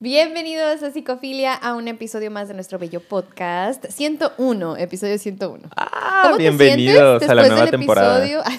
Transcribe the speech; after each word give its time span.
Bienvenidos 0.00 0.80
a 0.84 0.92
Psicofilia, 0.92 1.54
a 1.54 1.74
un 1.74 1.88
episodio 1.88 2.30
más 2.30 2.46
de 2.46 2.54
nuestro 2.54 2.78
bello 2.78 3.00
podcast. 3.00 3.84
101, 3.88 4.76
episodio 4.76 5.18
101. 5.18 5.70
Ah, 5.76 6.20
¿Cómo 6.22 6.36
te 6.36 6.42
bienvenidos 6.44 7.18
sientes 7.18 7.28
a 7.28 7.34
la 7.34 7.48
nueva 7.48 7.62
del 7.62 7.70
temporada. 7.72 8.24
episodio? 8.24 8.44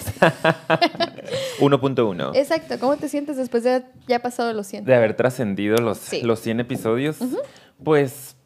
1.1. 1.60 2.36
Exacto, 2.36 2.78
¿cómo 2.78 2.98
te 2.98 3.08
sientes 3.08 3.38
después 3.38 3.64
de 3.64 3.82
ya 4.06 4.18
pasado 4.18 4.52
los 4.52 4.66
100? 4.66 4.84
De 4.84 4.94
haber 4.94 5.16
trascendido 5.16 5.78
los, 5.78 5.96
Sí. 5.96 6.20
los 6.20 6.40
100 6.40 6.60
episodios, 6.60 7.16
pues 7.82 8.36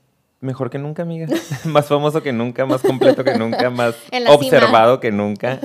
mejor 0.45 0.70
que 0.70 0.79
nunca, 0.79 1.02
amiga. 1.02 1.26
más 1.64 1.86
famoso 1.86 2.22
que 2.22 2.32
nunca, 2.32 2.64
más 2.66 2.82
completo 2.82 3.24
que 3.24 3.34
nunca, 3.36 3.70
más 3.70 3.94
cima. 4.12 4.30
observado 4.30 5.00
que 5.00 5.11
nunca. 5.11 5.58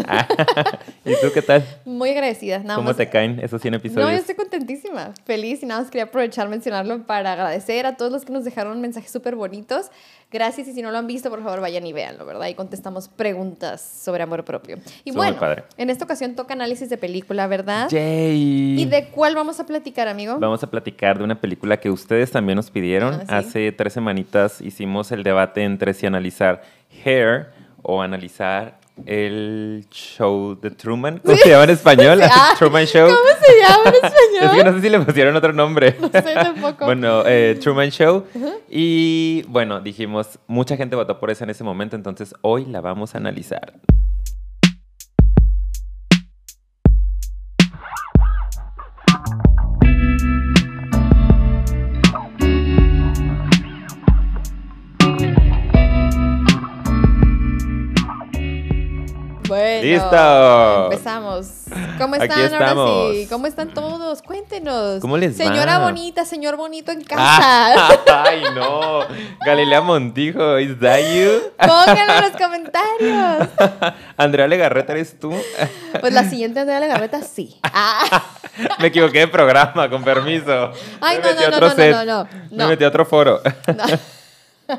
¿Y 1.05 1.11
tú 1.21 1.31
qué 1.33 1.41
tal? 1.41 1.63
Muy 1.85 2.09
agradecida, 2.11 2.59
nada 2.59 2.75
¿Cómo 2.75 2.89
más. 2.89 2.97
te 2.97 3.09
caen 3.09 3.39
esos 3.41 3.61
100 3.61 3.75
episodios? 3.75 4.05
No, 4.07 4.11
yo 4.11 4.19
estoy 4.19 4.35
contentísima, 4.35 5.13
feliz 5.25 5.61
y 5.63 5.65
nada 5.65 5.81
más 5.81 5.91
quería 5.91 6.05
aprovechar 6.05 6.49
mencionarlo 6.49 7.03
para 7.03 7.33
agradecer 7.33 7.85
a 7.85 7.95
todos 7.97 8.11
los 8.11 8.25
que 8.25 8.33
nos 8.33 8.43
dejaron 8.43 8.79
mensajes 8.81 9.11
súper 9.11 9.35
bonitos. 9.35 9.91
Gracias 10.31 10.67
y 10.67 10.73
si 10.73 10.83
no 10.83 10.91
lo 10.91 10.97
han 10.99 11.07
visto, 11.07 11.31
por 11.31 11.41
favor 11.41 11.59
vayan 11.59 11.87
y 11.87 11.91
véanlo, 11.91 12.23
¿verdad? 12.23 12.45
Y 12.47 12.53
contestamos 12.53 13.07
preguntas 13.07 13.81
sobre 13.81 14.21
amor 14.21 14.45
propio. 14.45 14.77
Y 15.03 15.11
muy 15.11 15.17
bueno, 15.25 15.39
padre. 15.39 15.63
en 15.75 15.89
esta 15.89 16.05
ocasión 16.05 16.35
toca 16.35 16.53
análisis 16.53 16.87
de 16.87 16.97
película, 16.97 17.47
¿verdad? 17.47 17.89
Yay. 17.89 18.79
¿Y 18.79 18.85
de 18.85 19.07
cuál 19.07 19.33
vamos 19.33 19.59
a 19.59 19.65
platicar, 19.65 20.07
amigo? 20.07 20.37
Vamos 20.37 20.61
a 20.61 20.69
platicar 20.69 21.17
de 21.17 21.23
una 21.23 21.41
película 21.41 21.77
que 21.79 21.89
ustedes 21.89 22.29
también 22.29 22.57
nos 22.57 22.69
pidieron. 22.69 23.15
Ah, 23.27 23.41
sí. 23.41 23.47
Hace 23.49 23.71
tres 23.71 23.93
semanitas 23.93 24.61
hicimos 24.69 25.11
el 25.11 25.23
debate 25.23 25.63
entre 25.63 25.93
si 25.93 26.05
analizar 26.05 26.61
Hair 27.03 27.51
o 27.81 28.01
analizar 28.01 28.79
el 29.05 29.85
show 29.91 30.59
de 30.59 30.71
Truman. 30.71 31.19
¿Cómo 31.19 31.37
se 31.37 31.49
llama 31.49 31.63
en 31.65 31.69
español? 31.71 32.19
Ah, 32.31 32.53
Truman 32.57 32.85
Show. 32.85 33.07
¿Cómo 33.07 33.45
se 33.45 33.59
llama 33.59 33.83
en 33.85 34.05
Es 34.05 34.11
que 34.11 34.37
español? 34.45 34.65
no 34.65 34.73
sé 34.73 34.81
si 34.81 34.89
le 34.89 34.99
pusieron 34.99 35.35
otro 35.35 35.53
nombre. 35.53 35.95
No 35.99 36.07
sé 36.09 36.21
tampoco. 36.21 36.85
Bueno, 36.85 37.23
eh, 37.25 37.57
Truman 37.61 37.89
Show. 37.89 38.25
Y 38.69 39.43
bueno, 39.47 39.81
dijimos, 39.81 40.39
mucha 40.47 40.75
gente 40.77 40.95
votó 40.95 41.19
por 41.19 41.29
esa 41.29 41.43
en 41.43 41.49
ese 41.51 41.63
momento, 41.63 41.95
entonces 41.95 42.33
hoy 42.41 42.65
la 42.65 42.81
vamos 42.81 43.15
a 43.15 43.17
analizar. 43.17 43.73
Bueno, 59.59 59.83
¡Listo! 59.83 60.83
Empezamos. 60.85 61.47
¿Cómo 61.97 62.15
Aquí 62.15 62.23
están 62.23 62.53
ahora 62.53 63.11
sí? 63.11 63.27
¿Cómo 63.29 63.45
están 63.45 63.73
todos? 63.73 64.21
Cuéntenos. 64.21 65.01
¿Cómo 65.01 65.17
les 65.17 65.35
Señora 65.35 65.79
va? 65.79 65.85
bonita, 65.85 66.23
señor 66.23 66.55
bonito 66.55 66.93
en 66.93 67.01
casa. 67.03 67.23
Ah, 67.27 67.89
¡Ay, 68.25 68.41
no! 68.55 69.01
Galilea 69.45 69.81
Montijo, 69.81 70.57
¿is 70.59 70.79
that 70.79 70.99
you? 71.13 71.41
Pónganlo 71.57 72.13
en 72.13 72.21
los 72.21 72.41
comentarios. 72.41 73.49
Andrea 74.17 74.47
Legarreta, 74.47 74.93
¿eres 74.93 75.19
tú? 75.19 75.33
Pues 75.99 76.13
la 76.13 76.23
siguiente 76.23 76.61
Andrea 76.61 76.79
Legarreta, 76.79 77.21
sí. 77.21 77.59
Ah. 77.63 78.23
Me 78.79 78.87
equivoqué 78.87 79.19
de 79.19 79.27
programa, 79.27 79.89
con 79.89 80.03
permiso. 80.05 80.71
Ay, 81.01 81.17
Me 81.17 81.23
no, 81.23 81.29
metí 81.29 81.41
no, 81.41 81.47
otro 81.49 81.59
no, 81.59 81.67
no, 81.67 81.75
set. 81.75 81.91
no, 81.91 82.05
no, 82.05 82.27
Me 82.51 82.57
no. 82.57 82.67
metí 82.69 82.83
a 82.85 82.87
otro 82.87 83.05
foro. 83.05 83.41
No, 83.67 84.77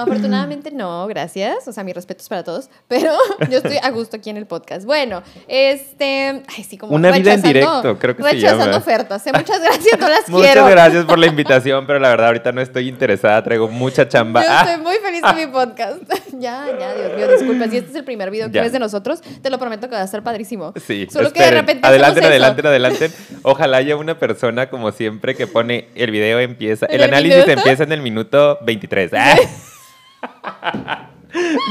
afortunadamente 0.00 0.70
no, 0.70 1.06
gracias. 1.06 1.66
O 1.68 1.72
sea, 1.72 1.84
mis 1.84 1.94
respetos 1.94 2.28
para 2.28 2.42
todos. 2.44 2.70
Pero 2.88 3.12
yo 3.50 3.58
estoy 3.58 3.78
a 3.82 3.90
gusto 3.90 4.16
aquí 4.16 4.30
en 4.30 4.36
el 4.36 4.46
podcast. 4.46 4.84
Bueno, 4.86 5.22
este. 5.48 6.42
Ay, 6.56 6.64
sí, 6.64 6.76
como. 6.78 6.94
Una 6.94 7.10
vida 7.10 7.34
en 7.34 7.42
directo, 7.42 7.98
creo 7.98 8.16
que 8.16 8.22
se 8.22 8.30
Rechazando 8.32 8.64
llama. 8.66 8.76
ofertas. 8.78 9.26
¿eh? 9.26 9.32
Muchas 9.34 9.60
gracias, 9.60 9.98
no 9.98 10.08
las 10.08 10.28
Muchas 10.28 10.52
quiero. 10.52 10.66
gracias 10.68 11.04
por 11.04 11.18
la 11.18 11.26
invitación, 11.34 11.86
pero 11.86 11.98
la 11.98 12.08
verdad 12.10 12.26
ahorita 12.28 12.52
no 12.52 12.60
estoy 12.60 12.88
interesada, 12.88 13.42
traigo 13.42 13.68
mucha 13.68 14.08
chamba. 14.08 14.42
Yo 14.42 14.48
Ah, 14.50 14.64
estoy 14.68 14.82
muy 14.82 14.96
feliz 14.96 15.20
con 15.22 15.36
mi 15.36 15.46
podcast. 15.46 15.98
ya, 16.32 16.66
ya, 16.78 16.94
Dios 16.94 17.16
mío, 17.16 17.28
disculpa. 17.32 17.68
Si 17.68 17.76
este 17.78 17.90
es 17.90 17.96
el 17.96 18.04
primer 18.04 18.30
video 18.30 18.48
que 18.48 18.54
Ya. 18.54 18.62
ves 18.62 18.72
de 18.72 18.78
nosotros, 18.78 19.20
te 19.42 19.50
lo 19.50 19.58
prometo 19.58 19.88
que 19.88 19.94
va 19.94 20.02
a 20.02 20.04
estar 20.04 20.22
padrísimo. 20.22 20.72
Sí, 20.86 21.06
Solo 21.10 21.32
que 21.32 21.40
de 21.42 21.50
repente. 21.50 21.86
Adelanten, 21.86 22.24
adelanten, 22.24 22.66
adelanten. 22.66 23.12
Ojalá 23.42 23.78
haya 23.78 23.96
una 23.96 24.18
persona, 24.18 24.68
como 24.70 24.92
siempre, 24.92 25.34
que 25.34 25.46
pone 25.46 25.88
el 25.94 26.10
video 26.10 26.38
empieza. 26.40 26.86
¿En 26.86 26.94
El 26.94 27.00
el 27.02 27.08
análisis 27.10 27.36
minuto? 27.46 27.52
empieza 27.60 27.82
en 27.84 27.92
el 27.92 28.00
minuto 28.02 28.58
23. 28.62 29.10
Ah. 29.14 29.36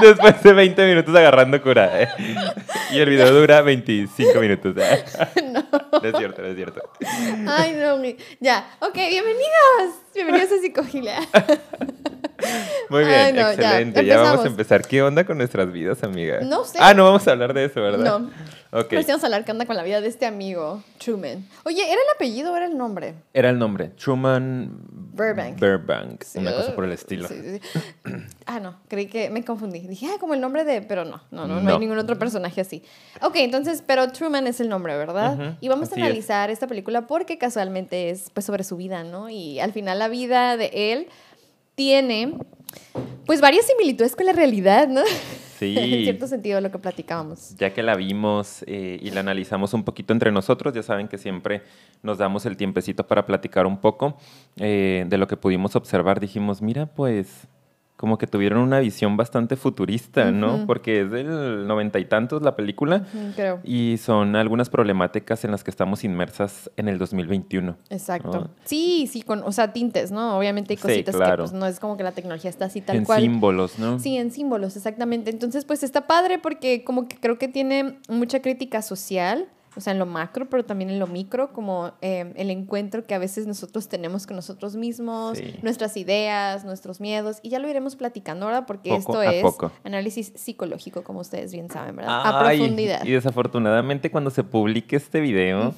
Después 0.01 0.43
de 0.43 0.53
20 0.53 0.87
minutos 0.87 1.15
agarrando 1.15 1.61
cura. 1.61 2.01
eh. 2.01 2.09
Y 2.91 2.99
el 2.99 3.09
video 3.09 3.31
dura 3.31 3.61
25 3.61 4.39
minutos. 4.39 4.75
ah. 4.81 5.27
No 6.01 6.09
es 6.09 6.17
cierto, 6.17 6.41
no 6.41 6.47
es 6.49 6.55
cierto. 6.55 6.81
Ay, 7.47 7.73
no, 7.73 7.97
ya. 8.39 8.67
Ok, 8.79 8.95
bienvenidos. 8.95 10.02
Bienvenidos 10.15 10.51
a 10.51 10.61
Psicogilia. 10.61 11.19
Muy 12.89 13.05
bien, 13.05 13.19
Ay, 13.19 13.33
no, 13.33 13.39
ya, 13.39 13.53
excelente. 13.53 14.05
Ya, 14.05 14.17
vamos 14.17 14.29
empezamos. 14.31 14.45
a 14.45 14.47
empezar. 14.49 14.87
¿Qué 14.87 15.01
onda 15.01 15.25
con 15.25 15.37
nuestras 15.37 15.71
vidas, 15.71 16.03
amiga? 16.03 16.41
No 16.41 16.65
sé. 16.65 16.77
Ah, 16.81 16.93
no 16.93 17.05
vamos 17.05 17.27
a 17.27 17.31
hablar 17.31 17.53
de 17.53 17.65
eso, 17.65 17.81
¿verdad? 17.81 18.19
No. 18.19 18.29
Ok. 18.77 18.89
Pues 18.89 19.07
vamos 19.07 19.23
a 19.23 19.27
hablar 19.27 19.45
qué 19.45 19.51
onda 19.51 19.65
con 19.65 19.75
la 19.75 19.83
vida 19.83 20.01
de 20.01 20.07
este 20.07 20.25
amigo, 20.25 20.83
Truman. 20.97 21.47
Oye, 21.63 21.83
¿era 21.83 21.93
el 21.93 22.15
apellido 22.15 22.51
o 22.51 22.57
era 22.57 22.65
el 22.65 22.75
nombre? 22.77 23.13
Era 23.33 23.49
el 23.51 23.59
nombre. 23.59 23.89
Truman 23.89 24.71
Burbank. 24.89 25.59
Burbank. 25.59 26.23
Una 26.35 26.53
cosa 26.53 26.75
por 26.75 26.83
el 26.85 26.91
estilo. 26.91 27.27
Sí, 27.27 27.35
sí, 27.41 27.59
sí. 27.59 27.81
Ah, 28.47 28.59
no, 28.59 28.79
creí 28.89 29.05
que 29.07 29.29
me 29.29 29.45
confundí. 29.45 29.79
Dije, 29.81 30.07
ah, 30.07 30.17
como 30.19 30.33
el 30.33 30.41
nombre 30.41 30.65
de. 30.65 30.81
Pero 30.81 31.05
no, 31.05 31.21
no, 31.31 31.47
no, 31.47 31.55
no, 31.55 31.61
No. 31.61 31.73
hay 31.73 31.79
ningún 31.79 31.99
otro 31.99 32.17
personaje 32.17 32.61
así. 32.61 32.83
Ok, 33.21 33.35
entonces, 33.37 33.83
pero 33.85 34.11
Truman 34.11 34.47
es 34.47 34.59
el 34.59 34.69
nombre, 34.69 34.97
¿verdad? 34.97 35.35
Ujú, 35.35 35.55
y 35.61 35.67
vamos 35.69 35.89
a 35.89 35.91
así 35.93 36.01
es. 36.01 36.05
analizar 36.07 36.49
esta 36.49 36.65
película 36.67 37.05
porque 37.07 37.37
casualmente 37.37 38.09
es 38.09 38.31
pues 38.33 38.45
sobre 38.45 38.63
su 38.63 38.75
vida, 38.75 39.03
¿no? 39.03 39.29
Y 39.29 39.59
al 39.59 39.71
final 39.71 40.01
la 40.03 40.09
vida 40.09 40.57
de 40.57 40.69
él 40.73 41.07
tiene 41.75 42.33
pues 43.25 43.39
varias 43.39 43.65
similitudes 43.67 44.17
con 44.17 44.25
la 44.25 44.33
realidad, 44.33 44.89
¿no? 44.89 45.01
Sí. 45.57 45.77
en 45.79 46.03
cierto 46.03 46.27
sentido, 46.27 46.59
lo 46.59 46.69
que 46.71 46.77
platicábamos. 46.77 47.55
Ya 47.55 47.73
que 47.73 47.81
la 47.81 47.95
vimos 47.95 48.65
eh, 48.67 48.99
y 49.01 49.11
la 49.11 49.21
analizamos 49.21 49.73
un 49.73 49.83
poquito 49.83 50.11
entre 50.11 50.29
nosotros, 50.29 50.73
ya 50.73 50.83
saben 50.83 51.07
que 51.07 51.17
siempre 51.17 51.61
nos 52.01 52.17
damos 52.17 52.45
el 52.45 52.57
tiempecito 52.57 53.07
para 53.07 53.25
platicar 53.25 53.65
un 53.65 53.77
poco 53.77 54.17
eh, 54.57 55.05
de 55.07 55.17
lo 55.17 55.25
que 55.25 55.37
pudimos 55.37 55.73
observar. 55.77 56.19
Dijimos, 56.19 56.61
mira, 56.61 56.85
pues 56.85 57.47
como 58.03 58.17
que 58.17 58.27
tuvieron 58.27 58.59
una 58.59 58.79
visión 58.81 59.15
bastante 59.15 59.55
futurista, 59.55 60.29
¿no? 60.29 60.65
Porque 60.67 61.03
es 61.03 61.09
del 61.09 61.65
noventa 61.65 61.99
y 61.99 62.03
tantos 62.05 62.41
la 62.41 62.53
película 62.53 63.05
Creo. 63.33 63.61
y 63.63 63.95
son 63.97 64.35
algunas 64.35 64.69
problemáticas 64.69 65.45
en 65.45 65.51
las 65.51 65.63
que 65.63 65.71
estamos 65.71 66.03
inmersas 66.03 66.69
en 66.75 66.89
el 66.89 66.97
2021. 66.97 67.77
Exacto. 67.89 68.29
¿no? 68.29 68.49
Sí, 68.65 69.07
sí, 69.09 69.21
con, 69.21 69.41
o 69.43 69.53
sea, 69.53 69.71
tintes, 69.71 70.11
¿no? 70.11 70.37
Obviamente 70.37 70.73
hay 70.73 70.77
Sí, 70.77 70.81
cositas 70.81 71.15
que 71.15 71.37
pues, 71.37 71.53
no 71.53 71.65
es 71.65 71.79
como 71.79 71.95
que 71.95 72.03
la 72.03 72.11
tecnología 72.11 72.49
está 72.49 72.65
así 72.65 72.81
tal 72.81 72.97
en 72.97 73.05
cual. 73.05 73.21
símbolos, 73.21 73.79
¿no? 73.79 73.97
Sí, 73.99 74.17
en 74.17 74.31
símbolos, 74.31 74.75
exactamente. 74.75 75.31
Entonces, 75.31 75.63
pues 75.63 75.81
está 75.81 76.05
padre 76.05 76.39
porque 76.39 76.83
como 76.83 77.07
que 77.07 77.15
creo 77.15 77.37
que 77.37 77.47
tiene 77.47 77.99
mucha 78.09 78.41
crítica 78.41 78.81
social, 78.81 79.45
o 79.75 79.81
sea, 79.81 79.93
en 79.93 79.99
lo 79.99 80.05
macro, 80.05 80.49
pero 80.49 80.63
también 80.65 80.89
en 80.89 80.99
lo 80.99 81.07
micro, 81.07 81.51
como 81.53 81.93
eh, 82.01 82.31
el 82.35 82.49
encuentro 82.51 83.03
que 83.05 83.13
a 83.15 83.17
veces 83.19 83.47
nosotros 83.47 83.87
tenemos 83.89 84.27
con 84.27 84.35
nosotros 84.35 84.75
mismos, 84.75 85.37
Sí. 85.37 85.55
nuestras 85.61 85.97
ideas, 85.97 86.63
nuestros 86.65 86.99
miedos, 87.01 87.39
y 87.41 87.49
ya 87.49 87.59
lo 87.59 87.67
iremos 87.69 87.95
platicando 87.95 88.45
ahora 88.45 88.65
porque 88.65 88.89
Poco 88.89 88.99
esto 88.99 89.19
a 89.19 89.25
es 89.33 89.41
poco. 89.41 89.71
análisis 89.83 90.31
psicológico, 90.35 91.03
como 91.03 91.19
ustedes 91.21 91.51
bien 91.51 91.69
saben, 91.69 91.95
¿verdad? 91.95 92.21
a 92.25 92.47
Ay, 92.47 92.57
profundidad. 92.59 93.03
Y 93.05 93.11
desafortunadamente 93.11 94.11
cuando 94.11 94.29
se 94.29 94.43
publique 94.43 94.95
este 94.95 95.19
video. 95.21 95.73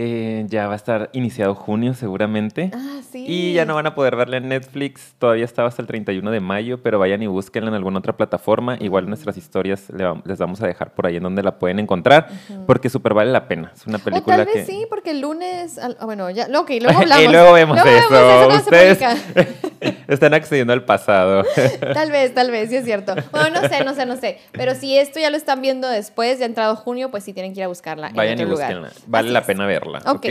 Eh, 0.00 0.46
ya 0.48 0.68
va 0.68 0.74
a 0.74 0.76
estar 0.76 1.10
iniciado 1.12 1.56
junio 1.56 1.92
seguramente. 1.92 2.70
Ah, 2.72 3.00
sí. 3.10 3.24
Y 3.26 3.52
ya 3.54 3.64
no 3.64 3.74
van 3.74 3.88
a 3.88 3.96
poder 3.96 4.14
verla 4.14 4.36
en 4.36 4.48
Netflix, 4.48 5.14
todavía 5.18 5.44
estaba 5.44 5.66
hasta 5.66 5.82
el 5.82 5.88
31 5.88 6.30
de 6.30 6.38
mayo, 6.38 6.80
pero 6.84 7.00
vayan 7.00 7.20
y 7.20 7.26
búsquenla 7.26 7.68
en 7.70 7.74
alguna 7.74 7.98
otra 7.98 8.16
plataforma. 8.16 8.76
Igual 8.78 9.08
nuestras 9.08 9.36
historias 9.36 9.88
les 10.24 10.38
vamos 10.38 10.62
a 10.62 10.68
dejar 10.68 10.94
por 10.94 11.06
ahí 11.08 11.16
en 11.16 11.24
donde 11.24 11.42
la 11.42 11.58
pueden 11.58 11.80
encontrar, 11.80 12.28
porque 12.66 12.88
súper 12.90 13.12
vale 13.12 13.32
la 13.32 13.48
pena. 13.48 13.72
Es 13.74 13.88
una 13.88 13.96
O 13.98 14.00
película 14.00 14.36
tal 14.36 14.46
que... 14.46 14.58
vez 14.60 14.66
sí, 14.68 14.86
porque 14.88 15.10
el 15.10 15.20
lunes. 15.20 15.78
al- 15.78 15.96
ah, 15.98 16.04
bueno, 16.04 16.30
ya. 16.30 16.46
Ok, 16.56 16.70
luego 16.80 17.00
hablamos. 17.00 17.24
y 17.24 17.28
luego 17.28 17.52
vemos 17.54 17.76
Luego 17.82 17.98
eso. 17.98 18.08
vemos 18.10 18.62
Ustedes 18.62 18.98
están 20.08 20.32
accediendo 20.34 20.72
al 20.72 20.84
pasado. 20.84 21.42
Tal 21.94 22.10
vez, 22.12 22.32
tal 22.34 22.50
vez, 22.50 22.68
sí 22.70 22.76
es 22.76 22.84
cierto. 22.84 23.14
Bueno, 23.32 23.60
no 23.60 23.68
sé, 23.68 23.84
no 23.84 23.94
sé, 23.94 24.06
no 24.06 24.16
sé. 24.16 24.38
Pero 24.52 24.74
si 24.74 24.96
esto 24.96 25.18
ya 25.20 25.30
lo 25.30 25.36
están 25.36 25.60
viendo 25.60 25.88
después, 25.88 26.38
ya 26.38 26.44
ha 26.44 26.48
entrado 26.48 26.76
junio, 26.76 27.10
pues 27.10 27.24
sí 27.24 27.32
tienen 27.32 27.52
que 27.52 27.60
ir 27.60 27.64
a 27.64 27.68
buscarla. 27.68 28.10
vayan 28.14 28.38
y 28.38 28.42
en 28.42 28.46
otro 28.48 28.52
lugar. 28.54 28.78
búsquenla. 28.78 29.02
Vale 29.06 29.26
Así 29.28 29.32
la 29.32 29.38
es. 29.40 29.46
pena 29.46 29.66
verla. 29.66 29.87
Ok. 30.06 30.26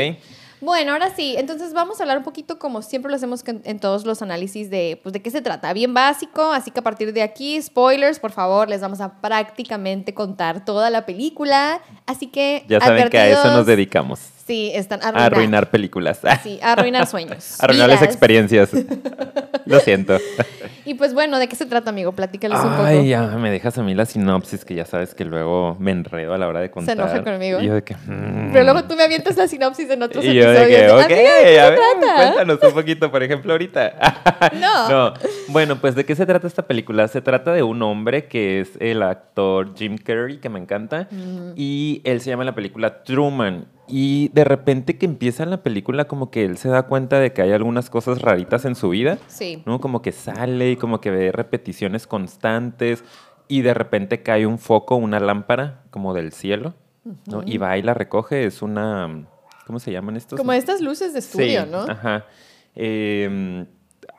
Bueno, 0.60 0.94
ahora 0.94 1.14
sí, 1.16 1.36
entonces 1.38 1.74
vamos 1.74 2.00
a 2.00 2.04
hablar 2.04 2.18
un 2.18 2.24
poquito 2.24 2.58
como 2.58 2.82
siempre 2.82 3.12
lo 3.12 3.16
hacemos 3.16 3.44
en 3.46 3.80
todos 3.80 4.06
los 4.06 4.24
análisis 4.24 4.72
de, 4.72 5.00
pues, 5.04 5.14
de 5.14 5.22
qué 5.22 5.30
se 5.30 5.42
trata. 5.42 5.72
Bien 5.74 5.94
básico, 5.94 6.52
así 6.52 6.72
que 6.72 6.80
a 6.80 6.84
partir 6.84 7.14
de 7.14 7.22
aquí, 7.22 7.62
spoilers, 7.62 8.20
por 8.20 8.32
favor, 8.32 8.68
les 8.68 8.82
vamos 8.82 9.00
a 9.00 9.22
prácticamente 9.22 10.16
contar 10.16 10.66
toda 10.66 10.90
la 10.90 11.06
película. 11.06 11.80
Así 12.08 12.28
que... 12.28 12.66
Ya 12.68 12.80
saben 12.80 13.10
que 13.10 13.20
a 13.20 13.28
eso 13.30 13.52
nos 13.52 13.68
dedicamos. 13.68 14.20
Sí, 14.48 14.72
están 14.74 15.02
arruinar. 15.04 15.34
arruinar 15.34 15.70
películas. 15.70 16.22
Sí, 16.42 16.60
a 16.64 16.72
arruinar 16.74 17.06
sueños. 17.08 17.58
Arruinarles 17.62 18.02
experiencias. 18.02 18.70
Lo 19.66 19.80
siento. 19.82 20.18
Y 20.86 20.94
pues 20.94 21.14
bueno, 21.14 21.38
¿de 21.40 21.50
qué 21.50 21.58
se 21.58 21.66
trata, 21.66 21.90
amigo? 21.90 22.14
Platícales 22.14 22.58
un 22.60 22.70
poco. 22.70 22.84
Ay, 22.84 23.10
ya 23.10 23.24
me 23.24 23.52
dejas 23.52 23.78
a 23.78 23.84
mí 23.84 23.94
la 23.94 24.06
sinopsis, 24.06 24.64
que 24.64 24.74
ya 24.74 24.86
sabes 24.86 25.14
que 25.14 25.26
luego 25.26 25.76
me 25.80 25.92
enredo 25.92 26.34
a 26.34 26.38
la 26.38 26.48
hora 26.48 26.62
de 26.62 26.72
contar. 26.72 26.96
Se 26.96 27.02
enoja 27.02 27.24
conmigo. 27.24 27.60
Y 27.60 27.66
yo 27.66 27.74
de 27.74 27.84
que, 27.84 27.96
mm. 27.96 28.52
Pero 28.54 28.64
luego 28.64 28.86
tú 28.86 28.96
me 28.96 29.04
avientas 29.04 29.36
la 29.36 29.50
sinopsis 29.50 29.90
en 29.90 30.02
otros 30.02 30.24
Y 30.24 30.34
yo 30.34 30.50
episodios. 30.50 30.70
de 30.70 30.76
que, 30.78 30.92
ok, 30.92 31.10
¿de 31.10 31.60
a 31.60 31.70
ver, 31.70 31.80
cuéntanos 32.16 32.60
un 32.64 32.74
poquito, 32.74 33.12
por 33.12 33.24
ejemplo, 33.24 33.52
ahorita. 33.52 33.94
No. 34.54 34.90
No. 34.90 35.14
Bueno, 35.50 35.82
pues, 35.82 35.96
¿de 35.96 36.06
qué 36.06 36.16
se 36.16 36.26
trata 36.26 36.48
esta 36.48 36.66
película? 36.66 37.10
Se 37.10 37.20
trata 37.22 37.52
de 37.52 37.64
un 37.64 37.82
hombre 37.82 38.28
que 38.28 38.62
es 38.62 38.70
el 38.80 39.04
actor 39.04 39.76
Jim 39.76 39.98
Carrey, 39.98 40.38
que 40.38 40.48
me 40.48 40.60
encanta, 40.60 41.10
y 41.58 42.02
él 42.06 42.22
se 42.22 42.30
llama 42.30 42.44
en 42.44 42.48
la 42.48 42.56
película 42.56 43.04
Truman. 43.04 43.66
Y 43.88 44.30
de 44.30 44.44
repente 44.44 44.98
que 44.98 45.06
empieza 45.06 45.46
la 45.46 45.64
película 45.64 46.06
como 46.06 46.30
que 46.30 46.44
él 46.44 46.58
se 46.58 46.70
da 46.70 46.84
cuenta 46.84 47.20
de 47.20 47.32
que 47.32 47.42
hay 47.42 47.52
algunas 47.54 47.90
cosas 47.90 48.22
raritas 48.22 48.66
en 48.66 48.76
su 48.76 48.90
vida. 48.90 49.18
Sí. 49.28 49.64
¿no? 49.66 49.80
Como 49.80 50.02
que 50.02 50.12
sale 50.12 50.72
y 50.72 50.76
como 50.76 51.00
que 51.00 51.10
ve 51.12 51.32
repeticiones 51.32 52.06
constantes 52.08 53.04
y 53.48 53.62
de 53.62 53.74
repente 53.74 54.22
cae 54.24 54.46
un 54.46 54.60
foco, 54.60 54.96
una 54.98 55.20
lámpara 55.20 55.84
como 55.90 56.14
del 56.14 56.34
cielo, 56.34 56.74
¿no? 57.26 57.44
Y 57.46 57.58
va 57.58 57.78
y 57.78 57.82
la 57.82 57.94
recoge, 57.94 58.46
es 58.46 58.62
una, 58.62 59.26
¿cómo 59.66 59.80
se 59.80 59.92
llaman 59.92 60.18
estos? 60.18 60.38
Como 60.38 60.52
estas 60.52 60.82
luces 60.82 61.14
de 61.14 61.20
estudio, 61.20 61.64
Sí, 61.64 61.70
¿no? 61.72 61.80
Ajá. 61.84 62.26
Eh, 62.76 63.66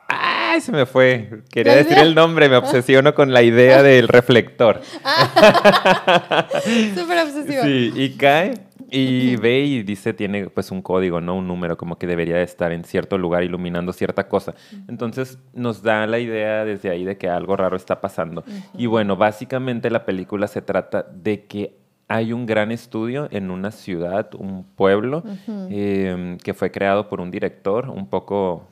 ¡Ay, 0.07 0.59
se 0.61 0.71
me 0.71 0.87
fue! 0.87 1.43
Quería 1.51 1.73
¿La 1.73 1.83
decir 1.83 1.99
el 1.99 2.15
nombre, 2.15 2.49
me 2.49 2.57
obsesiono 2.57 3.13
con 3.13 3.31
la 3.31 3.43
idea 3.43 3.83
del 3.83 4.07
reflector. 4.07 4.81
Súper 6.95 7.19
obsesiva. 7.19 7.63
Sí, 7.63 7.93
y 7.95 8.17
cae 8.17 8.68
y 8.91 9.35
ve 9.35 9.59
y 9.61 9.83
dice, 9.83 10.13
tiene 10.13 10.49
pues 10.49 10.71
un 10.71 10.81
código, 10.81 11.21
¿no? 11.21 11.35
Un 11.35 11.47
número, 11.47 11.77
como 11.77 11.97
que 11.97 12.07
debería 12.07 12.37
de 12.37 12.43
estar 12.43 12.71
en 12.71 12.83
cierto 12.83 13.17
lugar 13.17 13.43
iluminando 13.43 13.93
cierta 13.93 14.27
cosa. 14.27 14.53
Entonces 14.87 15.39
nos 15.53 15.81
da 15.81 16.07
la 16.07 16.19
idea 16.19 16.65
desde 16.65 16.89
ahí 16.89 17.05
de 17.05 17.17
que 17.17 17.29
algo 17.29 17.55
raro 17.55 17.75
está 17.75 18.01
pasando. 18.01 18.43
Y 18.77 18.85
bueno, 18.85 19.15
básicamente 19.15 19.89
la 19.89 20.05
película 20.05 20.47
se 20.47 20.61
trata 20.61 21.03
de 21.03 21.45
que 21.45 21.75
hay 22.07 22.33
un 22.33 22.45
gran 22.45 22.71
estudio 22.71 23.27
en 23.31 23.51
una 23.51 23.71
ciudad, 23.71 24.31
un 24.35 24.63
pueblo, 24.63 25.23
eh, 25.69 26.37
que 26.43 26.53
fue 26.53 26.71
creado 26.71 27.07
por 27.07 27.21
un 27.21 27.29
director 27.29 27.89
un 27.89 28.07
poco 28.07 28.67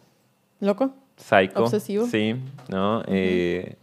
¿Loco? 0.60 0.94
psycho. 1.18 1.64
Obsesivo. 1.64 2.06
Sí, 2.08 2.36
¿no? 2.70 3.04
Eh, 3.08 3.76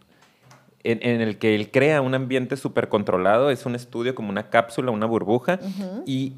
en, 0.84 1.00
en 1.02 1.20
el 1.20 1.38
que 1.38 1.54
él 1.54 1.70
crea 1.70 2.00
un 2.00 2.14
ambiente 2.14 2.56
súper 2.56 2.88
controlado, 2.88 3.50
es 3.50 3.66
un 3.66 3.74
estudio 3.74 4.14
como 4.14 4.28
una 4.30 4.50
cápsula, 4.50 4.90
una 4.90 5.06
burbuja, 5.06 5.58
y 6.06 6.34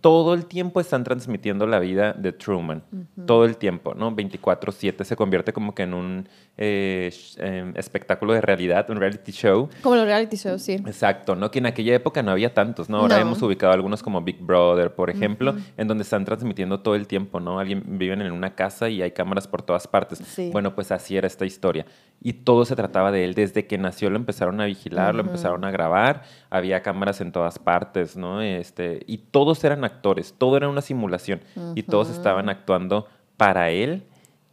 todo 0.00 0.32
el 0.34 0.46
tiempo 0.46 0.80
están 0.80 1.04
transmitiendo 1.04 1.66
la 1.66 1.78
vida 1.78 2.12
de 2.14 2.32
Truman, 2.32 2.82
todo 3.26 3.44
el 3.44 3.56
tiempo, 3.58 3.94
¿no? 3.94 4.10
24/7 4.14 5.04
se 5.04 5.14
convierte 5.16 5.52
como 5.52 5.74
que 5.74 5.82
en 5.82 5.94
un 5.94 6.28
eh, 6.62 7.10
em, 7.38 7.72
espectáculo 7.76 8.32
de 8.34 8.40
realidad, 8.40 8.88
un 8.90 8.98
reality 8.98 9.32
show. 9.32 9.68
Como 9.82 9.96
los 9.96 10.04
reality 10.04 10.36
shows, 10.36 10.62
sí. 10.62 10.72
Exacto, 10.74 11.34
¿no? 11.34 11.50
Que 11.50 11.58
en 11.58 11.66
aquella 11.66 11.94
época 11.94 12.22
no 12.22 12.30
había 12.30 12.52
tantos, 12.52 12.88
¿no? 12.90 12.98
Ahora 12.98 13.16
No. 13.16 13.22
hemos 13.22 13.42
ubicado 13.42 13.72
algunos 13.72 14.02
como 14.02 14.20
Big 14.22 14.40
Brother, 14.40 14.94
por 14.94 15.08
ejemplo, 15.10 15.54
en 15.76 15.88
donde 15.88 16.02
están 16.02 16.24
transmitiendo 16.24 16.80
todo 16.80 16.94
el 16.96 17.06
tiempo, 17.06 17.40
¿no? 17.40 17.58
Alguien 17.60 17.82
viven 17.98 18.20
en 18.22 18.32
una 18.32 18.54
casa 18.54 18.88
y 18.90 19.00
hay 19.02 19.12
cámaras 19.12 19.48
por 19.48 19.62
todas 19.62 19.86
partes. 19.86 20.18
Sí. 20.18 20.50
Bueno, 20.52 20.74
pues 20.74 20.92
así 20.92 21.16
era 21.16 21.26
esta 21.26 21.46
historia. 21.46 21.86
Y 22.22 22.34
todo 22.34 22.66
se 22.66 22.76
trataba 22.76 23.10
de 23.10 23.24
él. 23.24 23.32
Desde 23.34 23.66
que 23.66 23.78
nació 23.78 24.10
lo 24.10 24.16
empezaron 24.16 24.60
a 24.60 24.66
vigilar, 24.66 25.14
lo 25.14 25.22
empezaron 25.22 25.64
a 25.64 25.70
grabar, 25.70 26.22
había 26.50 26.82
cámaras 26.82 27.20
en 27.22 27.32
todas 27.32 27.58
partes, 27.58 28.16
¿no? 28.18 28.42
Este, 28.42 29.00
y 29.06 29.16
todos 29.18 29.64
eran 29.64 29.82
actores, 29.90 30.34
todo 30.36 30.56
era 30.56 30.68
una 30.68 30.80
simulación. 30.80 31.40
Y 31.74 31.82
todos 31.82 32.10
estaban 32.10 32.48
actuando 32.48 33.06
para 33.36 33.70
él 33.70 34.04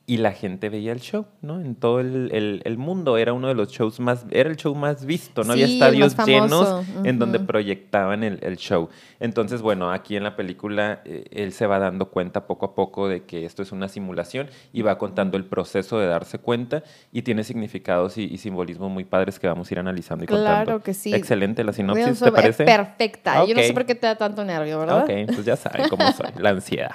y 0.09 0.18
la 0.18 0.31
gente 0.31 0.69
veía 0.69 0.94
el 0.94 1.01
show, 1.01 1.25
¿no? 1.42 1.59
En 1.59 1.75
todo 1.75 2.00
el, 2.00 2.30
el- 2.31 2.62
el 2.63 2.77
mundo 2.77 3.18
era 3.18 3.33
uno 3.33 3.50
de 3.50 3.54
los 3.56 3.68
shows 3.68 4.00
más, 4.00 4.25
era 4.31 4.50
el 4.50 4.56
show 4.56 4.74
más 4.74 5.06
visto, 5.06 5.44
¿no? 5.44 5.51
Había 5.51 5.68
Sí, 5.68 5.74
el 5.74 5.83
estadios 5.83 6.15
llenos 6.25 6.62
en 7.06 7.19
donde 7.19 7.39
proyectaban 7.42 8.24
el, 8.24 8.39
el 8.42 8.56
show. 8.56 8.88
Entonces, 9.19 9.62
bueno, 9.62 9.92
aquí 9.92 10.15
en 10.15 10.24
la 10.24 10.38
película 10.38 11.01
eh, 11.04 11.25
él 11.31 11.51
se 11.51 11.68
va 11.68 11.77
dando 11.80 12.09
cuenta 12.09 12.48
poco 12.48 12.68
a 12.68 12.74
poco 12.74 13.09
de 13.09 13.25
que 13.25 13.44
esto 13.44 13.62
es 13.62 13.74
una 13.74 13.89
simulación 13.89 14.48
y 14.71 14.81
va 14.81 14.98
contando 14.98 15.36
el 15.36 15.44
proceso 15.44 16.00
de 16.00 16.07
darse 16.07 16.39
cuenta 16.39 16.83
y 17.12 17.24
tiene 17.24 17.44
significados 17.44 18.18
y, 18.18 18.24
y 18.24 18.38
simbolismos 18.38 18.89
muy 18.89 19.04
padres 19.04 19.39
que 19.39 19.48
vamos 19.48 19.69
a 19.69 19.74
ir 19.74 19.80
analizando 19.80 20.24
y 20.24 20.27
contando. 20.27 20.63
Claro 20.68 20.83
que 20.83 20.94
sí. 20.94 21.13
Excelente 21.13 21.65
la 21.65 21.74
sinopsis, 21.74 22.19
¿te 22.21 22.31
parece? 22.31 22.63
Perfecta. 22.63 23.45
Yo 23.45 23.54
no 23.56 23.62
sé 23.62 23.74
por 23.74 23.86
qué 23.86 23.95
te 23.95 24.07
da 24.07 24.15
tanto 24.15 24.45
nervio, 24.45 24.80
¿verdad? 24.80 25.04
Ok, 25.04 25.12
pues 25.33 25.44
ya 25.45 25.57
sabe 25.57 25.89
cómo 25.89 26.09
soy, 26.13 26.27
la 26.38 26.51
ansiedad. 26.51 26.92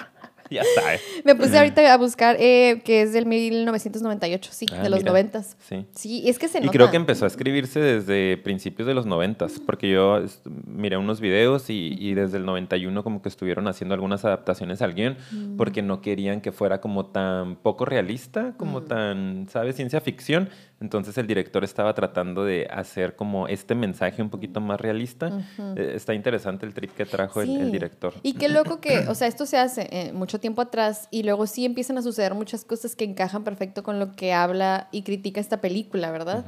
Ya 0.53 0.63
sabe. 0.75 0.99
Me 1.25 1.35
puse 1.35 1.57
ahorita 1.57 1.93
a 1.93 1.97
buscar 1.97 2.37
eh, 2.39 2.81
que 2.85 3.01
es 3.01 3.13
del 3.13 3.25
1998, 3.25 4.49
sí, 4.53 4.65
Ah, 4.71 4.83
de 4.83 4.89
los 4.89 4.99
mira. 4.99 5.11
noventas. 5.11 5.57
Sí. 5.67 5.85
Sí, 5.95 6.23
es 6.29 6.39
que 6.39 6.47
se 6.47 6.59
Y 6.59 6.61
nota. 6.61 6.71
creo 6.71 6.91
que 6.91 6.97
empezó 6.97 7.25
a 7.25 7.27
escribirse 7.27 7.79
desde 7.79 8.37
principios 8.37 8.87
de 8.87 8.93
los 8.93 9.05
noventas, 9.05 9.59
porque 9.65 9.89
yo 9.91 10.21
miré 10.67 10.97
unos 10.97 11.19
videos 11.21 11.69
y, 11.69 11.95
y 11.99 12.13
desde 12.13 12.37
el 12.37 12.45
91 12.45 13.03
como 13.03 13.21
que 13.21 13.29
estuvieron 13.29 13.67
haciendo 13.67 13.93
algunas 13.95 14.23
adaptaciones 14.25 14.81
al 14.81 14.93
guion, 14.93 15.17
Mm. 15.31 15.57
porque 15.57 15.81
no 15.81 16.01
querían 16.01 16.41
que 16.41 16.51
fuera 16.51 16.79
como 16.81 17.07
tan 17.07 17.55
poco 17.57 17.85
realista, 17.85 18.53
como 18.57 18.81
Mm. 18.81 18.85
tan, 18.85 19.47
¿sabes? 19.49 19.75
Ciencia 19.75 20.01
ficción. 20.01 20.49
Entonces 20.83 21.17
el 21.17 21.27
director 21.27 21.63
estaba 21.63 21.93
tratando 21.93 22.43
de 22.43 22.67
hacer 22.69 23.15
como 23.15 23.47
este 23.47 23.73
mensaje 23.73 24.21
un 24.21 24.29
poquito 24.29 24.59
más 24.59 24.81
realista. 24.81 25.31
Eh, 25.77 25.93
está 25.95 26.13
interesante 26.13 26.65
el 26.65 26.73
trip 26.73 26.93
que 26.93 27.05
trajo 27.05 27.41
el, 27.41 27.71
director. 27.71 28.13
Y 28.21 28.33
qué 28.33 28.49
loco 28.49 28.81
que, 28.81 29.07
o 29.07 29.15
sea, 29.15 29.29
esto 29.29 29.45
se 29.45 29.57
hace 29.57 29.87
eh, 29.91 30.11
mucho 30.11 30.41
tiempo 30.41 30.61
atrás 30.61 31.07
y 31.09 31.23
luego 31.23 31.47
sí 31.47 31.63
empiezan 31.63 31.97
a 31.97 32.01
suceder 32.01 32.33
muchas 32.33 32.65
cosas 32.65 32.97
que 32.97 33.05
encajan 33.05 33.45
perfecto 33.45 33.81
con 33.81 33.97
lo 33.97 34.11
que 34.11 34.33
habla 34.33 34.89
y 34.91 35.03
critica 35.03 35.39
esta 35.39 35.61
película, 35.61 36.11
¿verdad? 36.11 36.43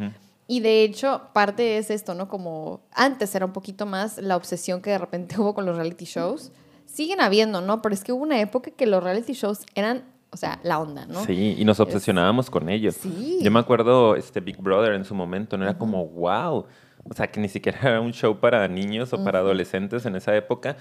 Y 0.48 0.60
de 0.60 0.84
hecho, 0.84 1.30
parte 1.32 1.78
es 1.78 1.90
esto, 1.90 2.14
¿no? 2.14 2.28
Como 2.28 2.82
antes 2.92 3.34
era 3.36 3.46
un 3.46 3.54
poquito 3.54 3.86
más 3.86 4.18
la 4.18 4.36
obsesión 4.36 4.82
que 4.82 4.90
de 4.90 4.98
repente 4.98 5.36
hubo 5.40 5.54
con 5.54 5.66
los 5.66 5.78
reality 5.78 6.04
shows. 6.04 6.52
Siguen 6.86 7.22
habiendo, 7.22 7.62
¿no? 7.62 7.82
Pero 7.82 7.96
es 7.96 8.04
que 8.04 8.12
hubo 8.12 8.24
una 8.24 8.42
época 8.42 8.72
que 8.72 8.86
los 8.86 9.02
reality 9.02 9.32
shows 9.32 9.60
eran, 9.76 10.04
o 10.36 10.38
sea, 10.38 10.60
la 10.64 10.80
onda, 10.80 11.06
¿no? 11.06 11.24
Sí, 11.24 11.56
y 11.58 11.64
nos 11.64 11.80
obsesionábamos 11.80 12.50
con 12.50 12.68
ellos. 12.68 12.96
Sí. 12.96 13.40
Yo 13.42 13.50
me 13.52 13.60
acuerdo 13.60 14.18
este 14.18 14.42
Big 14.42 14.58
Brother 14.58 14.92
en 14.92 15.06
su 15.06 15.16
momento, 15.16 15.58
no 15.58 15.64
era 15.64 15.78
como 15.78 16.06
wow. 16.08 16.66
O 17.06 17.14
sea, 17.14 17.28
que 17.32 17.40
ni 17.40 17.48
siquiera 17.48 17.80
era 17.84 18.02
un 18.02 18.12
show 18.12 18.38
para 18.38 18.68
niños 18.68 19.14
o 19.14 19.24
para 19.24 19.40
adolescentes 19.40 20.06
en 20.06 20.18
esa 20.18 20.36
época, 20.36 20.76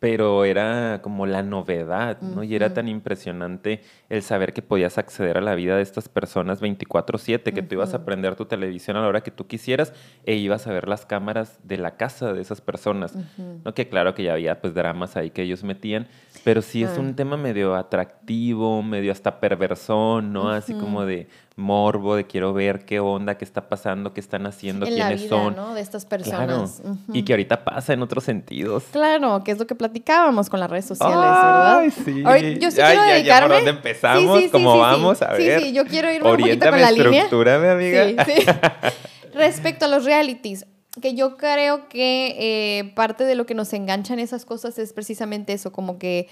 pero 0.00 0.46
era 0.46 1.00
como 1.02 1.26
la 1.26 1.42
novedad, 1.42 2.20
¿no? 2.22 2.42
Y 2.42 2.54
era 2.54 2.72
tan 2.72 2.88
impresionante 2.88 3.82
el 4.08 4.22
saber 4.22 4.54
que 4.54 4.62
podías 4.62 4.96
acceder 4.96 5.36
a 5.36 5.42
la 5.42 5.54
vida 5.54 5.76
de 5.76 5.82
estas 5.82 6.08
personas 6.08 6.62
24/7, 6.62 7.52
que 7.52 7.62
tú 7.62 7.74
ibas 7.74 7.92
a 7.92 8.06
prender 8.06 8.34
tu 8.34 8.46
televisión 8.46 8.96
a 8.96 9.02
la 9.02 9.08
hora 9.08 9.20
que 9.20 9.30
tú 9.30 9.46
quisieras 9.46 9.92
e 10.24 10.36
ibas 10.36 10.66
a 10.66 10.72
ver 10.72 10.88
las 10.88 11.04
cámaras 11.04 11.60
de 11.64 11.76
la 11.76 11.98
casa 11.98 12.32
de 12.32 12.40
esas 12.40 12.62
personas. 12.62 13.14
¿no? 13.36 13.74
Que 13.74 13.90
claro 13.90 14.14
que 14.14 14.22
ya 14.22 14.32
había 14.32 14.60
pues 14.62 14.72
dramas 14.72 15.18
ahí 15.18 15.30
que 15.30 15.42
ellos 15.42 15.64
metían, 15.64 16.08
pero 16.44 16.62
sí 16.62 16.82
es 16.82 16.96
un 16.96 17.14
tema 17.14 17.36
medio 17.36 17.74
atractivo, 17.74 18.82
medio 18.82 19.12
hasta 19.12 19.38
perversón, 19.38 20.32
¿no? 20.32 20.48
Así 20.48 20.72
como 20.72 21.04
de 21.04 21.28
morbo, 21.60 22.16
de 22.16 22.26
quiero 22.26 22.52
ver 22.52 22.84
qué 22.84 22.98
onda, 22.98 23.36
qué 23.38 23.44
está 23.44 23.68
pasando, 23.68 24.12
qué 24.12 24.20
están 24.20 24.46
haciendo, 24.46 24.86
en 24.86 24.98
la 24.98 25.06
quiénes 25.08 25.20
vida, 25.22 25.30
son. 25.36 25.54
¿no? 25.56 25.74
De 25.74 25.80
estas 25.80 26.04
Claro. 26.06 26.24
personas. 26.24 26.82
Y 27.12 27.22
que 27.24 27.32
ahorita 27.34 27.62
pasa 27.64 27.92
en 27.92 28.02
otros 28.02 28.24
sentidos. 28.24 28.84
Claro, 28.90 29.44
que 29.44 29.52
es 29.52 29.58
lo 29.58 29.66
que 29.66 29.74
platicábamos 29.74 30.50
con 30.50 30.58
las 30.58 30.68
redes 30.70 30.86
sociales, 30.86 31.16
¿verdad? 31.20 31.78
Ay, 31.78 31.90
sí. 31.90 32.22
Ahorita- 32.24 32.60
yo 32.60 32.70
sí 32.70 32.80
Ay, 32.80 32.86
quiero 32.96 33.02
ya, 33.02 33.06
ya, 33.08 33.14
dedicarme. 33.14 33.46
¿por 33.48 33.56
dónde 33.56 33.70
empezamos? 33.70 34.22
Sí, 34.38 34.42
sí, 34.42 34.44
sí, 34.46 34.50
¿Cómo 34.50 34.70
sí, 34.72 34.76
sí. 34.76 34.80
vamos? 34.80 35.22
A 35.22 35.36
Sí, 35.36 35.42
ver. 35.46 35.60
sí, 35.62 35.72
yo 35.72 35.84
quiero 35.86 36.08
irme 36.12 36.26
un 36.30 36.36
poquito 36.36 36.44
Oriéntame, 36.44 36.70
con 36.72 36.80
la 36.80 36.90
línea. 36.92 37.22
estructúrame, 37.22 37.68
amiga. 37.70 38.24
Sí, 38.24 38.32
sí. 38.40 38.46
Respecto 39.34 39.84
a 39.84 39.88
los 39.88 40.04
realities, 40.04 40.66
que 41.00 41.14
yo 41.14 41.36
creo 41.36 41.88
que 41.88 42.34
eh, 42.80 42.92
parte 42.96 43.24
de 43.24 43.36
lo 43.36 43.46
que 43.46 43.54
nos 43.54 43.72
engancha 43.72 44.12
en 44.12 44.18
esas 44.18 44.44
cosas 44.44 44.76
es 44.78 44.92
precisamente 44.92 45.52
eso, 45.52 45.70
como 45.72 45.98
que 45.98 46.28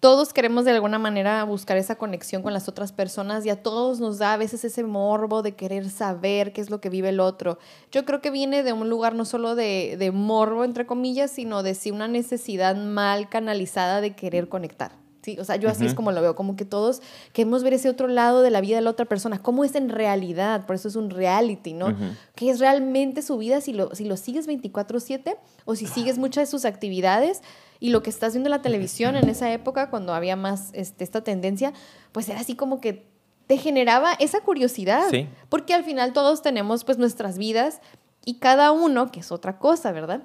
todos 0.00 0.32
queremos 0.32 0.64
de 0.64 0.72
alguna 0.72 0.98
manera 0.98 1.42
buscar 1.44 1.76
esa 1.76 1.96
conexión 1.96 2.42
con 2.42 2.52
las 2.52 2.68
otras 2.68 2.92
personas 2.92 3.46
y 3.46 3.50
a 3.50 3.62
todos 3.62 4.00
nos 4.00 4.18
da 4.18 4.34
a 4.34 4.36
veces 4.36 4.64
ese 4.64 4.84
morbo 4.84 5.42
de 5.42 5.54
querer 5.54 5.88
saber 5.88 6.52
qué 6.52 6.60
es 6.60 6.70
lo 6.70 6.80
que 6.80 6.90
vive 6.90 7.08
el 7.08 7.20
otro. 7.20 7.58
Yo 7.90 8.04
creo 8.04 8.20
que 8.20 8.30
viene 8.30 8.62
de 8.62 8.72
un 8.72 8.90
lugar 8.90 9.14
no 9.14 9.24
solo 9.24 9.54
de, 9.54 9.96
de 9.98 10.10
morbo, 10.10 10.64
entre 10.64 10.86
comillas, 10.86 11.30
sino 11.30 11.62
de 11.62 11.74
sí 11.74 11.90
una 11.90 12.08
necesidad 12.08 12.76
mal 12.76 13.28
canalizada 13.28 14.00
de 14.00 14.14
querer 14.14 14.48
conectar. 14.48 14.92
Sí, 15.26 15.36
o 15.40 15.44
sea, 15.44 15.56
yo 15.56 15.68
así 15.68 15.84
es 15.84 15.94
como 15.94 16.12
lo 16.12 16.22
veo, 16.22 16.36
como 16.36 16.54
que 16.54 16.64
todos 16.64 17.02
queremos 17.32 17.64
ver 17.64 17.72
ese 17.72 17.88
otro 17.88 18.06
lado 18.06 18.42
de 18.42 18.50
la 18.52 18.60
vida 18.60 18.76
de 18.76 18.82
la 18.82 18.90
otra 18.90 19.06
persona, 19.06 19.42
cómo 19.42 19.64
es 19.64 19.74
en 19.74 19.88
realidad, 19.88 20.64
por 20.66 20.76
eso 20.76 20.86
es 20.86 20.94
un 20.94 21.10
reality, 21.10 21.72
¿no? 21.72 21.86
Ujú. 21.86 22.04
¿Qué 22.36 22.48
es 22.48 22.60
realmente 22.60 23.22
su 23.22 23.36
vida 23.36 23.60
si 23.60 23.72
lo, 23.72 23.92
si 23.92 24.04
lo 24.04 24.16
sigues 24.16 24.46
24/7 24.46 25.36
o 25.64 25.74
si 25.74 25.88
sigues 25.88 26.18
muchas 26.18 26.42
de 26.42 26.46
sus 26.52 26.64
actividades 26.64 27.42
y 27.80 27.90
lo 27.90 28.02
que 28.02 28.10
estás 28.10 28.32
viendo 28.32 28.48
en 28.48 28.52
la 28.52 28.62
televisión 28.62 29.16
en 29.16 29.28
esa 29.28 29.52
época 29.52 29.90
cuando 29.90 30.14
había 30.14 30.36
más 30.36 30.70
este, 30.72 31.04
esta 31.04 31.22
tendencia, 31.22 31.72
pues 32.12 32.28
era 32.28 32.40
así 32.40 32.54
como 32.54 32.80
que 32.80 33.06
te 33.46 33.58
generaba 33.58 34.12
esa 34.14 34.40
curiosidad, 34.40 35.04
Sí. 35.10 35.28
porque 35.48 35.74
al 35.74 35.84
final 35.84 36.12
todos 36.12 36.42
tenemos 36.42 36.84
pues 36.84 36.98
nuestras 36.98 37.38
vidas 37.38 37.80
y 38.24 38.34
cada 38.38 38.72
uno, 38.72 39.12
que 39.12 39.20
es 39.20 39.30
otra 39.30 39.58
cosa, 39.58 39.92
¿verdad? 39.92 40.22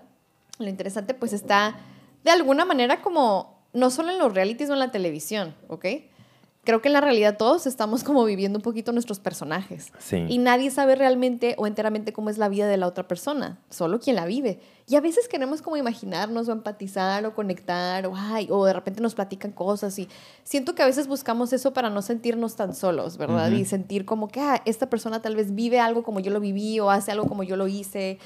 Lo 0.57 0.67
interesante 0.69 1.13
pues 1.13 1.33
está 1.33 1.75
de 2.23 2.31
alguna 2.31 2.65
manera 2.65 3.01
como, 3.01 3.59
no 3.73 3.89
solo 3.91 4.11
en 4.11 4.17
los 4.19 4.33
realities 4.33 4.69
o 4.69 4.73
en 4.73 4.79
la 4.79 4.91
televisión, 4.91 5.55
¿ok? 5.67 5.85
Creo 6.63 6.81
que 6.81 6.89
en 6.89 6.93
la 6.93 7.01
realidad 7.01 7.37
todos 7.37 7.65
estamos 7.65 8.03
como 8.03 8.23
viviendo 8.23 8.59
un 8.59 8.61
poquito 8.61 8.91
nuestros 8.91 9.19
personajes. 9.19 9.91
Sí. 9.97 10.25
Y 10.29 10.37
nadie 10.37 10.69
sabe 10.69 10.95
realmente 10.95 11.55
o 11.57 11.65
enteramente 11.65 12.13
cómo 12.13 12.29
es 12.29 12.37
la 12.37 12.49
vida 12.49 12.67
de 12.67 12.77
la 12.77 12.87
otra 12.87 13.07
persona, 13.07 13.59
solo 13.69 13.99
quien 13.99 14.15
la 14.15 14.25
vive. 14.25 14.59
Y 14.87 14.95
a 14.95 15.01
veces 15.01 15.27
queremos 15.27 15.61
como 15.61 15.77
imaginarnos 15.77 16.47
o 16.49 16.51
empatizar 16.51 17.25
o 17.25 17.33
conectar 17.33 18.05
o, 18.05 18.13
ay, 18.15 18.47
o 18.51 18.65
de 18.65 18.73
repente 18.73 19.01
nos 19.01 19.15
platican 19.15 19.51
cosas 19.51 19.97
y 19.97 20.07
siento 20.43 20.75
que 20.75 20.83
a 20.83 20.85
veces 20.85 21.07
buscamos 21.07 21.51
eso 21.53 21.73
para 21.73 21.89
no 21.89 22.01
sentirnos 22.01 22.55
tan 22.55 22.75
solos, 22.75 23.17
¿verdad? 23.17 23.49
Ujú. 23.49 23.61
Y 23.61 23.65
sentir 23.65 24.05
como 24.05 24.27
que 24.27 24.39
ah, 24.39 24.61
esta 24.65 24.89
persona 24.89 25.21
tal 25.21 25.35
vez 25.35 25.55
vive 25.55 25.79
algo 25.79 26.03
como 26.03 26.19
yo 26.19 26.31
lo 26.31 26.39
viví 26.39 26.79
o 26.79 26.91
hace 26.91 27.11
algo 27.11 27.27
como 27.27 27.43
yo 27.43 27.55
lo 27.55 27.67
hice. 27.67 28.19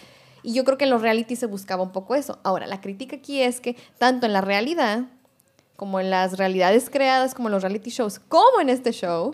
Y 0.44 0.54
yo 0.54 0.63
creo 0.63 0.77
que 0.77 0.84
en 0.84 0.92
los 0.92 1.01
reality 1.01 1.36
se 1.36 1.48
buscaba 1.48 1.82
un 1.82 1.92
poco 1.92 2.13
eso. 2.13 2.38
Ahora, 2.44 2.68
la 2.68 2.80
crítica 2.80 3.15
aquí 3.15 3.42
es 3.42 3.62
que 3.62 3.75
tanto 3.98 4.27
en 4.27 4.34
la 4.34 4.42
realidad 4.42 5.06
como 5.75 6.00
en 6.00 6.10
las 6.10 6.38
realidades 6.38 6.89
creadas, 6.89 7.34
como 7.34 7.50
en 7.50 7.53
los 7.53 7.62
reality 7.63 7.89
shows, 7.89 8.20
como 8.20 8.62
en 8.62 8.70
este 8.70 8.91
show, 8.91 9.34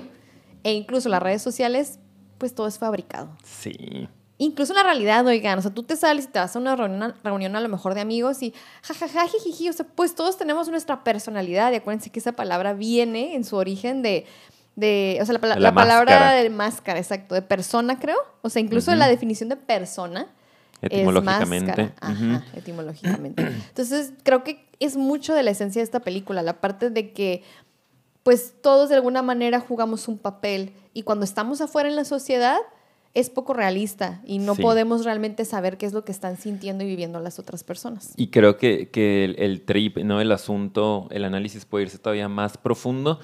e 0.64 0.74
incluso 0.74 1.10
las 1.10 1.22
redes 1.22 1.42
sociales, 1.42 2.00
pues 2.38 2.56
todo 2.56 2.68
es 2.68 2.80
fabricado. 2.80 3.30
Sí. 3.44 4.08
Incluso 4.38 4.74
en 4.74 4.78
la 4.78 4.84
realidad, 4.84 5.26
oigan, 5.28 5.60
o 5.60 5.62
sea, 5.62 5.72
tú 5.72 5.84
te 5.84 5.96
sales 5.96 6.26
y 6.26 6.28
te 6.30 6.40
vas 6.40 6.56
a 6.56 6.60
una 6.60 6.76
reunión, 6.76 7.14
reunión 7.24 7.56
a 7.56 7.60
lo 7.60 7.70
mejor 7.70 7.94
de 7.94 8.02
amigos 8.02 8.42
y 8.42 8.56
jajaja, 8.82 9.28
jijiji, 9.28 9.70
o 9.70 9.74
sea, 9.74 9.86
pues 9.86 10.16
todos 10.16 10.38
tenemos 10.38 10.68
nuestra 10.68 11.04
personalidad 11.04 11.72
y 11.72 11.76
acuérdense 11.76 12.10
que 12.10 12.20
esa 12.20 12.32
palabra 12.32 12.74
viene 12.74 13.36
en 13.36 13.44
su 13.44 13.56
origen 13.56 14.02
de, 14.02 14.26
de 14.76 15.20
o 15.22 15.26
sea, 15.28 15.38
la, 15.38 15.48
La 15.48 15.56
la 15.58 15.74
palabra 15.76 16.32
de 16.32 16.50
máscara, 16.50 16.98
exacto, 16.98 17.36
de 17.36 17.44
persona, 17.44 18.00
creo. 18.00 18.18
O 18.42 18.50
sea, 18.50 18.64
incluso 18.64 18.90
Ujú. 18.90 19.00
la 19.00 19.08
definición 19.08 19.48
de 19.48 19.58
persona 19.58 20.28
es 20.82 20.92
Etimológicamente. 20.92 21.66
máscara. 21.68 21.96
Ajá, 22.02 22.46
etimológicamente. 22.56 23.44
Entonces, 23.70 24.14
creo 24.24 24.44
que 24.44 24.68
es 24.80 24.98
mucho 24.98 25.34
de 25.34 25.44
la 25.44 25.52
esencia 25.52 25.80
de 25.80 25.84
esta 25.84 26.00
película, 26.00 26.42
la 26.42 26.60
parte 26.60 26.90
de 26.90 27.12
que 27.12 27.44
pues 28.24 28.54
todos 28.62 28.90
de 28.90 28.96
alguna 28.96 29.22
manera 29.24 29.60
jugamos 29.60 30.08
un 30.08 30.18
papel 30.20 30.74
y 30.94 31.04
cuando 31.04 31.26
estamos 31.26 31.60
afuera 31.62 31.90
en 31.90 31.96
la 31.96 32.06
sociedad 32.06 32.58
es 33.14 33.30
poco 33.30 33.54
realista 33.54 34.22
y 34.26 34.38
no 34.40 34.56
Sí. 34.56 34.62
podemos 34.62 35.04
realmente 35.04 35.44
saber 35.44 35.78
qué 35.78 35.86
es 35.86 35.92
lo 35.94 36.06
que 36.06 36.12
están 36.12 36.38
sintiendo 36.38 36.84
y 36.84 36.88
viviendo 36.88 37.20
las 37.20 37.40
otras 37.40 37.64
personas. 37.64 38.14
Y 38.16 38.28
creo 38.28 38.58
que, 38.58 38.90
que 38.90 39.26
el, 39.26 39.36
el 39.40 39.62
trip, 39.64 39.98
¿no? 39.98 40.22
El 40.22 40.32
asunto, 40.32 41.08
el 41.12 41.26
análisis 41.26 41.66
puede 41.66 41.86
irse 41.86 41.98
todavía 41.98 42.30
más 42.30 42.58
profundo, 42.58 43.20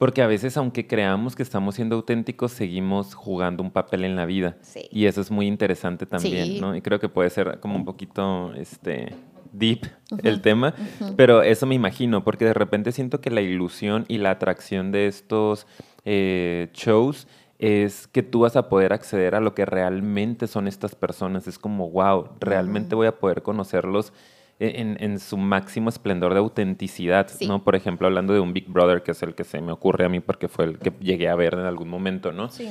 porque 0.00 0.22
a 0.22 0.26
veces, 0.26 0.56
aunque 0.56 0.86
creamos 0.86 1.36
que 1.36 1.42
estamos 1.42 1.74
siendo 1.74 1.94
auténticos, 1.94 2.52
seguimos 2.52 3.12
jugando 3.12 3.62
un 3.62 3.70
papel 3.70 4.06
en 4.06 4.16
la 4.16 4.24
vida. 4.24 4.56
Sí. 4.62 4.88
Y 4.90 5.04
eso 5.04 5.20
es 5.20 5.30
muy 5.30 5.46
interesante 5.46 6.06
también, 6.06 6.46
Sí. 6.46 6.58
¿no? 6.58 6.74
Y 6.74 6.80
creo 6.80 6.98
que 6.98 7.10
puede 7.10 7.28
ser 7.28 7.60
como 7.60 7.76
un 7.76 7.84
poquito, 7.84 8.54
este 8.54 9.14
deep 9.52 9.80
el 10.22 10.40
tema, 10.40 10.72
pero 11.18 11.42
eso 11.42 11.66
me 11.66 11.74
imagino, 11.74 12.24
porque 12.24 12.46
de 12.46 12.54
repente 12.54 12.92
siento 12.92 13.20
que 13.20 13.28
la 13.28 13.42
ilusión 13.42 14.06
y 14.08 14.16
la 14.16 14.30
atracción 14.30 14.90
de 14.90 15.06
estos 15.06 15.66
eh, 16.06 16.70
shows 16.72 17.28
es 17.58 18.06
que 18.06 18.22
tú 18.22 18.40
vas 18.40 18.56
a 18.56 18.70
poder 18.70 18.94
acceder 18.94 19.34
a 19.34 19.40
lo 19.40 19.54
que 19.54 19.66
realmente 19.66 20.46
son 20.46 20.66
estas 20.66 20.94
personas. 20.94 21.46
Es 21.46 21.58
como, 21.58 21.90
wow, 21.90 22.30
realmente 22.40 22.94
voy 22.94 23.06
a 23.06 23.18
poder 23.18 23.42
conocerlos 23.42 24.14
en, 24.60 24.96
en 25.00 25.18
su 25.18 25.36
máximo 25.36 25.88
esplendor 25.88 26.34
de 26.34 26.40
autenticidad, 26.40 27.28
Sí. 27.28 27.46
¿no? 27.48 27.64
Por 27.64 27.74
ejemplo, 27.76 28.06
hablando 28.06 28.32
de 28.34 28.40
un 28.40 28.52
Big 28.52 28.68
Brother, 28.68 29.02
que 29.02 29.12
es 29.12 29.22
el 29.22 29.34
que 29.34 29.44
se 29.44 29.60
me 29.60 29.72
ocurre 29.72 30.04
a 30.04 30.08
mí 30.08 30.20
porque 30.20 30.48
fue 30.48 30.66
el 30.66 30.78
que 30.78 30.92
llegué 31.00 31.28
a 31.28 31.34
ver 31.34 31.54
en 31.54 31.60
algún 31.60 31.88
momento, 31.88 32.30
¿no? 32.32 32.48
Sí. 32.50 32.68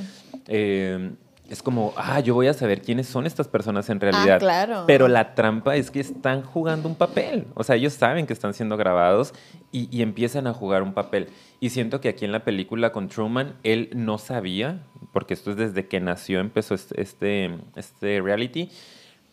Eh, 0.48 1.12
es 1.50 1.64
como, 1.64 1.94
ah, 1.98 2.20
yo 2.20 2.36
voy 2.36 2.46
a 2.46 2.54
saber 2.54 2.84
quiénes 2.84 3.08
son 3.08 3.26
estas 3.26 3.48
personas 3.48 3.90
en 3.90 4.00
realidad. 4.00 4.36
Ah, 4.36 4.38
claro. 4.38 4.84
Pero 4.86 5.08
la 5.08 5.34
trampa 5.34 5.76
es 5.76 5.90
que 5.90 6.00
están 6.00 6.44
jugando 6.44 6.88
un 6.88 6.94
papel. 6.94 7.48
O 7.56 7.64
sea, 7.64 7.76
ellos 7.76 7.94
saben 7.94 8.28
que 8.28 8.34
están 8.34 8.54
siendo 8.54 8.78
grabados 8.78 9.34
y, 9.72 9.90
y 9.92 10.04
empiezan 10.04 10.46
a 10.46 10.54
jugar 10.54 10.84
un 10.84 10.94
papel. 10.94 11.30
Y 11.60 11.72
siento 11.72 12.02
que 12.02 12.10
aquí 12.10 12.24
en 12.24 12.32
la 12.34 12.44
película 12.44 12.92
con 12.92 13.08
Truman, 13.10 13.56
él 13.64 13.90
no 13.96 14.20
sabía, 14.20 14.84
porque 15.12 15.34
esto 15.34 15.50
es 15.50 15.58
desde 15.58 15.88
que 15.88 16.00
nació, 16.00 16.40
empezó 16.40 16.76
este, 16.76 17.02
este, 17.02 17.50
este 17.76 18.22
reality, 18.22 18.70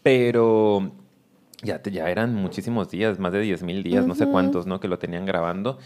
pero 0.03 0.91
ya, 1.63 1.83
te- 1.83 1.91
ya 1.91 2.09
eran 2.11 2.35
muchísimos 2.35 2.91
días, 2.91 3.19
más 3.19 3.33
de 3.33 3.41
10 3.41 3.63
mil 3.63 3.83
días, 3.83 4.07
no 4.07 4.15
sé 4.15 4.27
cuántos, 4.29 4.67
¿no? 4.67 4.81
Que 4.81 4.89
lo 4.89 4.99
tenían 4.99 5.27
grabando. 5.27 5.79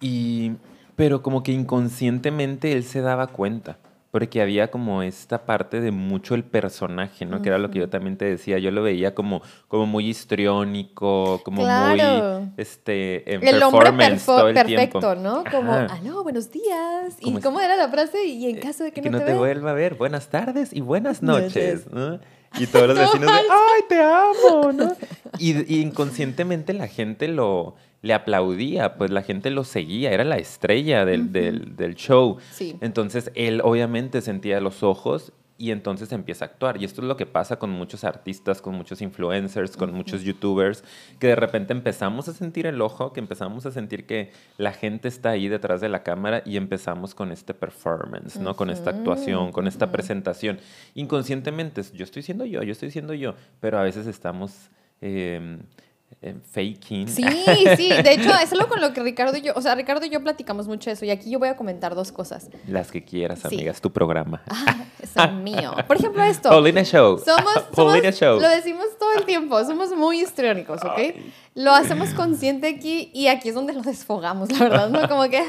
Y, 0.00 0.52
pero 0.94 1.22
como 1.22 1.42
que 1.42 1.52
inconscientemente 1.52 2.72
él 2.72 2.84
se 2.84 3.00
daba 3.00 3.26
cuenta, 3.28 3.78
porque 4.10 4.40
había 4.40 4.70
como 4.70 5.02
esta 5.02 5.44
parte 5.44 5.80
de 5.80 5.90
mucho 5.90 6.34
el 6.34 6.44
personaje, 6.44 7.24
¿no? 7.26 7.42
Que 7.42 7.48
era 7.50 7.58
lo 7.58 7.70
que 7.70 7.78
yo 7.80 7.88
también 7.88 8.16
te 8.16 8.24
decía, 8.24 8.58
yo 8.58 8.70
lo 8.70 8.82
veía 8.82 9.14
como, 9.14 9.42
como 9.68 9.86
muy 9.86 10.08
histriónico, 10.08 11.42
como 11.44 11.62
Claro. 11.62 12.40
muy, 12.40 12.50
este, 12.56 13.34
en 13.34 13.46
El 13.46 13.62
hombre 13.62 13.90
todo 14.24 14.48
el 14.48 14.54
perfecto, 14.54 15.00
tiempo. 15.00 15.14
¿no? 15.16 15.44
Como, 15.50 15.72
Ajá. 15.72 15.94
aló, 15.94 16.22
buenos 16.22 16.50
días. 16.50 17.16
¿Cómo 17.22 17.36
¿Y 17.36 17.38
es? 17.38 17.44
cómo 17.44 17.60
era 17.60 17.76
la 17.76 17.88
frase? 17.88 18.24
Y 18.24 18.48
en 18.48 18.58
caso 18.60 18.84
de 18.84 18.92
que, 18.92 19.00
que 19.02 19.10
no, 19.10 19.18
no 19.18 19.18
te, 19.18 19.24
te 19.26 19.32
vea. 19.32 19.38
vuelva 19.40 19.70
a 19.72 19.74
ver. 19.74 19.94
Buenas 19.94 20.28
tardes 20.28 20.72
y 20.72 20.80
buenas 20.80 21.22
Noches. 21.22 21.86
noches. 21.86 21.92
¿no? 21.92 22.18
Y 22.58 22.66
todos 22.66 22.88
los 22.88 22.96
No 22.98 23.02
vecinos 23.04 23.30
de. 23.32 23.38
¡ay, 23.50 23.82
te 23.88 24.00
amo! 24.02 24.72
¿no? 24.72 24.96
Y, 25.38 25.74
y 25.74 25.80
inconscientemente 25.82 26.72
la 26.72 26.88
gente 26.88 27.28
lo 27.28 27.74
le 28.02 28.14
aplaudía, 28.14 28.94
pues 28.96 29.10
la 29.10 29.22
gente 29.22 29.50
lo 29.50 29.64
seguía, 29.64 30.12
era 30.12 30.22
la 30.22 30.36
estrella 30.36 31.04
del, 31.04 31.32
del- 31.32 31.74
del 31.76 31.96
show. 31.96 32.36
Sí. 32.52 32.76
Entonces 32.80 33.32
él 33.34 33.60
obviamente 33.64 34.20
sentía 34.20 34.60
los 34.60 34.82
ojos 34.84 35.32
y 35.58 35.70
entonces 35.70 36.12
empieza 36.12 36.44
a 36.44 36.48
actuar. 36.48 36.80
Y 36.80 36.84
esto 36.84 37.00
es 37.00 37.08
lo 37.08 37.16
que 37.16 37.26
pasa 37.26 37.58
con 37.58 37.70
muchos 37.70 38.04
artistas, 38.04 38.60
con 38.60 38.74
muchos 38.74 39.00
influencers, 39.00 39.76
con 39.76 39.92
muchos 39.92 40.22
youtubers, 40.22 40.84
que 41.18 41.28
de 41.28 41.36
repente 41.36 41.72
empezamos 41.72 42.28
a 42.28 42.32
sentir 42.32 42.66
el 42.66 42.80
ojo, 42.80 43.12
que 43.12 43.20
empezamos 43.20 43.66
a 43.66 43.70
sentir 43.70 44.06
que 44.06 44.32
la 44.58 44.72
gente 44.72 45.08
está 45.08 45.30
ahí 45.30 45.48
detrás 45.48 45.80
de 45.80 45.88
la 45.88 46.02
cámara 46.02 46.42
y 46.44 46.56
empezamos 46.56 47.14
con 47.14 47.32
este 47.32 47.54
performance, 47.54 48.38
¿no? 48.38 48.54
Con 48.54 48.70
esta 48.70 48.90
actuación, 48.90 49.52
con 49.52 49.66
esta 49.66 49.90
presentación. 49.90 50.58
Inconscientemente, 50.94 51.82
yo 51.94 52.04
estoy 52.04 52.22
siendo 52.22 52.44
yo, 52.44 52.62
yo 52.62 52.72
estoy 52.72 52.90
siendo 52.90 53.14
yo, 53.14 53.34
pero 53.60 53.78
a 53.78 53.82
veces 53.82 54.06
estamos... 54.06 54.70
eh, 55.00 55.58
faking. 56.52 57.08
Sí, 57.08 57.22
sí. 57.76 57.88
De 57.90 58.12
hecho, 58.14 58.30
es 58.42 58.52
algo 58.52 58.68
con 58.68 58.80
lo 58.80 58.92
que 58.92 59.02
Ricardo 59.02 59.36
y 59.36 59.42
yo, 59.42 59.52
o 59.54 59.60
sea, 59.62 59.74
Ricardo 59.74 60.04
y 60.06 60.08
yo 60.10 60.20
platicamos 60.22 60.66
mucho 60.66 60.90
eso. 60.90 61.04
Y 61.04 61.10
aquí 61.10 61.30
yo 61.30 61.38
voy 61.38 61.48
a 61.48 61.56
comentar 61.56 61.94
dos 61.94 62.10
cosas. 62.12 62.48
Las 62.66 62.90
que 62.90 63.04
quieras, 63.04 63.40
Sí. 63.40 63.54
amigas, 63.54 63.80
tu 63.80 63.92
programa. 63.92 64.42
Ah, 64.48 64.84
es 65.00 65.32
mío. 65.32 65.72
Por 65.86 65.96
ejemplo, 65.96 66.22
esto. 66.24 66.48
Paulina 66.48 66.82
Show. 66.84 67.18
Somos, 67.24 68.16
Show. 68.16 68.40
lo 68.40 68.48
decimos 68.48 68.86
todo 68.98 69.12
el 69.18 69.24
tiempo, 69.24 69.62
somos 69.64 69.90
muy 69.96 70.20
histriónicos, 70.22 70.82
¿ok? 70.82 70.98
Lo 71.54 71.72
hacemos 71.72 72.10
consciente 72.10 72.68
aquí 72.68 73.10
y 73.14 73.28
aquí 73.28 73.48
es 73.50 73.54
donde 73.54 73.72
lo 73.72 73.82
desfogamos, 73.82 74.50
la 74.52 74.58
verdad, 74.58 74.88
¿no? 74.90 75.08
Como 75.08 75.22
que, 75.28 75.38
ah, 75.38 75.44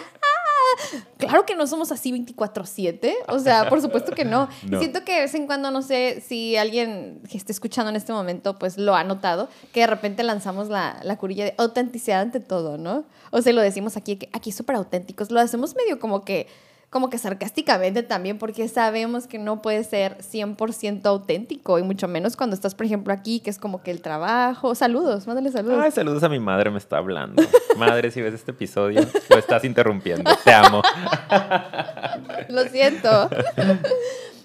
claro 1.17 1.45
que 1.45 1.55
no 1.55 1.67
somos 1.67 1.91
así 1.91 2.11
24/7, 2.11 3.13
o 3.27 3.39
sea, 3.39 3.69
por 3.69 3.81
supuesto 3.81 4.11
que 4.11 4.25
no. 4.25 4.49
Siento 4.79 5.03
que 5.03 5.13
de 5.13 5.21
vez 5.21 5.35
en 5.35 5.47
cuando, 5.47 5.71
no 5.71 5.81
sé 5.81 6.23
si 6.25 6.55
alguien 6.55 7.21
que 7.29 7.37
esté 7.37 7.51
escuchando 7.51 7.89
en 7.89 7.95
este 7.95 8.13
momento, 8.13 8.57
pues 8.57 8.77
lo 8.77 8.95
ha 8.95 9.03
notado, 9.03 9.49
que 9.73 9.81
de 9.81 9.87
repente 9.87 10.23
lanzamos 10.23 10.69
la, 10.69 10.99
la 11.03 11.17
curilla 11.17 11.45
de 11.45 11.55
autenticidad 11.57 12.21
ante 12.21 12.39
todo, 12.39 12.77
¿no? 12.77 13.05
O 13.31 13.41
sea, 13.41 13.53
lo 13.53 13.61
decimos 13.61 13.97
aquí, 13.97 14.17
que 14.17 14.29
aquí 14.33 14.51
súper 14.51 14.75
auténticos, 14.75 15.31
lo 15.31 15.39
hacemos 15.39 15.75
medio 15.75 15.99
como 15.99 16.23
que 16.23 16.47
como 16.89 17.09
que 17.09 17.17
sarcásticamente 17.17 18.01
también, 18.01 18.37
porque 18.37 18.67
sabemos 18.69 19.27
que 19.27 19.39
no 19.39 19.61
puede 19.61 19.83
ser 19.83 20.17
100% 20.19 21.05
auténtico, 21.05 21.79
y 21.79 21.83
mucho 21.83 22.07
menos 22.07 22.37
cuando 22.37 22.55
estás, 22.55 22.75
por 22.75 22.85
ejemplo, 22.85 23.11
aquí, 23.13 23.41
que 23.41 23.49
es 23.49 23.59
como 23.59 23.83
que 23.83 23.91
el 23.91 24.01
trabajo. 24.01 24.73
Saludos, 24.73 25.27
mándale 25.27 25.51
saludos. 25.51 25.79
Ay, 25.83 25.91
saludos 25.91 26.23
a 26.23 26.29
mi 26.29 26.39
madre, 26.39 26.71
me 26.71 26.77
está 26.77 26.97
hablando. 26.97 27.43
Madre, 27.77 28.09
si 28.11 28.21
ves 28.21 28.33
este 28.33 28.51
episodio, 28.51 29.01
lo 29.29 29.37
estás 29.37 29.65
interrumpiendo. 29.65 30.31
Te 30.43 30.53
amo. 30.53 30.81
Lo 32.49 32.63
siento. 32.65 33.29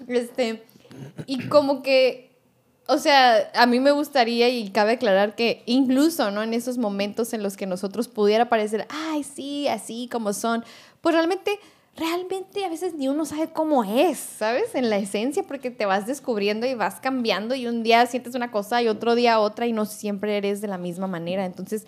este, 0.07 0.63
y 1.25 1.47
como 1.47 1.81
que, 1.81 2.37
o 2.87 2.97
sea, 2.97 3.49
a 3.55 3.65
mí 3.65 3.79
me 3.79 3.91
gustaría 3.91 4.49
y 4.49 4.69
cabe 4.69 4.93
aclarar 4.93 5.35
que 5.35 5.63
incluso, 5.65 6.31
¿no? 6.31 6.43
En 6.43 6.53
esos 6.53 6.77
momentos 6.77 7.33
en 7.33 7.41
los 7.41 7.55
que 7.55 7.65
nosotros 7.65 8.07
pudiera 8.07 8.49
parecer, 8.49 8.85
ay, 8.89 9.23
sí, 9.23 9.67
así 9.67 10.09
como 10.11 10.33
son, 10.33 10.63
pues 11.01 11.15
realmente, 11.15 11.59
realmente 11.95 12.65
a 12.65 12.69
veces 12.69 12.93
ni 12.95 13.07
uno 13.07 13.25
sabe 13.25 13.51
cómo 13.51 13.83
es, 13.83 14.17
¿sabes? 14.17 14.73
En 14.75 14.89
la 14.89 14.97
esencia, 14.97 15.43
porque 15.43 15.71
te 15.71 15.85
vas 15.85 16.07
descubriendo 16.07 16.65
y 16.65 16.73
vas 16.73 16.95
cambiando 16.99 17.55
y 17.55 17.67
un 17.67 17.83
día 17.83 18.05
sientes 18.05 18.35
una 18.35 18.51
cosa 18.51 18.81
y 18.81 18.87
otro 18.87 19.15
día 19.15 19.39
otra 19.39 19.67
y 19.67 19.73
no 19.73 19.85
siempre 19.85 20.37
eres 20.37 20.61
de 20.61 20.67
la 20.67 20.77
misma 20.77 21.07
manera. 21.07 21.45
Entonces, 21.45 21.85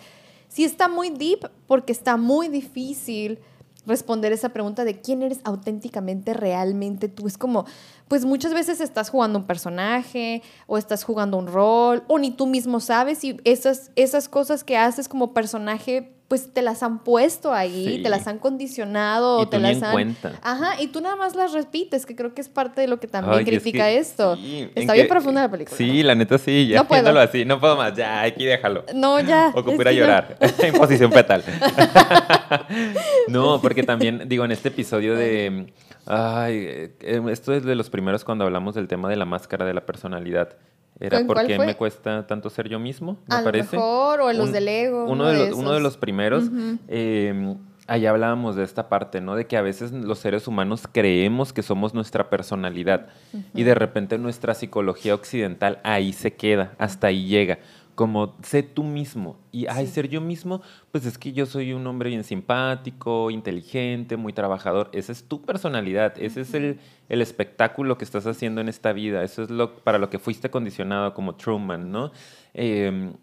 sí 0.48 0.64
está 0.64 0.88
muy 0.88 1.10
deep 1.10 1.50
porque 1.66 1.92
está 1.92 2.16
muy 2.16 2.48
difícil 2.48 3.40
responder 3.84 4.32
esa 4.32 4.48
pregunta 4.48 4.84
de 4.84 5.00
quién 5.00 5.22
eres 5.22 5.40
auténticamente 5.44 6.34
realmente 6.34 7.08
tú. 7.08 7.26
Es 7.26 7.38
como, 7.38 7.66
pues 8.08 8.24
muchas 8.24 8.52
veces 8.52 8.80
estás 8.80 9.10
jugando 9.10 9.38
un 9.38 9.46
personaje 9.46 10.42
o 10.66 10.76
estás 10.76 11.04
jugando 11.04 11.38
un 11.38 11.46
rol 11.46 12.04
o 12.08 12.18
ni 12.18 12.30
tú 12.30 12.46
mismo 12.46 12.80
sabes 12.80 13.22
y 13.24 13.40
esas, 13.44 13.92
esas 13.96 14.28
cosas 14.28 14.64
que 14.64 14.76
haces 14.76 15.08
como 15.08 15.32
personaje 15.32 16.15
pues 16.28 16.52
te 16.52 16.60
las 16.60 16.82
han 16.82 17.04
puesto 17.04 17.52
ahí, 17.54 17.96
Sí. 17.98 18.02
te 18.02 18.08
las 18.08 18.26
han 18.26 18.38
condicionado, 18.38 19.42
Y 19.42 19.46
te 19.46 19.56
tú 19.58 19.62
las 19.62 19.80
han... 19.82 19.92
cuenta. 19.92 20.32
Ajá, 20.42 20.80
y 20.82 20.88
tú 20.88 21.00
nada 21.00 21.14
más 21.14 21.36
las 21.36 21.52
repites, 21.52 22.04
que 22.04 22.16
creo 22.16 22.34
que 22.34 22.40
es 22.40 22.48
parte 22.48 22.80
de 22.80 22.88
lo 22.88 22.98
que 22.98 23.06
también 23.06 23.34
Ay, 23.38 23.44
es 23.44 23.48
critica 23.62 23.84
que 23.86 23.98
esto. 23.98 24.34
sí, 24.36 24.68
Está 24.74 24.94
bien 24.94 25.06
que- 25.06 25.10
profunda 25.10 25.42
la 25.42 25.50
película. 25.50 25.76
Sí, 25.76 26.02
la 26.02 26.14
neta 26.16 26.36
sí, 26.38 26.66
ya 26.66 26.78
No 26.78 26.88
puedo. 26.88 27.18
así, 27.20 27.44
no 27.44 27.60
puedo 27.60 27.76
más, 27.76 27.94
ya, 27.94 28.22
aquí 28.22 28.44
déjalo. 28.44 28.84
No, 28.94 29.20
ya. 29.20 29.52
O 29.54 29.64
que 29.64 29.94
llorar 29.94 30.36
en 30.58 30.74
posición 30.74 31.12
fetal. 31.12 31.44
no, 33.28 33.60
porque 33.60 33.82
también, 33.82 34.22
digo, 34.28 34.44
en 34.44 34.52
este 34.52 34.68
episodio 34.68 35.14
de. 35.14 35.72
Ay, 36.06 36.54
eh, 37.00 37.22
esto 37.30 37.52
es 37.52 37.64
de 37.64 37.74
los 37.74 37.90
primeros 37.90 38.24
cuando 38.24 38.44
hablamos 38.44 38.74
del 38.74 38.86
tema 38.88 39.08
de 39.08 39.16
la 39.16 39.24
máscara 39.24 39.64
de 39.64 39.74
la 39.74 39.84
personalidad. 39.86 40.56
Era 40.98 41.18
¿En 41.20 41.26
por 41.26 41.36
cuál 41.36 41.46
qué 41.46 41.56
fue? 41.56 41.66
me 41.66 41.74
cuesta 41.76 42.26
tanto 42.26 42.48
ser 42.48 42.68
yo 42.68 42.78
mismo, 42.78 43.18
me 43.26 43.34
A 43.34 43.38
lo 43.40 43.44
parece. 43.44 43.76
mejor, 43.76 44.20
o 44.22 44.30
en 44.30 44.38
los 44.38 44.46
Un- 44.46 44.52
del 44.52 44.68
ego. 44.68 45.04
Uno 45.06 45.26
de, 45.26 45.38
los, 45.50 45.58
uno 45.58 45.72
de 45.72 45.80
los 45.80 45.96
primeros. 45.98 46.44
eh, 46.88 47.54
allá 47.86 48.10
hablábamos 48.10 48.56
de 48.56 48.64
esta 48.64 48.88
parte, 48.88 49.20
¿no? 49.20 49.36
De 49.36 49.46
que 49.46 49.56
a 49.56 49.62
veces 49.62 49.92
los 49.92 50.18
seres 50.18 50.48
humanos 50.48 50.88
creemos 50.90 51.52
que 51.52 51.62
somos 51.62 51.94
nuestra 51.94 52.30
personalidad 52.30 53.06
y 53.54 53.62
de 53.62 53.74
repente 53.74 54.18
nuestra 54.18 54.54
psicología 54.54 55.14
occidental 55.14 55.78
ahí 55.84 56.12
se 56.12 56.34
queda, 56.34 56.72
hasta 56.78 57.08
ahí 57.08 57.26
llega. 57.26 57.58
Como 57.96 58.36
sé 58.42 58.62
tú 58.62 58.84
mismo. 58.84 59.38
Y 59.50 59.66
ay, 59.66 59.86
Sí. 59.86 59.92
ser 59.94 60.08
yo 60.08 60.20
mismo, 60.20 60.62
pues 60.92 61.06
es 61.06 61.16
que 61.18 61.32
yo 61.32 61.46
soy 61.46 61.72
un 61.72 61.86
hombre 61.86 62.10
bien 62.10 62.24
simpático, 62.24 63.30
inteligente, 63.30 64.16
muy 64.16 64.32
trabajador. 64.34 64.90
Esa 64.92 65.12
es 65.12 65.24
tu 65.24 65.42
personalidad, 65.42 66.12
ese 66.18 66.42
es 66.42 66.54
el, 66.54 66.78
el 67.08 67.22
espectáculo 67.22 67.96
que 67.98 68.04
estás 68.04 68.26
haciendo 68.26 68.60
en 68.60 68.68
esta 68.68 68.92
vida. 68.92 69.24
Eso 69.24 69.42
es 69.42 69.50
lo 69.50 69.76
para 69.78 69.98
lo 69.98 70.10
que 70.10 70.18
fuiste 70.18 70.50
condicionado 70.50 71.14
como 71.14 71.34
Truman, 71.36 71.90
¿no? 71.90 72.12
Em, 72.54 73.14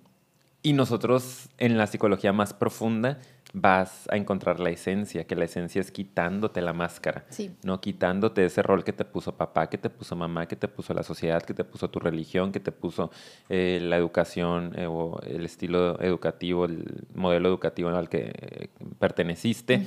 y 0.63 0.73
nosotros 0.73 1.49
en 1.57 1.77
la 1.77 1.87
psicología 1.87 2.33
más 2.33 2.53
profunda 2.53 3.19
vas 3.55 4.07
a 4.09 4.15
encontrar 4.17 4.59
la 4.59 4.71
esencia, 4.71 5.27
que 5.27 5.35
la 5.35 5.45
esencia 5.45 5.79
es 5.79 5.91
quitándote 5.91 6.59
la 6.61 6.73
máscara, 6.73 7.25
Sí. 7.29 7.51
no 7.63 7.79
quitándote 7.81 8.43
ese 8.45 8.63
rol 8.63 8.83
que 8.83 8.93
te 8.93 9.05
puso 9.05 9.35
papá, 9.37 9.69
que 9.69 9.77
te 9.77 9.91
puso 9.91 10.15
mamá, 10.15 10.47
que 10.47 10.55
te 10.55 10.67
puso 10.67 10.93
la 10.95 11.03
sociedad, 11.03 11.43
que 11.43 11.53
te 11.53 11.63
puso 11.63 11.87
tu 11.91 11.99
religión, 11.99 12.51
que 12.51 12.59
te 12.59 12.71
puso 12.71 13.11
eh, 13.49 13.77
la 13.83 13.97
educación 13.97 14.73
eh, 14.75 14.87
o 14.87 15.19
el 15.21 15.45
estilo 15.45 15.99
educativo, 16.01 16.65
el 16.65 17.05
modelo 17.13 17.49
educativo 17.49 17.89
al 17.89 18.09
que 18.09 18.31
eh, 18.33 18.69
perteneciste. 18.97 19.85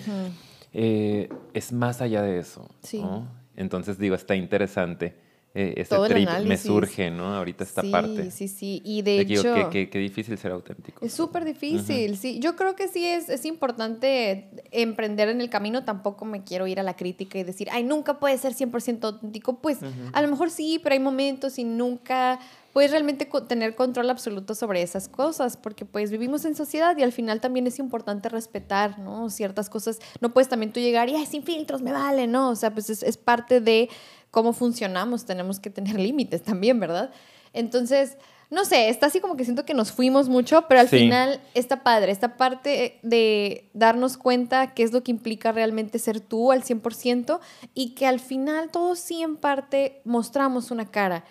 Es 0.73 1.73
más 1.73 2.01
allá 2.03 2.23
de 2.23 2.39
eso. 2.39 2.69
Sí. 2.83 3.01
¿no? 3.03 3.27
Entonces 3.57 3.99
digo, 3.99 4.15
está 4.15 4.37
interesante. 4.37 5.17
Eh, 5.59 5.73
ese 5.79 5.89
Todo 5.95 6.05
el 6.05 6.13
trip 6.13 6.29
me 6.45 6.59
surge, 6.59 7.11
¿no? 7.11 7.35
Ahorita 7.35 7.65
esta 7.65 7.81
sí, 7.81 7.91
parte. 7.91 8.31
Sí, 8.31 8.47
sí, 8.47 8.83
Y 8.85 9.01
de 9.01 9.13
De 9.13 9.27
que 9.27 9.37
digo, 9.37 9.41
hecho... 9.41 9.71
qué, 9.71 9.89
qué- 9.89 9.99
difícil 9.99 10.37
ser 10.37 10.53
auténtico. 10.53 11.03
Es 11.05 11.15
súper 11.15 11.47
difícil, 11.47 12.19
sí. 12.19 12.39
Yo 12.41 12.57
creo 12.57 12.77
que 12.77 12.89
sí 12.89 13.07
es, 13.07 13.31
es 13.31 13.47
importante 13.47 14.51
emprender 14.71 15.31
en 15.31 15.41
el 15.41 15.49
camino. 15.49 15.83
Tampoco 15.83 16.27
me 16.27 16.45
quiero 16.45 16.67
ir 16.67 16.79
a 16.79 16.83
la 16.83 16.95
crítica 16.95 17.39
y 17.39 17.43
decir, 17.43 17.69
ay, 17.73 17.85
nunca 17.85 18.19
puede 18.19 18.37
ser 18.37 18.53
100% 18.53 19.05
auténtico. 19.05 19.59
Pues 19.61 19.79
a 20.13 20.21
lo 20.21 20.29
mejor 20.29 20.51
sí, 20.51 20.79
pero 20.83 20.93
hay 20.93 21.01
momentos 21.01 21.59
y 21.59 21.65
nunca 21.65 22.39
puedes 22.77 22.91
realmente 22.91 23.27
tener 23.49 23.75
control 23.75 24.11
absoluto 24.11 24.55
sobre 24.55 24.83
esas 24.83 25.09
cosas, 25.09 25.57
porque 25.57 25.87
pues 25.87 26.11
vivimos 26.11 26.45
en 26.45 26.55
sociedad 26.55 26.95
y 26.99 27.03
al 27.05 27.11
final 27.11 27.41
también 27.41 27.67
es 27.67 27.79
importante 27.79 28.29
respetar, 28.29 28.99
¿no? 28.99 29.31
Ciertas 29.31 29.71
cosas. 29.71 29.99
No 30.21 30.35
puedes 30.35 30.51
también 30.51 30.75
tú 30.75 30.81
llegar 30.81 31.09
y, 31.09 31.15
ay, 31.15 31.25
sin 31.25 31.43
filtros, 31.43 31.81
me 31.81 31.91
vale, 31.93 32.27
¿no? 32.27 32.51
O 32.51 32.55
sea, 32.55 32.75
pues 32.75 32.91
es, 32.91 33.03
es 33.03 33.17
parte 33.17 33.63
de 33.63 33.89
cómo 34.31 34.53
funcionamos. 34.53 35.25
Tenemos 35.25 35.59
que 35.59 35.71
tener 35.71 35.99
límites 35.99 36.43
también, 36.43 36.79
¿verdad? 36.79 37.13
Entonces... 37.55 38.19
No 38.49 38.65
sé, 38.65 38.91
está 38.91 39.07
así 39.07 39.19
como 39.19 39.37
que 39.37 39.43
siento 39.43 39.65
que 39.65 39.75
nos 39.75 39.91
fuimos 39.91 40.29
mucho, 40.29 40.67
pero 40.69 40.81
al 40.81 40.89
Sí. 40.89 40.99
final 40.99 41.41
está 41.55 41.83
padre, 41.83 42.13
esta 42.13 42.37
parte 42.37 43.01
de 43.03 43.69
darnos 43.75 44.17
cuenta 44.17 44.73
qué 44.73 44.85
es 44.85 44.93
lo 44.93 45.03
que 45.03 45.11
implica 45.11 45.51
realmente 45.51 45.99
ser 45.99 46.21
tú 46.21 46.53
al 46.53 46.63
100% 46.63 47.41
y 47.75 47.97
que 47.97 48.07
al 48.07 48.21
final 48.21 48.71
todos 48.71 49.01
sí 49.01 49.21
en 49.21 49.35
parte 49.37 50.01
mostramos 50.05 50.71
una 50.71 50.89
cara 50.93 51.25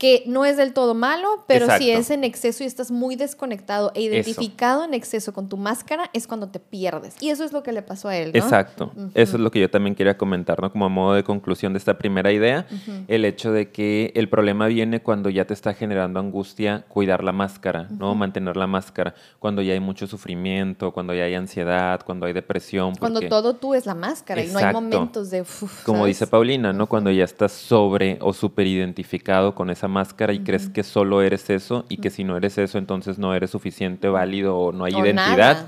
que 0.00 0.22
no 0.24 0.46
es 0.46 0.56
del 0.56 0.72
todo 0.72 0.94
malo, 0.94 1.44
pero 1.46 1.66
si 1.76 1.90
es 1.90 2.08
en 2.08 2.24
exceso 2.24 2.64
y 2.64 2.66
estás 2.66 2.90
muy 2.90 3.16
desconectado 3.16 3.92
e 3.94 4.00
identificado 4.00 4.82
en 4.82 4.94
exceso 4.94 5.34
con 5.34 5.50
tu 5.50 5.58
máscara, 5.58 6.08
es 6.14 6.26
cuando 6.26 6.48
te 6.48 6.58
pierdes. 6.58 7.16
Y 7.20 7.28
eso 7.28 7.44
es 7.44 7.52
lo 7.52 7.62
que 7.62 7.72
le 7.72 7.82
pasó 7.82 8.08
a 8.08 8.16
él, 8.16 8.32
¿no? 8.32 8.38
Exacto. 8.38 8.92
Eso 9.12 9.36
es 9.36 9.42
lo 9.42 9.50
que 9.50 9.60
yo 9.60 9.68
también 9.68 9.94
quería 9.94 10.16
comentar, 10.16 10.62
¿no? 10.62 10.72
Como 10.72 10.86
a 10.86 10.88
modo 10.88 11.12
de 11.12 11.22
conclusión 11.22 11.74
de 11.74 11.78
esta 11.78 11.98
primera 11.98 12.32
idea, 12.32 12.66
el 13.08 13.26
hecho 13.26 13.52
de 13.52 13.72
que 13.72 14.10
el 14.14 14.30
problema 14.30 14.68
viene 14.68 15.02
cuando 15.02 15.28
ya 15.28 15.44
te 15.44 15.52
está 15.52 15.74
generando 15.74 16.18
angustia 16.18 16.86
cuidar 16.88 17.22
la 17.22 17.32
máscara, 17.32 17.86
¿no? 17.90 18.14
Mantener 18.14 18.56
la 18.56 18.66
máscara, 18.66 19.14
cuando 19.38 19.60
ya 19.60 19.74
hay 19.74 19.80
mucho 19.80 20.06
sufrimiento, 20.06 20.92
cuando 20.92 21.12
ya 21.12 21.24
hay 21.24 21.34
ansiedad, 21.34 22.00
cuando 22.06 22.24
hay 22.24 22.32
depresión. 22.32 22.94
Cuando 22.94 23.20
todo 23.28 23.56
tú 23.56 23.74
es 23.74 23.84
la 23.84 23.94
máscara 23.94 24.42
y 24.42 24.48
no 24.48 24.60
hay 24.60 24.72
momentos 24.72 25.30
de... 25.30 25.42
uf, 25.42 25.84
Como 25.84 25.98
¿sabes? 25.98 26.16
dice 26.16 26.26
Paulina, 26.26 26.72
¿no? 26.72 26.86
Cuando 26.86 27.10
ya 27.10 27.24
estás 27.24 27.52
sobre 27.52 28.16
o 28.22 28.32
super 28.32 28.66
identificado 28.66 29.54
con 29.54 29.68
esa 29.68 29.89
máscara 29.90 30.32
y 30.32 30.38
crees 30.40 30.70
que 30.70 30.82
solo 30.82 31.20
eres 31.20 31.50
eso 31.50 31.84
y 31.90 31.98
que 31.98 32.08
si 32.08 32.24
no 32.24 32.36
eres 32.38 32.56
eso, 32.56 32.78
entonces 32.78 33.18
no 33.18 33.34
eres 33.34 33.50
suficiente, 33.50 34.08
válido 34.08 34.56
o 34.56 34.72
no 34.72 34.84
hay 34.84 34.94
O 34.94 35.04
identidad. 35.04 35.66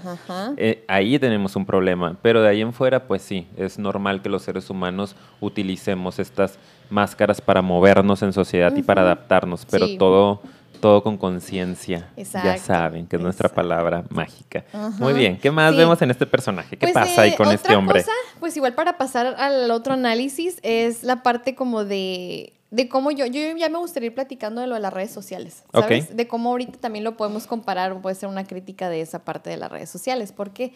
eh, 0.56 0.84
ahí 0.88 1.18
tenemos 1.18 1.54
un 1.56 1.66
problema. 1.66 2.16
Pero 2.22 2.40
de 2.40 2.48
ahí 2.48 2.62
en 2.62 2.72
fuera, 2.72 3.06
pues 3.06 3.20
sí, 3.20 3.46
es 3.58 3.78
normal 3.78 4.22
que 4.22 4.30
los 4.30 4.42
seres 4.42 4.70
humanos 4.70 5.14
utilicemos 5.40 6.18
estas 6.18 6.58
máscaras 6.88 7.40
para 7.40 7.60
movernos 7.62 8.22
en 8.22 8.32
sociedad 8.32 8.74
y 8.76 8.82
para 8.82 9.02
adaptarnos, 9.02 9.66
pero 9.70 9.86
Sí. 9.86 9.98
todo, 9.98 10.40
todo 10.80 11.02
con 11.02 11.16
conciencia. 11.16 12.08
Ya 12.16 12.56
saben 12.58 13.06
que 13.06 13.16
es 13.16 13.22
nuestra 13.22 13.46
exacto. 13.46 13.62
palabra 13.68 14.04
mágica. 14.10 14.64
Muy 14.98 15.12
bien, 15.12 15.38
¿qué 15.38 15.50
más 15.50 15.72
Sí. 15.72 15.78
vemos 15.78 16.02
en 16.02 16.10
este 16.10 16.26
personaje? 16.26 16.76
¿Qué 16.76 16.86
Pues, 16.88 16.94
pasa 16.94 17.22
ahí 17.22 17.30
eh, 17.30 17.36
con 17.36 17.46
otra 17.46 17.54
este 17.54 17.76
hombre? 17.76 18.00
cosa, 18.00 18.12
pues 18.40 18.56
igual 18.56 18.74
para 18.74 18.98
pasar 18.98 19.34
al 19.38 19.70
otro 19.70 19.94
análisis, 19.94 20.58
es 20.62 21.02
la 21.04 21.22
parte 21.22 21.54
como 21.54 21.84
de, 21.84 22.52
de 22.72 22.88
cómo 22.88 23.10
yo, 23.10 23.26
yo 23.26 23.54
ya 23.54 23.68
me 23.68 23.76
gustaría 23.78 24.06
ir 24.06 24.14
platicando 24.14 24.62
de 24.62 24.66
lo 24.66 24.74
de 24.74 24.80
las 24.80 24.92
redes 24.92 25.10
sociales. 25.10 25.62
De 26.10 26.26
cómo 26.26 26.50
ahorita 26.50 26.78
también 26.80 27.04
lo 27.04 27.18
podemos 27.18 27.46
comparar, 27.46 28.00
puede 28.00 28.16
ser 28.16 28.30
una 28.30 28.44
crítica 28.44 28.88
de 28.88 29.02
esa 29.02 29.24
parte 29.24 29.50
de 29.50 29.58
las 29.58 29.70
redes 29.70 29.90
sociales. 29.90 30.32
¿Por 30.32 30.52
qué? 30.54 30.72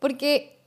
Porque 0.00 0.58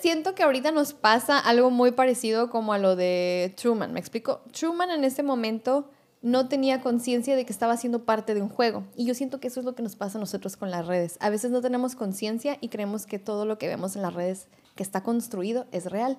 siento 0.00 0.34
que 0.34 0.42
ahorita 0.42 0.72
nos 0.72 0.94
pasa 0.94 1.38
algo 1.38 1.70
muy 1.70 1.92
parecido 1.92 2.48
como 2.48 2.72
a 2.72 2.78
lo 2.78 2.96
de 2.96 3.52
Truman, 3.58 3.92
¿me 3.92 4.00
explico? 4.00 4.40
Truman 4.50 4.90
en 4.90 5.04
ese 5.04 5.22
momento 5.22 5.90
no 6.22 6.48
tenía 6.48 6.80
conciencia 6.80 7.36
de 7.36 7.44
que 7.44 7.52
estaba 7.52 7.76
siendo 7.76 8.04
parte 8.04 8.34
de 8.34 8.40
un 8.40 8.48
juego. 8.48 8.84
Y 8.96 9.04
yo 9.04 9.14
siento 9.14 9.40
que 9.40 9.48
eso 9.48 9.60
es 9.60 9.66
lo 9.66 9.74
que 9.74 9.82
nos 9.82 9.94
pasa 9.94 10.16
a 10.16 10.20
nosotros 10.20 10.56
con 10.56 10.70
las 10.70 10.86
redes. 10.86 11.18
A 11.20 11.28
veces 11.28 11.50
no 11.50 11.60
tenemos 11.60 11.94
conciencia 11.94 12.56
y 12.62 12.68
creemos 12.68 13.04
que 13.04 13.18
todo 13.18 13.44
lo 13.44 13.58
que 13.58 13.68
vemos 13.68 13.94
en 13.94 14.00
las 14.00 14.14
redes 14.14 14.48
que 14.74 14.82
está 14.82 15.02
construido 15.02 15.66
es 15.70 15.84
real. 15.84 16.16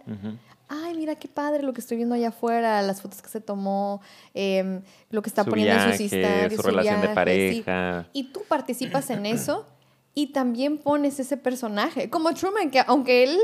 Ay, 0.69 0.95
mira 0.95 1.15
qué 1.15 1.27
padre 1.27 1.63
lo 1.63 1.73
que 1.73 1.81
estoy 1.81 1.97
viendo 1.97 2.13
allá 2.15 2.29
afuera, 2.29 2.81
las 2.83 3.01
fotos 3.01 3.21
que 3.21 3.29
se 3.29 3.41
tomó, 3.41 4.01
em, 4.35 4.81
lo 5.09 5.21
que 5.23 5.29
está 5.29 5.43
Su 5.43 5.49
poniendo 5.49 5.73
en 5.83 5.91
sus 5.91 6.01
historias. 6.01 6.53
su 6.53 6.61
relación 6.61 7.01
de 7.01 7.07
sí. 7.07 7.13
pareja. 7.15 8.07
Y 8.13 8.25
tú 8.31 8.41
participas 8.47 9.09
en 9.09 9.25
eso 9.25 9.65
y 10.13 10.27
también 10.27 10.77
pones 10.77 11.19
ese 11.19 11.37
personaje. 11.37 12.09
Como 12.09 12.33
Truman, 12.33 12.69
que 12.69 12.81
aunque 12.85 13.23
él, 13.23 13.39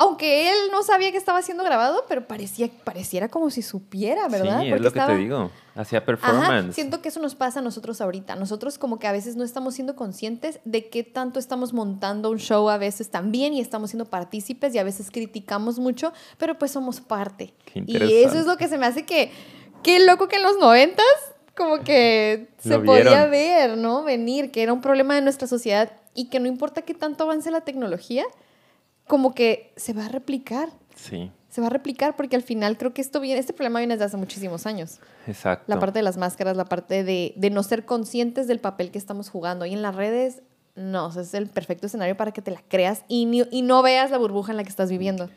aunque 0.00 0.48
él 0.48 0.56
no 0.72 0.82
sabía 0.82 1.12
que 1.12 1.18
estaba 1.18 1.42
siendo 1.42 1.62
grabado, 1.62 2.06
pero 2.08 2.26
parecía, 2.26 2.70
pareciera 2.84 3.28
como 3.28 3.50
si 3.50 3.60
supiera, 3.60 4.28
¿verdad? 4.28 4.62
Sí, 4.62 4.72
es 4.72 4.80
lo 4.80 4.90
que 4.90 4.98
te 4.98 5.16
digo. 5.16 5.50
Hacía 5.74 5.98
Ajá, 5.98 6.06
performance. 6.06 6.74
siento 6.74 7.02
que 7.02 7.10
eso 7.10 7.20
nos 7.20 7.34
pasa 7.34 7.58
a 7.58 7.62
nosotros 7.62 8.00
ahorita. 8.00 8.34
Nosotros 8.34 8.78
como 8.78 8.98
que 8.98 9.06
a 9.06 9.12
veces 9.12 9.36
no 9.36 9.44
estamos 9.44 9.74
siendo 9.74 9.96
conscientes 9.96 10.58
de 10.64 10.88
qué 10.88 11.04
tanto 11.04 11.38
estamos 11.38 11.74
montando 11.74 12.30
un 12.30 12.38
show 12.38 12.70
a 12.70 12.78
veces 12.78 13.10
también 13.10 13.52
y 13.52 13.60
estamos 13.60 13.90
siendo 13.90 14.06
partícipes 14.06 14.74
y 14.74 14.78
a 14.78 14.84
veces 14.84 15.10
criticamos 15.10 15.78
mucho, 15.78 16.14
pero 16.38 16.58
pues 16.58 16.70
somos 16.70 17.02
parte. 17.02 17.52
Qué 17.66 17.84
Y 17.86 18.22
eso 18.24 18.38
es 18.38 18.46
lo 18.46 18.56
que 18.56 18.68
se 18.68 18.78
me 18.78 18.86
hace 18.86 19.04
que, 19.04 19.30
qué 19.82 20.00
loco 20.00 20.28
que 20.28 20.36
en 20.36 20.44
los 20.44 20.56
noventas 20.56 21.04
como 21.54 21.80
que 21.80 22.48
se 22.58 22.78
podía 22.78 23.26
ver, 23.26 23.76
¿no? 23.76 24.02
Venir, 24.02 24.50
que 24.50 24.62
era 24.62 24.72
un 24.72 24.80
problema 24.80 25.14
de 25.14 25.20
nuestra 25.20 25.46
sociedad 25.46 25.92
y 26.14 26.30
que 26.30 26.40
no 26.40 26.48
importa 26.48 26.80
qué 26.80 26.94
tanto 26.94 27.24
avance 27.24 27.50
la 27.50 27.60
tecnología, 27.60 28.24
como 29.10 29.34
que 29.34 29.72
se 29.76 29.92
va 29.92 30.06
a 30.06 30.08
replicar. 30.08 30.68
Sí, 30.94 31.30
Se 31.48 31.60
va 31.60 31.66
a 31.66 31.70
replicar 31.70 32.14
porque 32.16 32.36
al 32.36 32.42
final 32.42 32.78
creo 32.78 32.94
que 32.94 33.00
esto 33.02 33.20
viene, 33.20 33.40
este 33.40 33.52
problema 33.52 33.80
viene 33.80 33.94
desde 33.94 34.04
hace 34.04 34.16
muchísimos 34.16 34.66
años. 34.66 34.98
exacto. 35.26 35.64
La 35.66 35.78
parte 35.80 35.98
de 35.98 36.02
las 36.04 36.16
máscaras, 36.16 36.56
la 36.56 36.64
parte 36.66 37.02
de, 37.04 37.32
de 37.36 37.50
no 37.50 37.62
ser 37.64 37.84
conscientes 37.84 38.46
del 38.46 38.60
papel 38.60 38.90
que 38.92 38.98
estamos 38.98 39.28
jugando. 39.30 39.66
Y 39.66 39.72
en 39.72 39.82
las 39.82 39.94
redes, 39.96 40.42
no, 40.76 41.06
o 41.06 41.10
sea, 41.12 41.22
es 41.22 41.34
el 41.34 41.48
perfecto 41.48 41.86
escenario 41.88 42.16
para 42.16 42.30
que 42.32 42.40
te 42.42 42.50
la 42.52 42.62
creas 42.68 43.04
y, 43.08 43.26
ni- 43.26 43.48
y 43.50 43.62
no 43.62 43.82
veas 43.82 44.10
la 44.12 44.18
burbuja 44.18 44.52
en 44.52 44.58
la 44.58 44.62
que 44.62 44.68
estás 44.70 44.90
viviendo. 44.90 45.28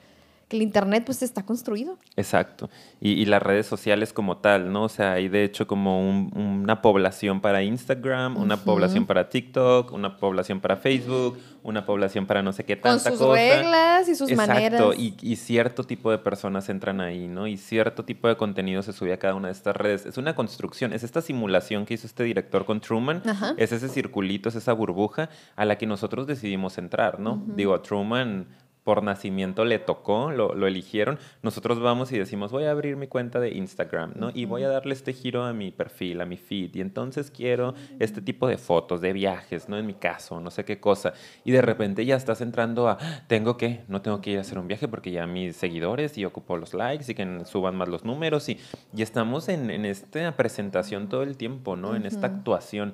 Que 0.53 0.57
el 0.57 0.61
Internet 0.61 1.03
pues 1.03 1.23
está 1.23 1.43
construido. 1.43 1.97
Exacto. 2.15 2.69
Y, 3.01 3.13
y 3.13 3.25
las 3.25 3.41
redes 3.41 3.65
sociales 3.65 4.13
como 4.13 4.37
tal, 4.37 4.71
¿no? 4.71 4.83
O 4.83 4.89
sea, 4.89 5.13
hay 5.13 5.27
de 5.27 5.43
hecho 5.43 5.65
como 5.65 5.99
un- 6.07 6.31
una 6.63 6.81
población 6.83 7.41
para 7.41 7.63
Instagram, 7.63 8.37
una 8.37 8.57
población 8.57 9.07
para 9.07 9.29
TikTok, 9.29 9.91
una 9.91 10.17
población 10.17 10.59
para 10.61 10.75
Facebook, 10.77 11.39
una 11.63 11.85
población 11.85 12.25
para 12.27 12.43
no 12.43 12.53
sé 12.53 12.65
qué 12.65 12.79
Con 12.79 12.91
tanta 12.91 13.09
sus 13.09 13.19
cosa. 13.19 13.33
reglas 13.33 14.07
y 14.09 14.15
sus 14.15 14.29
Exacto, 14.29 14.53
maneras. 14.53 14.81
Y, 14.99 15.15
y 15.21 15.35
cierto 15.37 15.83
tipo 15.83 16.11
de 16.11 16.17
personas 16.19 16.69
entran 16.69 17.01
ahí, 17.01 17.27
¿no? 17.27 17.47
Y 17.47 17.57
cierto 17.57 18.03
tipo 18.05 18.27
de 18.27 18.35
contenido 18.37 18.81
se 18.83 18.93
sube 18.93 19.11
a 19.13 19.17
cada 19.17 19.33
una 19.35 19.47
de 19.47 19.53
estas 19.53 19.75
redes. 19.75 20.05
Es 20.05 20.17
una 20.17 20.35
construcción, 20.35 20.93
es 20.93 21.03
esta 21.03 21.21
simulación 21.21 21.85
que 21.85 21.95
hizo 21.95 22.05
este 22.05 22.23
director 22.23 22.65
con 22.65 22.79
Truman, 22.81 23.23
es 23.57 23.71
ese 23.71 23.89
circulito, 23.89 24.49
es 24.49 24.55
esa 24.55 24.73
burbuja 24.73 25.29
a 25.55 25.65
la 25.65 25.77
que 25.77 25.87
nosotros 25.87 26.27
decidimos 26.27 26.77
entrar, 26.77 27.19
¿no? 27.19 27.41
Digo, 27.55 27.73
a 27.73 27.81
Truman 27.81 28.47
por 28.83 29.01
nacimiento 29.01 29.63
le 29.65 29.79
tocó, 29.79 30.31
lo, 30.31 30.53
lo 30.55 30.67
eligieron. 30.67 31.17
Nosotros 31.41 31.79
vamos 31.79 32.11
y 32.11 32.17
decimos, 32.17 32.51
voy 32.51 32.65
a 32.65 32.71
abrir 32.71 32.97
mi 32.97 33.07
cuenta 33.07 33.39
de 33.39 33.51
Instagram, 33.51 34.13
¿no? 34.15 34.31
Y 34.33 34.45
voy 34.45 34.63
a 34.63 34.69
darle 34.69 34.93
este 34.93 35.13
giro 35.13 35.43
a 35.43 35.53
mi 35.53 35.71
perfil, 35.71 36.19
a 36.21 36.25
mi 36.25 36.37
feed. 36.37 36.75
Y 36.75 36.81
entonces 36.81 37.31
quiero 37.31 37.75
este 37.99 38.21
tipo 38.21 38.47
de 38.47 38.57
fotos, 38.57 38.99
de 38.99 39.13
viajes, 39.13 39.69
¿no? 39.69 39.77
En 39.77 39.85
mi 39.85 39.93
caso, 39.93 40.39
no 40.41 40.51
sé 40.51 40.65
qué 40.65 40.79
cosa. 40.79 41.13
Y 41.45 41.51
de 41.51 41.61
repente 41.61 42.05
ya 42.05 42.15
estás 42.15 42.41
entrando 42.41 42.89
a, 42.89 42.97
tengo 43.27 43.55
que, 43.55 43.81
no 43.87 44.01
tengo 44.01 44.19
que 44.21 44.31
ir 44.31 44.37
a 44.37 44.41
hacer 44.41 44.59
un 44.59 44.67
viaje 44.67 44.87
porque 44.87 45.11
ya 45.11 45.25
mis 45.27 45.55
seguidores 45.55 46.17
y 46.17 46.25
ocupo 46.25 46.57
los 46.57 46.73
likes 46.73 47.11
y 47.11 47.15
que 47.15 47.45
suban 47.45 47.75
más 47.75 47.87
los 47.87 48.03
números. 48.03 48.49
Y, 48.49 48.59
y 48.95 49.01
estamos 49.01 49.47
en, 49.47 49.69
en 49.69 49.85
esta 49.85 50.35
presentación 50.35 51.07
todo 51.07 51.23
el 51.23 51.37
tiempo, 51.37 51.75
¿no? 51.75 51.95
En 51.95 52.05
esta 52.05 52.27
actuación 52.27 52.93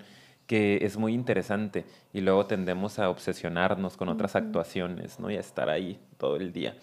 que 0.49 0.79
es 0.83 0.97
muy 0.97 1.13
interesante 1.13 1.85
y 2.11 2.21
luego 2.21 2.47
tendemos 2.47 2.97
a 2.97 3.11
obsesionarnos 3.11 3.95
con 3.97 4.09
otras 4.09 4.35
actuaciones, 4.35 5.19
¿no? 5.19 5.29
Y 5.29 5.37
a 5.37 5.39
estar 5.39 5.69
ahí 5.69 5.99
todo 6.17 6.37
el 6.37 6.51
día. 6.51 6.75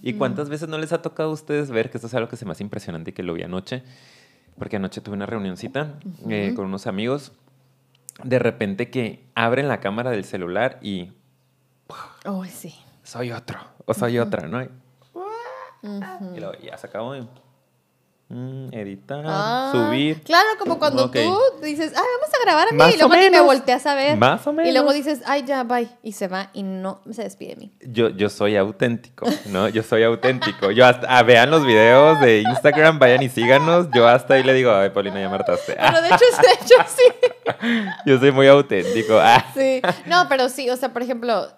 ¿Y 0.00 0.14
cuántas 0.14 0.48
veces 0.48 0.70
no 0.70 0.78
les 0.78 0.94
ha 0.94 1.02
tocado 1.02 1.28
a 1.28 1.32
ustedes 1.34 1.70
ver 1.70 1.90
que 1.90 1.98
esto 1.98 2.06
es 2.06 2.14
algo 2.14 2.30
que 2.30 2.36
se 2.36 2.46
me 2.46 2.52
hace 2.52 2.62
impresionante 2.62 3.10
y 3.10 3.12
que 3.12 3.22
lo 3.22 3.34
vi 3.34 3.42
anoche? 3.42 3.82
Porque 4.58 4.76
anoche 4.76 5.02
tuve 5.02 5.16
una 5.16 5.26
reunioncita 5.26 5.98
eh, 6.30 6.54
con 6.56 6.64
unos 6.64 6.86
amigos. 6.86 7.32
De 8.24 8.38
repente 8.38 8.88
que 8.88 9.22
abren 9.34 9.68
la 9.68 9.80
cámara 9.80 10.10
del 10.12 10.24
celular 10.24 10.78
y 10.80 11.12
Oh, 12.24 12.46
sí. 12.46 12.74
soy 13.02 13.32
otro 13.32 13.58
o 13.84 13.92
soy 13.92 14.18
otra, 14.18 14.48
¿no? 14.48 14.62
Y, 14.62 14.70
y 15.82 16.40
luego 16.40 16.54
ya 16.62 16.78
se 16.78 16.86
acabó. 16.86 17.14
y, 17.16 17.28
editar, 18.72 19.24
Ah, 19.26 19.70
subir. 19.72 20.22
Claro, 20.22 20.46
como 20.58 20.78
cuando 20.78 21.06
Ok. 21.06 21.16
tú 21.16 21.38
dices, 21.62 21.92
ay, 21.96 22.04
vamos 22.20 22.34
a 22.34 22.44
grabar 22.44 22.68
a 22.68 22.70
mí, 22.70 22.78
Más 22.78 22.94
y 22.94 22.98
luego 22.98 23.14
ni 23.14 23.20
me 23.22 23.30
menos. 23.30 23.46
volteas 23.46 23.84
a 23.86 23.94
ver. 23.94 24.16
Más 24.16 24.46
o 24.46 24.52
Y 24.52 24.54
luego 24.72 24.90
menos. 24.90 24.94
dices, 24.94 25.20
ay, 25.26 25.42
ya, 25.44 25.64
bye. 25.64 25.88
Y 26.02 26.12
se 26.12 26.28
va 26.28 26.50
y 26.52 26.62
no 26.62 27.00
se 27.10 27.24
despide 27.24 27.50
de 27.50 27.56
mí. 27.56 27.72
Yo, 27.80 28.10
yo 28.10 28.28
soy 28.28 28.56
auténtico, 28.56 29.26
¿no? 29.46 29.68
Yo 29.68 29.82
soy 29.82 30.04
auténtico. 30.04 30.70
Yo 30.70 30.86
hasta, 30.86 31.06
ah, 31.08 31.22
vean 31.24 31.50
los 31.50 31.66
videos 31.66 32.20
de 32.20 32.42
Instagram, 32.42 32.98
vayan 33.00 33.22
y 33.22 33.28
síganos. 33.28 33.88
Yo 33.92 34.06
hasta 34.06 34.34
ahí 34.34 34.44
le 34.44 34.54
digo, 34.54 34.72
ay, 34.72 34.90
Paulina, 34.90 35.20
ya. 35.20 35.30
Ah, 35.30 35.38
Pero 35.90 36.02
de 36.02 36.08
hecho, 36.08 36.24
de 36.42 36.52
hecho, 36.52 36.74
sí. 36.86 37.86
yo 38.06 38.18
soy 38.18 38.30
muy 38.30 38.46
auténtico. 38.46 39.18
Ah. 39.18 39.44
Sí. 39.54 39.82
No, 40.06 40.26
pero 40.28 40.48
sí, 40.48 40.70
o 40.70 40.76
sea, 40.76 40.92
por 40.92 41.02
ejemplo, 41.02 41.48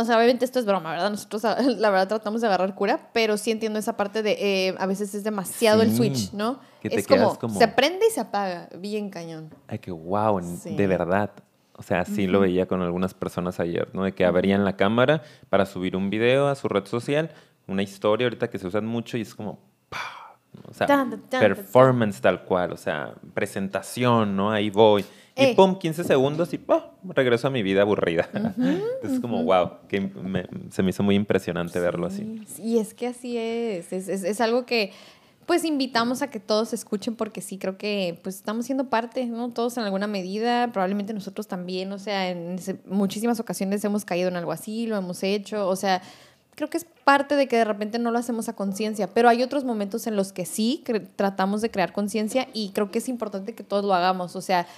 o 0.00 0.04
sea, 0.04 0.16
obviamente 0.16 0.44
esto 0.44 0.58
es 0.58 0.66
broma, 0.66 0.92
¿verdad? 0.92 1.10
Nosotros, 1.10 1.44
ah, 1.44 1.56
la 1.78 1.90
verdad, 1.90 2.08
tratamos 2.08 2.40
de 2.40 2.46
agarrar 2.46 2.74
cura, 2.74 3.10
pero 3.12 3.36
sí 3.36 3.50
entiendo 3.50 3.78
esa 3.78 3.96
parte 3.96 4.22
de, 4.22 4.36
eh, 4.40 4.74
a 4.78 4.86
veces 4.86 5.14
es 5.14 5.24
demasiado 5.24 5.82
el 5.82 5.94
switch, 5.94 6.32
¿no? 6.32 6.58
que 6.80 6.88
te 6.88 7.00
es 7.00 7.06
como, 7.06 7.36
se 7.58 7.68
prende 7.68 8.06
y 8.06 8.10
se 8.10 8.20
apaga, 8.20 8.68
bien 8.78 9.10
cañón. 9.10 9.50
Ay, 9.68 9.78
que 9.78 9.90
wow, 9.90 10.40
Sí. 10.42 10.74
de 10.74 10.86
verdad. 10.86 11.30
O 11.74 11.82
sea, 11.82 12.04
sí 12.04 12.26
lo 12.26 12.40
veía 12.40 12.66
con 12.66 12.82
algunas 12.82 13.14
personas 13.14 13.58
ayer, 13.58 13.88
¿no? 13.94 14.04
De 14.04 14.12
que 14.12 14.26
abrían 14.26 14.66
la 14.66 14.76
cámara 14.76 15.22
para 15.48 15.64
subir 15.64 15.96
un 15.96 16.10
video 16.10 16.48
a 16.48 16.54
su 16.54 16.68
red 16.68 16.84
social, 16.84 17.30
una 17.66 17.82
historia 17.82 18.26
ahorita 18.26 18.50
que 18.50 18.58
se 18.58 18.66
usan 18.66 18.84
mucho 18.84 19.16
y 19.16 19.22
es 19.22 19.34
como, 19.34 19.60
¡pah! 19.88 20.36
O 20.68 20.74
sea, 20.74 20.86
Tan, 20.86 21.10
tan, 21.10 21.20
tan, 21.22 21.40
performance 21.40 22.20
tal 22.20 22.44
cual, 22.44 22.72
o 22.72 22.76
sea, 22.76 23.14
presentación, 23.32 24.36
¿no? 24.36 24.50
Ahí 24.50 24.68
voy. 24.68 25.04
Y 25.40 25.54
pum, 25.54 25.78
15 25.78 26.04
segundos 26.04 26.52
y 26.52 26.58
¡pah! 26.58 26.90
regreso 27.04 27.48
a 27.48 27.50
mi 27.50 27.62
vida 27.62 27.82
aburrida. 27.82 28.28
es 29.02 29.20
como, 29.20 29.42
wow, 29.44 29.70
que 29.88 30.00
me- 30.00 30.46
se 30.70 30.82
me 30.82 30.90
hizo 30.90 31.02
muy 31.02 31.14
impresionante 31.14 31.78
verlo 31.80 32.06
así. 32.06 32.42
Sí, 32.46 32.62
Y 32.62 32.78
es 32.78 32.94
que 32.94 33.06
así 33.08 33.36
es. 33.38 33.92
Es, 33.92 34.08
es- 34.08 34.24
es 34.24 34.40
algo 34.40 34.66
que 34.66 34.92
pues 35.46 35.64
invitamos 35.64 36.22
a 36.22 36.30
que 36.30 36.38
todos 36.38 36.72
escuchen 36.72 37.16
porque 37.16 37.40
sí 37.40 37.58
creo 37.58 37.76
que 37.76 38.20
pues 38.22 38.36
estamos 38.36 38.66
siendo 38.66 38.88
parte, 38.88 39.26
¿no? 39.26 39.48
Todos 39.50 39.76
en 39.78 39.82
alguna 39.82 40.06
medida, 40.06 40.70
probablemente 40.72 41.12
nosotros 41.12 41.48
también, 41.48 41.90
o 41.90 41.98
sea, 41.98 42.30
en 42.30 42.56
muchísimas 42.86 43.40
ocasiones 43.40 43.84
hemos 43.84 44.04
caído 44.04 44.28
en 44.28 44.36
algo 44.36 44.52
así, 44.52 44.86
lo 44.86 44.96
hemos 44.96 45.24
hecho, 45.24 45.66
o 45.66 45.74
sea, 45.74 46.02
creo 46.54 46.70
que 46.70 46.76
es 46.76 46.86
parte 47.02 47.34
de 47.34 47.48
que 47.48 47.56
de 47.56 47.64
repente 47.64 47.98
no 47.98 48.12
lo 48.12 48.18
hacemos 48.18 48.48
a 48.48 48.52
conciencia, 48.54 49.08
pero 49.12 49.28
hay 49.28 49.42
otros 49.42 49.64
momentos 49.64 50.06
en 50.06 50.14
los 50.14 50.32
que 50.32 50.44
sí 50.46 50.84
tratamos 51.16 51.62
de 51.62 51.70
crear 51.72 51.92
conciencia 51.92 52.46
y 52.52 52.70
creo 52.70 52.92
que 52.92 52.98
es 52.98 53.08
importante 53.08 53.52
que 53.52 53.64
todos 53.64 53.84
lo 53.84 53.92
hagamos, 53.94 54.36
o 54.36 54.40
sea, 54.42 54.68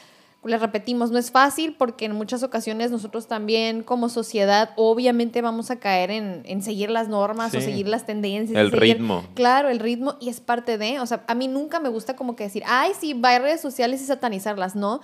les 0.44 0.60
repetimos, 0.60 1.10
no 1.10 1.18
es 1.18 1.30
fácil 1.30 1.76
porque 1.78 2.04
en 2.06 2.12
muchas 2.12 2.42
ocasiones 2.42 2.90
nosotros 2.90 3.28
también 3.28 3.82
como 3.82 4.08
sociedad 4.08 4.70
obviamente 4.76 5.40
vamos 5.40 5.70
a 5.70 5.76
caer 5.76 6.10
en, 6.10 6.42
en 6.46 6.62
seguir 6.62 6.90
las 6.90 7.08
normas 7.08 7.54
o 7.54 7.60
seguir 7.60 7.86
las 7.86 8.06
tendencias. 8.06 8.58
El 8.58 8.70
seguir- 8.70 8.96
ritmo. 8.96 9.24
Claro, 9.34 9.68
el 9.68 9.78
ritmo 9.78 10.16
y 10.20 10.28
es 10.30 10.40
parte 10.40 10.78
de, 10.78 10.98
o 11.00 11.06
sea, 11.06 11.24
a 11.28 11.34
mí 11.34 11.46
nunca 11.48 11.78
me 11.80 11.88
gusta 11.88 12.16
como 12.16 12.34
que 12.34 12.44
decir, 12.44 12.62
ay, 12.66 12.92
sí, 12.98 13.14
va 13.14 13.36
a 13.36 13.38
redes 13.38 13.60
sociales 13.60 14.02
y 14.02 14.04
satanizarlas, 14.04 14.74
no. 14.74 15.00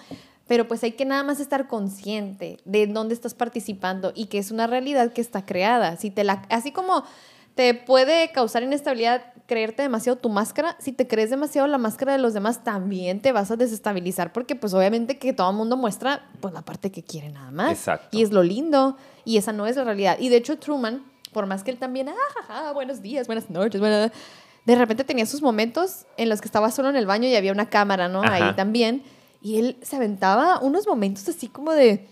Pero 0.49 0.67
pues 0.67 0.83
hay 0.83 0.93
que 0.93 1.05
nada 1.05 1.23
más 1.25 1.41
estar 1.41 1.69
consciente 1.69 2.57
de 2.65 2.87
dónde 2.87 3.13
estás 3.15 3.35
participando 3.35 4.13
y 4.15 4.27
que 4.27 4.39
es 4.39 4.51
una 4.51 4.67
realidad 4.67 5.13
que 5.13 5.21
está 5.21 5.45
creada. 5.45 5.97
Si 5.99 6.11
te 6.11 6.25
la, 6.25 6.43
así 6.49 6.73
como 6.73 7.05
te 7.55 7.75
puede 7.75 8.31
causar 8.33 8.63
inestabilidad 8.63 9.23
creerte 9.49 9.83
demasiado 9.83 10.19
tu 10.19 10.29
máscara, 10.29 10.77
si 10.79 10.93
te 10.93 11.09
crees 11.09 11.31
demasiado 11.31 11.67
la 11.67 11.79
máscara 11.79 12.13
de 12.13 12.19
los 12.19 12.35
demás, 12.35 12.63
también 12.63 13.21
te 13.21 13.33
vas 13.33 13.51
a 13.51 13.57
desestabilizar 13.57 14.31
porque 14.31 14.55
pues 14.55 14.75
obviamente 14.75 15.19
que 15.19 15.33
todo 15.33 15.51
el 15.51 15.57
mundo 15.57 15.77
muestra 15.77 16.29
pues 16.41 16.53
la 16.53 16.61
parte 16.61 16.93
que 16.93 17.03
quiere 17.03 17.31
nada 17.31 17.51
más. 17.51 17.73
Exacto. 17.73 18.15
Y 18.17 18.23
es 18.23 18.31
lo 18.31 18.43
lindo 18.43 18.99
y 19.25 19.39
esa 19.39 19.53
no 19.53 19.67
es 19.67 19.77
la 19.77 19.85
realidad. 19.85 20.19
Y 20.21 20.29
de 20.29 20.37
hecho 20.37 20.59
Truman, 20.59 21.03
por 21.33 21.47
más 21.47 21.65
que 21.65 21.71
él 21.71 21.79
también, 21.79 22.11
ah, 22.11 22.15
jaja, 22.35 22.73
buenos 22.73 23.01
días, 23.01 23.27
buenas 23.27 23.49
noches, 23.49 23.81
buenas... 23.81 24.13
de 24.67 24.75
repente 24.77 25.03
tenía 25.03 25.25
sus 25.25 25.41
momentos 25.41 26.05
en 26.19 26.29
los 26.29 26.43
que 26.43 26.47
estaba 26.47 26.71
solo 26.71 26.91
en 26.91 26.97
el 26.97 27.07
baño 27.07 27.27
y 27.27 27.35
había 27.35 27.53
una 27.53 27.71
cámara, 27.71 28.07
¿no? 28.07 28.21
Ahí 28.23 28.55
también. 28.55 29.03
Y 29.41 29.59
él 29.59 29.79
se 29.81 29.97
aventaba 29.97 30.59
unos 30.61 30.87
momentos 30.87 31.27
así 31.27 31.49
como 31.49 31.73
de, 31.73 32.07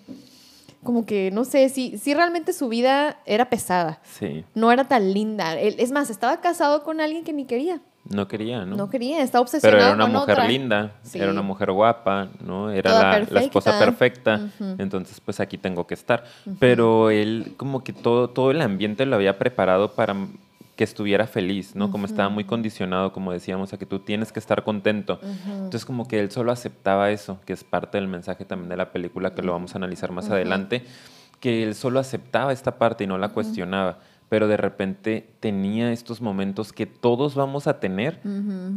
como 0.87 1.05
que, 1.05 1.31
no 1.31 1.45
sé, 1.45 1.69
si, 1.69 1.99
si 1.99 2.15
realmente 2.15 2.55
su 2.55 2.69
vida 2.71 3.19
era 3.27 3.51
pesada. 3.51 4.01
Sí, 4.05 4.45
No 4.55 4.73
era 4.73 4.85
tan 4.85 5.13
linda. 5.13 5.55
Es 5.61 5.91
más, 5.93 6.09
estaba 6.09 6.41
casado 6.41 6.83
con 6.85 7.03
alguien 7.03 7.25
que 7.25 7.35
ni 7.35 7.45
quería. 7.45 7.81
no 8.09 8.29
quería, 8.29 8.65
¿no? 8.65 8.77
No, 8.77 8.89
quería, 8.89 9.21
estaba 9.23 9.45
Pero 9.45 9.57
obsesionado 9.57 9.85
era 9.87 9.95
una 9.95 10.05
con 10.05 10.13
mujer 10.13 10.35
otra. 10.35 10.49
linda, 10.49 10.93
Sí. 11.03 11.19
era 11.19 11.31
una 11.33 11.43
mujer 11.43 11.73
guapa, 11.73 12.29
¿no? 12.41 12.71
Era 12.71 12.93
la, 12.93 13.27
la 13.29 13.41
esposa 13.41 13.79
perfecta. 13.79 14.49
Entonces, 14.79 15.21
pues 15.21 15.41
aquí 15.41 15.59
tengo 15.59 15.87
que 15.89 15.95
estar. 15.95 16.25
Pero 16.61 17.11
él, 17.11 17.55
como 17.57 17.83
que 17.83 17.93
todo, 17.93 18.31
todo 18.31 18.53
el 18.53 18.63
ambiente 18.63 19.05
lo 19.07 19.17
había 19.17 19.37
preparado 19.39 19.93
para 19.93 20.15
que 20.77 20.85
estuviera 20.85 21.27
feliz, 21.27 21.75
¿no? 21.75 21.91
Como 21.91 22.05
estaba 22.05 22.29
muy 22.29 22.45
condicionado, 22.45 23.13
como 23.13 23.33
decíamos, 23.33 23.73
a 23.73 23.79
que 23.79 23.87
tú 23.87 24.01
tienes 24.01 24.31
que 24.31 24.39
estar 24.39 24.63
contento. 24.63 25.19
Entonces, 25.47 25.87
como 25.87 26.07
que 26.07 26.21
él 26.21 26.31
solo 26.31 26.53
aceptaba 26.53 27.11
eso, 27.11 27.41
que 27.47 27.55
es 27.55 27.65
parte 27.65 27.97
del 27.97 28.09
mensaje 28.09 28.45
también 28.45 28.69
de 28.69 28.77
la 28.77 28.93
película, 28.93 29.35
que 29.35 29.43
lo 29.43 29.53
vamos 29.53 29.75
a 29.75 29.79
analizar 29.79 30.13
más 30.13 30.29
adelante, 30.29 30.85
que 31.41 31.63
él 31.63 31.75
solo 31.75 31.99
aceptaba 31.99 32.53
esta 32.53 32.79
parte 32.79 33.05
y 33.05 33.07
no 33.07 33.17
la 33.17 33.31
cuestionaba. 33.31 33.99
Pero 34.29 34.49
de 34.49 34.57
repente 34.57 35.31
tenía 35.41 35.93
estos 35.93 36.21
momentos 36.21 36.73
que 36.73 36.85
todos 36.85 37.35
vamos 37.35 37.67
a 37.67 37.81
tener 37.81 38.21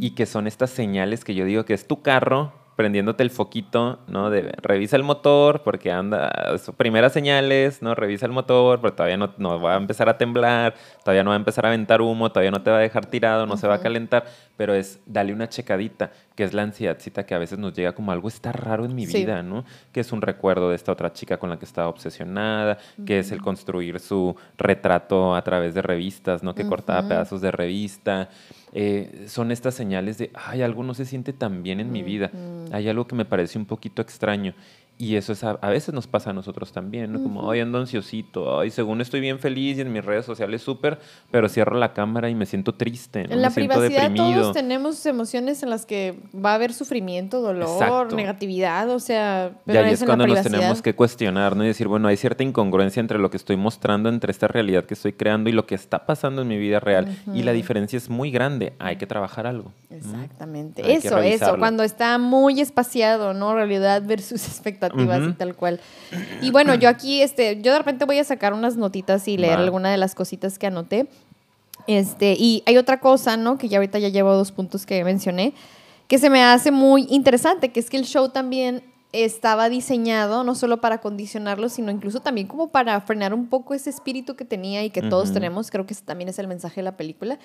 y 0.00 0.12
que 0.12 0.24
son 0.24 0.46
estas 0.46 0.70
señales 0.70 1.24
que 1.24 1.34
yo 1.34 1.44
digo 1.44 1.64
que 1.64 1.74
es 1.74 1.86
tu 1.86 2.00
carro 2.00 2.54
prendiéndote 2.80 3.22
el 3.22 3.28
foquito, 3.28 3.98
¿no? 4.08 4.30
De 4.30 4.54
revisa 4.62 4.96
el 4.96 5.02
motor 5.02 5.60
porque 5.62 5.92
anda, 5.92 6.32
primeras 6.78 7.12
señales, 7.12 7.82
¿no? 7.82 7.94
Revisa 7.94 8.24
el 8.24 8.32
motor 8.32 8.80
porque 8.80 8.96
todavía 8.96 9.18
no, 9.18 9.34
no 9.36 9.60
va 9.60 9.74
a 9.74 9.76
empezar 9.76 10.08
a 10.08 10.16
temblar, 10.16 10.72
todavía 11.04 11.22
no 11.22 11.28
va 11.28 11.36
a 11.36 11.36
empezar 11.36 11.66
a 11.66 11.68
aventar 11.68 12.00
humo, 12.00 12.32
todavía 12.32 12.50
no 12.50 12.62
te 12.62 12.70
va 12.70 12.78
a 12.78 12.80
dejar 12.80 13.04
tirado, 13.04 13.44
no 13.44 13.58
se 13.58 13.68
va 13.68 13.74
a 13.74 13.80
calentar, 13.82 14.24
pero 14.56 14.72
es 14.72 14.98
dale 15.04 15.34
una 15.34 15.46
checadita, 15.46 16.10
que 16.34 16.42
es 16.44 16.54
la 16.54 16.62
ansiedadcita 16.62 17.26
que 17.26 17.34
a 17.34 17.38
veces 17.38 17.58
nos 17.58 17.74
llega 17.74 17.92
como 17.92 18.12
algo 18.12 18.28
está 18.28 18.50
raro 18.50 18.86
en 18.86 18.94
mi 18.94 19.04
Sí. 19.06 19.18
vida, 19.18 19.42
¿no? 19.42 19.66
Que 19.92 20.00
es 20.00 20.10
un 20.10 20.22
recuerdo 20.22 20.70
de 20.70 20.76
esta 20.76 20.90
otra 20.90 21.12
chica 21.12 21.36
con 21.38 21.50
la 21.50 21.58
que 21.58 21.66
estaba 21.66 21.88
obsesionada, 21.88 22.78
que 23.04 23.18
es 23.18 23.30
el 23.30 23.42
construir 23.42 24.00
su 24.00 24.34
retrato 24.56 25.34
a 25.34 25.42
través 25.42 25.74
de 25.74 25.82
revistas, 25.82 26.42
¿no? 26.42 26.54
Que 26.54 26.66
cortaba 26.66 27.06
pedazos 27.06 27.42
de 27.42 27.50
revista. 27.50 28.30
Eh, 28.72 29.26
son 29.26 29.50
estas 29.50 29.74
señales 29.74 30.18
de, 30.18 30.30
ay, 30.34 30.62
algo 30.62 30.82
no 30.82 30.94
se 30.94 31.04
siente 31.04 31.32
tan 31.32 31.62
bien 31.62 31.80
en 31.80 31.90
mi 31.90 32.02
vida. 32.02 32.30
Hay 32.72 32.88
algo 32.88 33.06
que 33.06 33.16
me 33.16 33.24
parece 33.24 33.58
un 33.58 33.66
poquito 33.66 34.00
extraño. 34.02 34.54
Y 35.00 35.16
eso 35.16 35.32
es 35.32 35.42
a, 35.44 35.52
a 35.52 35.70
veces 35.70 35.94
nos 35.94 36.06
pasa 36.06 36.28
a 36.28 36.32
nosotros 36.34 36.72
también, 36.72 37.10
¿no? 37.10 37.22
Como, 37.22 37.50
ay, 37.50 37.60
ando 37.60 37.78
ansiosito, 37.78 38.60
ay, 38.60 38.70
según 38.70 39.00
estoy 39.00 39.20
bien 39.20 39.38
feliz 39.38 39.78
y 39.78 39.80
en 39.80 39.90
mis 39.90 40.04
redes 40.04 40.26
sociales 40.26 40.60
súper, 40.60 40.98
pero 41.30 41.48
cierro 41.48 41.78
la 41.78 41.94
cámara 41.94 42.28
y 42.28 42.34
me 42.34 42.44
siento 42.44 42.74
triste, 42.74 43.26
¿no? 43.26 43.32
En 43.32 43.40
la 43.40 43.48
me 43.48 43.54
siento 43.54 43.76
privacidad 43.76 44.10
deprimido. 44.10 44.40
todos 44.42 44.52
tenemos 44.52 45.06
emociones 45.06 45.62
en 45.62 45.70
las 45.70 45.86
que 45.86 46.18
va 46.36 46.52
a 46.52 46.54
haber 46.56 46.74
sufrimiento, 46.74 47.40
dolor, 47.40 47.82
Exacto. 47.82 48.14
negatividad, 48.14 48.90
o 48.90 49.00
sea, 49.00 49.52
Y 49.54 49.58
pero 49.64 49.86
ahí 49.86 49.94
es 49.94 50.04
cuando 50.04 50.26
nos 50.26 50.42
tenemos 50.42 50.82
que 50.82 50.94
cuestionar, 50.94 51.56
¿no? 51.56 51.64
Y 51.64 51.68
decir, 51.68 51.88
bueno, 51.88 52.06
hay 52.06 52.18
cierta 52.18 52.42
incongruencia 52.42 53.00
entre 53.00 53.18
lo 53.18 53.30
que 53.30 53.38
estoy 53.38 53.56
mostrando, 53.56 54.10
entre 54.10 54.30
esta 54.30 54.48
realidad 54.48 54.84
que 54.84 54.92
estoy 54.92 55.14
creando 55.14 55.48
y 55.48 55.54
lo 55.54 55.64
que 55.64 55.76
está 55.76 56.04
pasando 56.04 56.42
en 56.42 56.48
mi 56.48 56.58
vida 56.58 56.78
real. 56.78 57.16
Y 57.32 57.42
la 57.42 57.52
diferencia 57.52 57.96
es 57.96 58.10
muy 58.10 58.30
grande. 58.30 58.74
Hay 58.78 58.96
que 58.96 59.06
trabajar 59.06 59.46
algo. 59.46 59.72
Exactamente. 59.88 60.92
Eso, 60.92 61.18
eso, 61.20 61.56
cuando 61.58 61.84
está 61.84 62.18
muy 62.18 62.60
espaciado, 62.60 63.32
¿no? 63.32 63.54
Realidad 63.54 64.02
versus 64.04 64.42
expectativas 64.90 65.20
Ujú. 65.20 65.30
y 65.30 65.32
tal 65.34 65.54
cual. 65.56 65.80
Y 66.42 66.50
bueno, 66.50 66.74
yo 66.74 66.88
aquí, 66.88 67.22
este, 67.22 67.60
yo 67.62 67.72
de 67.72 67.78
repente 67.78 68.04
voy 68.04 68.18
a 68.18 68.24
sacar 68.24 68.52
unas 68.52 68.76
notitas 68.76 69.26
y 69.28 69.36
leer 69.36 69.58
Va. 69.58 69.62
alguna 69.64 69.90
de 69.90 69.96
las 69.96 70.14
cositas 70.14 70.58
que 70.58 70.66
anoté. 70.66 71.06
Este, 71.86 72.34
y 72.38 72.62
hay 72.66 72.76
otra 72.76 73.00
cosa, 73.00 73.36
¿no? 73.36 73.58
Que 73.58 73.68
ya 73.68 73.78
ahorita 73.78 73.98
ya 73.98 74.08
llevo 74.08 74.34
dos 74.34 74.52
puntos 74.52 74.86
que 74.86 75.02
mencioné, 75.04 75.54
que 76.08 76.18
se 76.18 76.28
me 76.30 76.42
hace 76.42 76.70
muy 76.70 77.06
interesante, 77.10 77.70
que 77.70 77.80
es 77.80 77.88
que 77.88 77.96
el 77.96 78.04
show 78.04 78.28
también 78.28 78.82
estaba 79.12 79.68
diseñado 79.68 80.44
no 80.44 80.54
solo 80.54 80.80
para 80.80 80.98
condicionarlo, 81.00 81.68
sino 81.68 81.90
incluso 81.90 82.20
también 82.20 82.46
como 82.46 82.68
para 82.68 83.00
frenar 83.00 83.34
un 83.34 83.48
poco 83.48 83.74
ese 83.74 83.90
espíritu 83.90 84.36
que 84.36 84.44
tenía 84.44 84.84
y 84.84 84.90
que 84.90 85.02
todos 85.02 85.26
Ujú. 85.30 85.34
tenemos. 85.34 85.70
Creo 85.70 85.86
que 85.86 85.94
ese 85.94 86.04
también 86.04 86.28
es 86.28 86.38
el 86.38 86.46
mensaje 86.46 86.76
de 86.76 86.84
la 86.84 86.96
película. 86.96 87.38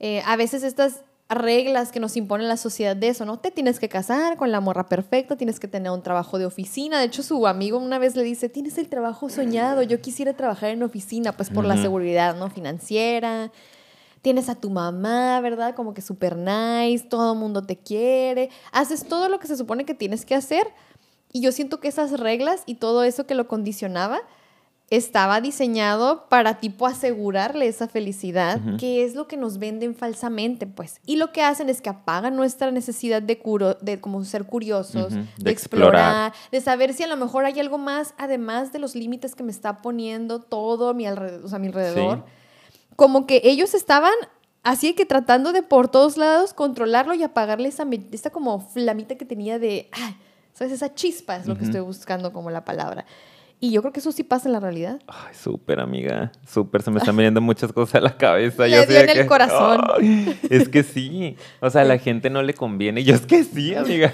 Eh, 0.00 0.22
a 0.26 0.36
veces 0.36 0.62
estas 0.62 1.02
reglas 1.28 1.90
que 1.90 1.98
nos 1.98 2.16
impone 2.16 2.44
la 2.44 2.56
sociedad 2.56 2.94
de 2.94 3.08
eso, 3.08 3.24
¿no? 3.24 3.38
Te 3.38 3.50
tienes 3.50 3.80
que 3.80 3.88
casar 3.88 4.36
con 4.36 4.52
la 4.52 4.60
morra 4.60 4.88
perfecta, 4.88 5.36
tienes 5.36 5.58
que 5.58 5.66
tener 5.66 5.90
un 5.90 6.02
trabajo 6.02 6.38
de 6.38 6.46
oficina. 6.46 7.00
De 7.00 7.06
hecho, 7.06 7.22
su 7.22 7.46
amigo 7.46 7.78
una 7.78 7.98
vez 7.98 8.14
le 8.14 8.22
dice, 8.22 8.48
tienes 8.48 8.78
el 8.78 8.88
trabajo 8.88 9.28
soñado, 9.28 9.82
yo 9.82 10.00
quisiera 10.00 10.34
trabajar 10.34 10.70
en 10.70 10.82
oficina, 10.82 11.32
pues 11.32 11.50
por 11.50 11.64
la 11.64 11.76
seguridad, 11.76 12.36
¿no? 12.36 12.48
Financiera. 12.48 13.50
Tienes 14.22 14.48
a 14.48 14.54
tu 14.54 14.70
mamá, 14.70 15.40
¿verdad? 15.40 15.74
Como 15.74 15.94
que 15.94 16.02
super 16.02 16.36
nice, 16.36 17.06
todo 17.08 17.32
el 17.32 17.38
mundo 17.38 17.62
te 17.62 17.76
quiere. 17.76 18.50
Haces 18.72 19.04
todo 19.06 19.28
lo 19.28 19.38
que 19.38 19.46
se 19.46 19.56
supone 19.56 19.84
que 19.84 19.94
tienes 19.94 20.24
que 20.24 20.34
hacer. 20.34 20.66
Y 21.32 21.40
yo 21.40 21.50
siento 21.52 21.80
que 21.80 21.88
esas 21.88 22.12
reglas 22.18 22.62
y 22.66 22.76
todo 22.76 23.02
eso 23.02 23.26
que 23.26 23.34
lo 23.34 23.48
condicionaba 23.48 24.20
estaba 24.88 25.40
diseñado 25.40 26.28
para 26.28 26.58
tipo 26.60 26.86
asegurarle 26.86 27.66
esa 27.66 27.88
felicidad, 27.88 28.60
que 28.78 29.04
es 29.04 29.16
lo 29.16 29.26
que 29.26 29.36
nos 29.36 29.58
venden 29.58 29.96
falsamente, 29.96 30.66
pues. 30.66 31.00
Y 31.04 31.16
lo 31.16 31.32
que 31.32 31.42
hacen 31.42 31.68
es 31.68 31.80
que 31.80 31.88
apagan 31.88 32.36
nuestra 32.36 32.70
necesidad 32.70 33.20
de, 33.20 33.38
curo, 33.38 33.74
de 33.74 34.00
como 34.00 34.24
ser 34.24 34.44
curiosos, 34.44 35.12
de, 35.12 35.24
de 35.38 35.50
explorar, 35.50 35.94
explorar. 35.94 36.32
de 36.52 36.60
saber 36.60 36.94
si 36.94 37.02
a 37.02 37.08
lo 37.08 37.16
mejor 37.16 37.44
hay 37.44 37.58
algo 37.58 37.78
más, 37.78 38.14
además 38.16 38.72
de 38.72 38.78
los 38.78 38.94
límites 38.94 39.34
que 39.34 39.42
me 39.42 39.50
está 39.50 39.78
poniendo 39.82 40.40
todo 40.40 40.90
a 40.90 40.94
mi, 40.94 41.06
alrededor, 41.06 41.44
o 41.44 41.48
sea, 41.48 41.58
mi 41.58 41.66
alrededor. 41.66 42.24
Como 42.94 43.26
que 43.26 43.40
ellos 43.44 43.74
estaban 43.74 44.14
así 44.62 44.94
que 44.94 45.04
tratando 45.04 45.52
de 45.52 45.62
por 45.62 45.88
todos 45.88 46.16
lados 46.16 46.54
controlarlo 46.54 47.14
y 47.14 47.24
apagarle 47.24 47.68
esa, 47.68 47.86
esa 48.12 48.30
como 48.30 48.60
flamita 48.60 49.16
que 49.16 49.24
tenía 49.24 49.58
de, 49.58 49.90
ah, 49.92 50.14
¿sabes? 50.54 50.72
Esa 50.72 50.94
chispa 50.94 51.36
es 51.36 51.46
lo 51.46 51.58
que 51.58 51.64
estoy 51.64 51.80
buscando 51.80 52.32
como 52.32 52.50
la 52.50 52.64
palabra. 52.64 53.04
Y 53.58 53.70
yo 53.72 53.80
creo 53.80 53.92
que 53.92 54.00
eso 54.00 54.12
sí 54.12 54.22
pasa 54.22 54.48
en 54.48 54.52
la 54.52 54.60
realidad. 54.60 55.00
Ay, 55.06 55.34
súper, 55.34 55.80
amiga. 55.80 56.30
Súper, 56.46 56.82
se 56.82 56.90
me 56.90 56.98
están 56.98 57.16
viniendo 57.16 57.40
muchas 57.40 57.72
cosas 57.72 57.94
a 57.96 58.00
la 58.00 58.16
cabeza. 58.16 58.66
Le 58.66 58.76
Yo 58.76 58.86
dio 58.86 58.98
en 59.00 59.08
el 59.10 59.26
corazón. 59.26 59.80
Ay, 59.98 60.38
es 60.50 60.68
que 60.68 60.82
sí. 60.82 61.36
O 61.60 61.70
sea, 61.70 61.82
a 61.82 61.84
la 61.86 61.96
gente 61.98 62.28
no 62.28 62.42
le 62.42 62.52
conviene. 62.52 63.02
Yo 63.02 63.14
es 63.14 63.22
que 63.22 63.44
sí, 63.44 63.74
amiga. 63.74 64.12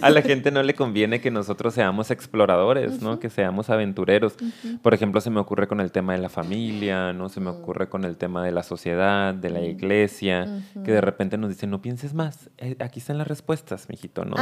A 0.00 0.08
la 0.10 0.22
gente 0.22 0.50
no 0.50 0.62
le 0.62 0.74
conviene 0.74 1.20
que 1.20 1.30
nosotros 1.30 1.74
seamos 1.74 2.10
exploradores, 2.10 3.02
¿no? 3.02 3.18
Que 3.18 3.28
seamos 3.28 3.68
aventureros. 3.68 4.34
Por 4.82 4.94
ejemplo, 4.94 5.20
se 5.20 5.28
me 5.30 5.40
ocurre 5.40 5.68
con 5.68 5.80
el 5.80 5.92
tema 5.92 6.14
de 6.14 6.20
la 6.20 6.28
familia, 6.30 7.12
¿no? 7.12 7.28
Se 7.28 7.40
me 7.40 7.50
ocurre 7.50 7.88
con 7.90 8.04
el 8.04 8.16
tema 8.16 8.42
de 8.42 8.52
la 8.52 8.62
sociedad, 8.62 9.34
de 9.34 9.50
la 9.50 9.60
iglesia, 9.60 10.62
que 10.84 10.92
de 10.92 11.00
repente 11.02 11.36
nos 11.36 11.50
dicen, 11.50 11.70
no 11.70 11.82
pienses 11.82 12.14
más. 12.14 12.48
Eh, 12.58 12.76
Aquí 12.80 13.00
están 13.00 13.18
las 13.18 13.28
respuestas, 13.28 13.88
mijito, 13.90 14.24
¿no? 14.24 14.36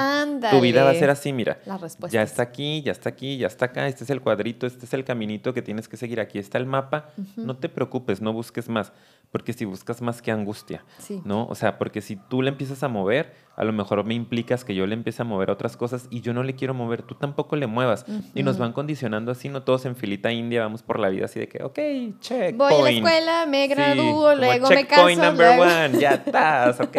Tu 0.51 0.61
vida 0.61 0.85
va 0.85 0.91
a 0.91 0.93
ser 0.93 1.05
Ándale. 1.05 1.13
así, 1.13 1.33
mira. 1.33 1.59
Las 1.67 1.81
respuestas. 1.81 2.13
Ya 2.13 2.23
está 2.23 2.43
aquí, 2.43 2.83
ya 2.83 2.93
está 2.93 3.09
aquí, 3.09 3.39
ya 3.39 3.47
está 3.49 3.67
acá, 3.67 3.89
este 3.89 4.05
es 4.05 4.11
el 4.11 4.21
cuadrito, 4.37 4.67
este 4.67 4.85
es 4.85 4.93
el 4.95 5.05
caminito 5.05 5.55
que 5.55 5.63
tienes 5.63 5.89
que 5.89 5.97
seguir, 5.97 6.21
aquí 6.21 6.39
está 6.39 6.59
el 6.59 6.67
mapa. 6.67 7.09
No 7.37 7.57
te 7.57 7.69
preocupes, 7.69 8.21
no 8.21 8.33
busques 8.33 8.69
más, 8.69 8.93
porque 9.33 9.53
si 9.53 9.65
buscas 9.65 10.03
más, 10.03 10.21
qué 10.21 10.31
angustia, 10.31 10.85
Sí. 10.99 11.23
¿no? 11.25 11.47
O 11.47 11.55
sea, 11.55 11.79
porque 11.79 12.01
si 12.03 12.17
tú 12.17 12.43
le 12.43 12.51
empiezas 12.51 12.83
a 12.83 12.89
mover, 12.89 13.33
a 13.57 13.65
lo 13.65 13.73
mejor 13.73 14.05
me 14.05 14.13
implicas 14.13 14.65
que 14.65 14.75
yo 14.75 14.87
le 14.87 14.93
empiece 14.95 15.23
a 15.23 15.25
mover 15.25 15.51
otras 15.51 15.77
cosas 15.79 16.07
y 16.11 16.21
yo 16.21 16.35
no 16.35 16.43
le 16.43 16.55
quiero 16.55 16.75
mover, 16.75 17.01
tú 17.03 17.15
tampoco 17.15 17.57
le 17.57 17.67
muevas. 17.67 18.05
Y 18.35 18.43
nos 18.43 18.59
van 18.59 18.73
condicionando 18.73 19.33
así, 19.33 19.49
no 19.49 19.63
todos 19.63 19.87
en 19.87 19.97
filita 19.97 20.31
india, 20.33 20.61
vamos 20.61 20.83
por 20.83 21.01
la 21.01 21.09
vida 21.09 21.25
así 21.25 21.41
de 21.41 21.49
que, 21.49 21.63
ok, 21.63 21.79
check. 22.21 22.55
Voy 22.57 22.67
a 22.73 22.77
la 22.77 22.81
point". 22.83 22.97
escuela, 23.07 23.47
me 23.47 23.63
Sí, 23.67 23.69
gradúo, 23.71 24.05
como 24.23 24.35
luego 24.35 24.69
me 24.69 24.77
checkpoint 24.77 25.19
caso. 25.21 25.31
number 25.31 25.57
luego- 25.57 25.63
one, 25.87 25.99
ya 25.99 26.11
estás, 26.15 26.81
ok, 26.81 26.97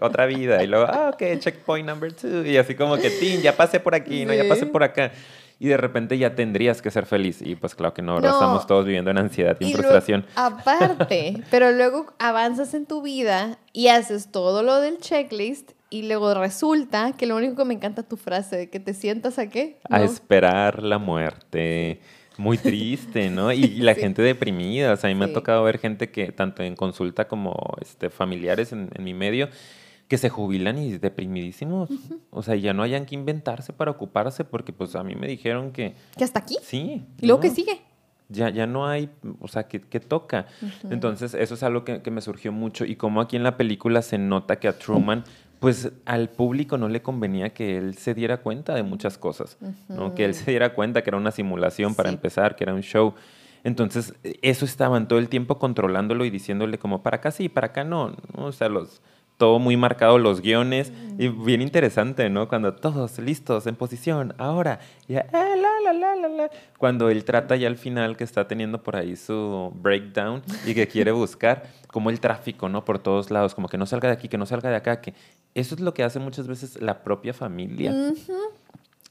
otra 0.00 0.26
vida. 0.26 0.62
Y 0.62 0.66
luego, 0.66 0.86
ah, 0.88 1.10
ok, 1.14 1.38
checkpoint 1.38 1.88
number 1.88 2.12
two. 2.12 2.44
Y 2.44 2.56
así 2.56 2.74
como 2.74 2.96
que, 2.96 3.10
tin, 3.10 3.40
ya 3.40 3.56
pasé 3.56 3.78
por 3.78 3.94
aquí, 3.94 4.24
no, 4.24 4.34
ya 4.34 4.48
pasé 4.48 4.62
Sí. 4.64 4.66
por 4.66 4.82
acá. 4.82 5.12
Y 5.58 5.68
de 5.68 5.76
repente 5.76 6.18
ya 6.18 6.34
tendrías 6.34 6.82
que 6.82 6.90
ser 6.90 7.06
feliz. 7.06 7.40
Y 7.40 7.54
pues 7.54 7.74
claro 7.74 7.94
que 7.94 8.02
no, 8.02 8.14
¿verdad? 8.16 8.30
No. 8.30 8.34
Estamos 8.36 8.66
todos 8.66 8.84
viviendo 8.84 9.10
en 9.10 9.18
ansiedad 9.18 9.56
y 9.60 9.64
en 9.64 9.70
luego- 9.72 9.82
frustración. 9.82 10.26
aparte, 10.36 11.42
pero 11.50 11.70
luego 11.72 12.12
avanzas 12.18 12.74
en 12.74 12.86
tu 12.86 13.02
vida 13.02 13.58
y 13.72 13.88
haces 13.88 14.30
todo 14.30 14.62
lo 14.62 14.80
del 14.80 14.98
checklist 14.98 15.72
y 15.90 16.02
luego 16.08 16.34
resulta 16.34 17.12
que 17.16 17.26
lo 17.26 17.36
único 17.36 17.54
que 17.56 17.64
me 17.64 17.74
encanta 17.74 18.02
tu 18.02 18.16
frase 18.16 18.56
de 18.56 18.70
que 18.70 18.80
te 18.80 18.94
sientas 18.94 19.38
a 19.38 19.48
qué? 19.48 19.78
A 19.88 20.02
esperar 20.02 20.82
la 20.82 20.98
muerte. 20.98 22.00
Muy 22.36 22.58
triste, 22.58 23.30
¿no? 23.30 23.52
Y, 23.52 23.64
y 23.64 23.78
la 23.78 23.94
Sí. 23.94 24.00
gente 24.00 24.20
deprimida. 24.22 24.92
O 24.92 24.96
sea, 24.96 25.08
a 25.08 25.12
mí 25.14 25.18
me 25.18 25.26
Sí. 25.26 25.30
ha 25.30 25.34
tocado 25.34 25.62
ver 25.62 25.78
gente 25.78 26.10
que, 26.10 26.32
tanto 26.32 26.64
en 26.64 26.74
consulta 26.74 27.28
como 27.28 27.54
este, 27.80 28.10
familiares 28.10 28.72
en, 28.72 28.90
en 28.92 29.04
mi 29.04 29.14
medio, 29.14 29.48
que 30.08 30.18
se 30.18 30.28
jubilan 30.28 30.78
y 30.78 30.98
deprimidísimos. 30.98 31.88
O 32.30 32.42
sea, 32.42 32.54
ya 32.56 32.72
no 32.74 32.82
hayan 32.82 33.06
que 33.06 33.14
inventarse 33.14 33.72
para 33.72 33.90
ocuparse, 33.90 34.44
porque 34.44 34.72
pues 34.72 34.94
a 34.96 35.02
mí 35.02 35.14
me 35.14 35.26
dijeron 35.26 35.72
que 35.72 35.94
Que 36.16 36.24
hasta 36.24 36.40
aquí. 36.40 36.56
sí. 36.62 37.04
Y 37.20 37.26
luego 37.26 37.38
¿no? 37.38 37.48
que 37.48 37.50
sigue. 37.54 37.80
Ya, 38.28 38.48
ya 38.48 38.66
no 38.66 38.86
hay, 38.86 39.10
o 39.40 39.48
sea, 39.48 39.68
que, 39.68 39.80
que 39.80 40.00
toca. 40.00 40.46
Entonces, 40.90 41.34
eso 41.34 41.54
es 41.54 41.62
algo 41.62 41.84
que, 41.84 42.00
que 42.02 42.10
me 42.10 42.20
surgió 42.22 42.52
mucho. 42.52 42.84
Y 42.86 42.96
como 42.96 43.20
aquí 43.20 43.36
en 43.36 43.42
la 43.42 43.56
película 43.58 44.00
se 44.02 44.16
nota 44.18 44.56
que 44.56 44.66
a 44.66 44.78
Truman, 44.78 45.24
pues 45.60 45.92
al 46.06 46.30
público 46.30 46.78
no 46.78 46.88
le 46.88 47.02
convenía 47.02 47.50
que 47.54 47.76
él 47.76 47.94
se 47.96 48.14
diera 48.14 48.38
cuenta 48.38 48.74
de 48.74 48.82
muchas 48.82 49.18
cosas, 49.18 49.58
¿no? 49.88 50.14
Que 50.14 50.24
él 50.24 50.34
se 50.34 50.50
diera 50.50 50.74
cuenta 50.74 51.02
que 51.02 51.10
era 51.10 51.16
una 51.18 51.30
simulación 51.32 51.94
para 51.94 52.08
Sí. 52.10 52.14
empezar, 52.14 52.56
que 52.56 52.64
era 52.64 52.74
un 52.74 52.82
show. 52.82 53.14
Entonces, 53.62 54.14
eso 54.42 54.64
estaban 54.64 55.06
todo 55.08 55.18
el 55.18 55.28
tiempo 55.28 55.58
controlándolo 55.58 56.24
y 56.24 56.30
diciéndole 56.30 56.78
como 56.78 57.02
para 57.02 57.18
acá 57.18 57.30
sí, 57.30 57.48
para 57.48 57.68
acá 57.68 57.84
¿no? 57.84 58.14
O 58.36 58.52
sea, 58.52 58.68
los 58.68 59.00
todo 59.36 59.58
muy 59.58 59.76
marcado 59.76 60.18
los 60.18 60.40
guiones 60.40 60.92
y 61.18 61.28
bien 61.28 61.60
interesante, 61.60 62.30
¿no? 62.30 62.48
Cuando 62.48 62.74
todos 62.74 63.18
listos 63.18 63.66
en 63.66 63.74
posición, 63.76 64.34
ahora, 64.38 64.80
ya, 65.08 65.26
ah, 65.32 65.54
la, 65.56 65.92
la, 65.92 65.92
la, 65.92 66.16
la, 66.16 66.28
la. 66.28 66.50
Cuando 66.78 67.10
él 67.10 67.24
trata 67.24 67.56
ya 67.56 67.66
al 67.66 67.76
final 67.76 68.16
que 68.16 68.24
está 68.24 68.46
teniendo 68.46 68.82
por 68.82 68.96
ahí 68.96 69.16
su 69.16 69.72
breakdown 69.74 70.42
y 70.66 70.74
que 70.74 70.86
quiere 70.86 71.12
buscar 71.12 71.64
como 71.88 72.10
el 72.10 72.20
tráfico, 72.20 72.68
¿no? 72.68 72.84
Por 72.84 72.98
todos 72.98 73.30
lados, 73.30 73.54
como 73.54 73.68
que 73.68 73.78
no 73.78 73.86
salga 73.86 74.08
de 74.08 74.14
aquí, 74.14 74.28
que 74.28 74.38
no 74.38 74.46
salga 74.46 74.70
de 74.70 74.76
acá, 74.76 75.00
que 75.00 75.14
eso 75.54 75.74
es 75.74 75.80
lo 75.80 75.94
que 75.94 76.04
hace 76.04 76.18
muchas 76.18 76.46
veces 76.46 76.80
la 76.80 77.02
propia 77.02 77.32
familia. 77.32 77.92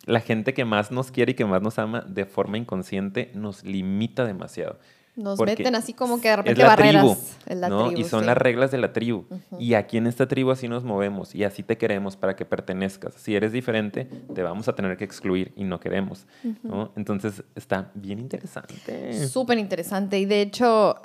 La 0.05 0.19
gente 0.19 0.53
que 0.53 0.65
más 0.65 0.91
nos 0.91 1.11
quiere 1.11 1.31
y 1.31 1.35
que 1.35 1.45
más 1.45 1.61
nos 1.61 1.79
ama 1.79 2.01
de 2.01 2.25
forma 2.25 2.57
inconsciente 2.57 3.31
nos 3.33 3.63
limita 3.63 4.25
demasiado. 4.25 4.77
Nos 5.15 5.37
Porque 5.37 5.55
meten 5.57 5.75
así 5.75 5.93
como 5.93 6.19
que 6.19 6.27
de 6.29 6.33
es 6.33 6.37
repente 6.37 6.61
la 6.63 6.67
barreras. 6.69 7.03
tribu, 7.03 7.17
Es 7.45 7.57
la 7.57 7.69
¿no? 7.69 7.85
tribu, 7.87 8.01
y 8.01 8.03
son 8.03 8.21
sí. 8.21 8.25
las 8.25 8.37
reglas 8.37 8.71
de 8.71 8.77
la 8.79 8.93
tribu. 8.93 9.25
Y 9.59 9.75
aquí 9.75 9.97
en 9.97 10.07
esta 10.07 10.27
tribu 10.27 10.49
así 10.49 10.67
nos 10.67 10.83
movemos 10.83 11.35
y 11.35 11.43
así 11.43 11.61
te 11.61 11.77
queremos 11.77 12.17
para 12.17 12.35
que 12.35 12.45
pertenezcas. 12.45 13.13
Si 13.13 13.35
eres 13.35 13.51
diferente, 13.51 14.05
te 14.33 14.41
vamos 14.41 14.67
a 14.67 14.73
tener 14.73 14.97
que 14.97 15.03
excluir 15.03 15.53
y 15.55 15.65
no 15.65 15.79
queremos. 15.79 16.25
¿no? 16.63 16.91
Entonces 16.95 17.43
está 17.55 17.91
bien 17.93 18.17
interesante. 18.19 19.27
Súper 19.27 19.59
interesante. 19.59 20.17
Y 20.17 20.25
de 20.25 20.41
hecho, 20.41 20.95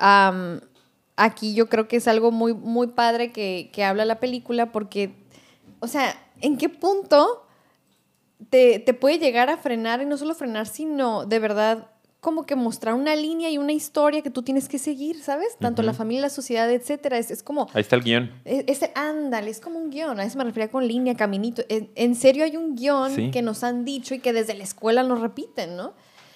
aquí 1.16 1.54
yo 1.54 1.68
creo 1.68 1.86
que 1.88 1.96
es 1.96 2.08
algo 2.08 2.30
muy, 2.30 2.54
muy 2.54 2.86
padre 2.88 3.30
que, 3.32 3.70
que 3.72 3.84
habla 3.84 4.04
la 4.04 4.20
película 4.20 4.72
porque, 4.72 5.14
o 5.80 5.86
sea, 5.86 6.14
¿en 6.40 6.56
qué 6.56 6.68
punto 6.70 7.44
te, 8.50 8.78
te 8.78 8.94
puede 8.94 9.18
llegar 9.18 9.50
a 9.50 9.56
frenar? 9.58 10.00
Y 10.00 10.06
no 10.06 10.16
solo 10.16 10.34
frenar, 10.34 10.66
sino 10.66 11.26
de 11.26 11.38
verdad 11.40 11.88
como 12.20 12.46
que 12.46 12.56
mostrar 12.56 12.94
una 12.94 13.14
línea 13.14 13.48
y 13.50 13.58
una 13.58 13.72
historia 13.72 14.22
que 14.22 14.30
tú 14.30 14.42
tienes 14.42 14.68
que 14.68 14.78
seguir, 14.78 15.22
¿sabes? 15.22 15.56
Tanto 15.60 15.82
la 15.82 15.92
familia, 15.94 16.22
la 16.22 16.30
sociedad, 16.30 16.68
etcétera. 16.70 17.16
Es, 17.16 17.30
es 17.30 17.44
como... 17.44 17.68
Ahí 17.74 17.82
está 17.82 17.94
el 17.94 18.02
guion. 18.02 18.32
e- 18.44 18.64
Ese, 18.66 18.90
ándale, 18.96 19.50
es 19.50 19.60
como 19.60 19.78
un 19.78 19.90
guion, 19.90 20.18
a 20.18 20.24
eso 20.24 20.36
me 20.36 20.42
refería 20.44 20.68
con 20.68 20.86
línea, 20.88 21.14
caminito. 21.14 21.62
En, 21.68 21.90
en 21.94 22.14
serio 22.16 22.44
hay 22.44 22.56
un 22.56 22.74
guion 22.74 23.14
Sí. 23.14 23.30
que 23.30 23.40
nos 23.42 23.62
han 23.62 23.84
dicho 23.84 24.14
y 24.14 24.18
que 24.18 24.32
desde 24.32 24.54
la 24.54 24.64
escuela 24.64 25.04
nos 25.04 25.20
repiten, 25.20 25.76
¿no? 25.76 25.92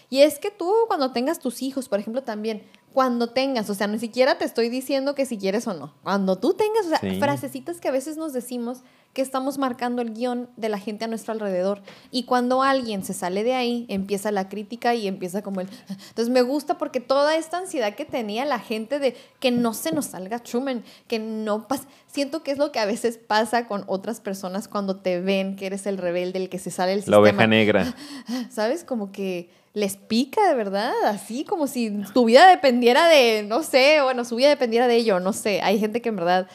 Y 0.09 0.21
es 0.21 0.39
que 0.39 0.51
tú 0.51 0.73
cuando 0.87 1.11
tengas 1.13 1.39
tus 1.41 1.63
hijos, 1.63 1.89
por 1.89 1.99
ejemplo, 1.99 2.23
también, 2.23 2.63
cuando 2.93 3.31
tengas, 3.31 3.69
o 3.71 3.75
sea, 3.75 3.87
ni 3.89 3.99
siquiera 3.99 4.37
te 4.39 4.45
estoy 4.45 4.69
diciendo 4.69 5.15
que 5.15 5.25
si 5.27 5.39
quieres 5.39 5.67
o 5.67 5.73
no, 5.75 5.95
cuando 6.05 6.37
tú 6.37 6.55
tengas, 6.55 6.85
o 6.87 6.89
sea, 6.91 6.99
Sí. 7.01 7.19
frasecitas 7.19 7.81
que 7.81 7.89
a 7.89 7.93
veces 7.93 8.17
nos 8.19 8.33
decimos 8.35 8.83
que 9.13 9.21
estamos 9.21 9.59
marcando 9.59 10.01
el 10.01 10.15
guion 10.15 10.49
de 10.57 10.69
la 10.69 10.79
gente 10.79 11.05
a 11.05 11.09
nuestro 11.09 11.33
alrededor. 11.33 11.83
Y 12.11 12.25
cuando 12.25 12.63
alguien 12.63 13.05
se 13.05 13.13
sale 13.13 13.45
de 13.45 13.55
ahí, 13.55 13.85
empieza 13.89 14.31
la 14.31 14.49
crítica 14.49 14.95
y 14.95 15.07
empieza 15.07 15.43
como 15.43 15.61
el... 15.61 15.69
Entonces 15.89 16.31
me 16.31 16.43
gusta 16.43 16.79
porque 16.79 17.01
toda 17.01 17.37
esta 17.37 17.59
ansiedad 17.59 17.95
que 17.95 18.07
tenía 18.07 18.45
la 18.47 18.59
gente 18.59 18.99
de 18.99 19.15
que 19.39 19.51
no 19.51 19.75
se 19.75 19.93
nos 19.93 20.07
salga 20.07 20.39
Truman, 20.39 20.83
que 21.09 21.19
no 21.19 21.69
pasa... 21.69 21.87
Siento 22.07 22.43
que 22.43 22.53
es 22.53 22.59
lo 22.59 22.73
que 22.73 22.79
a 22.79 22.87
veces 22.87 23.19
pasa 23.19 23.67
con 23.67 23.85
otras 23.87 24.21
personas 24.21 24.69
cuando 24.69 24.97
te 24.97 25.21
ven 25.21 25.57
que 25.57 25.67
eres 25.67 25.87
el 25.87 25.99
rebelde, 25.99 26.39
el 26.39 26.49
que 26.49 26.59
se 26.59 26.71
sale 26.71 26.93
del 26.93 27.01
sistema. 27.01 27.17
La 27.17 27.21
oveja 27.21 27.47
negra. 27.47 27.95
¿Sabes? 28.51 28.85
Como 28.85 29.13
que 29.13 29.51
les 29.75 29.97
pica 29.97 30.47
de 30.49 30.55
verdad, 30.55 30.93
así 31.07 31.45
como 31.45 31.67
si 31.67 31.91
tu 32.13 32.27
vida 32.27 32.47
dependiera 32.47 33.09
de, 33.09 33.43
no 33.43 33.63
sé, 33.63 34.01
bueno, 34.03 34.25
su 34.25 34.37
vida 34.37 34.51
dependiera 34.51 34.87
de 34.87 34.97
ello, 34.97 35.19
no 35.19 35.33
sé. 35.33 35.63
Hay 35.63 35.79
gente 35.79 36.03
que 36.03 36.11
en 36.11 36.17
verdad 36.17 36.47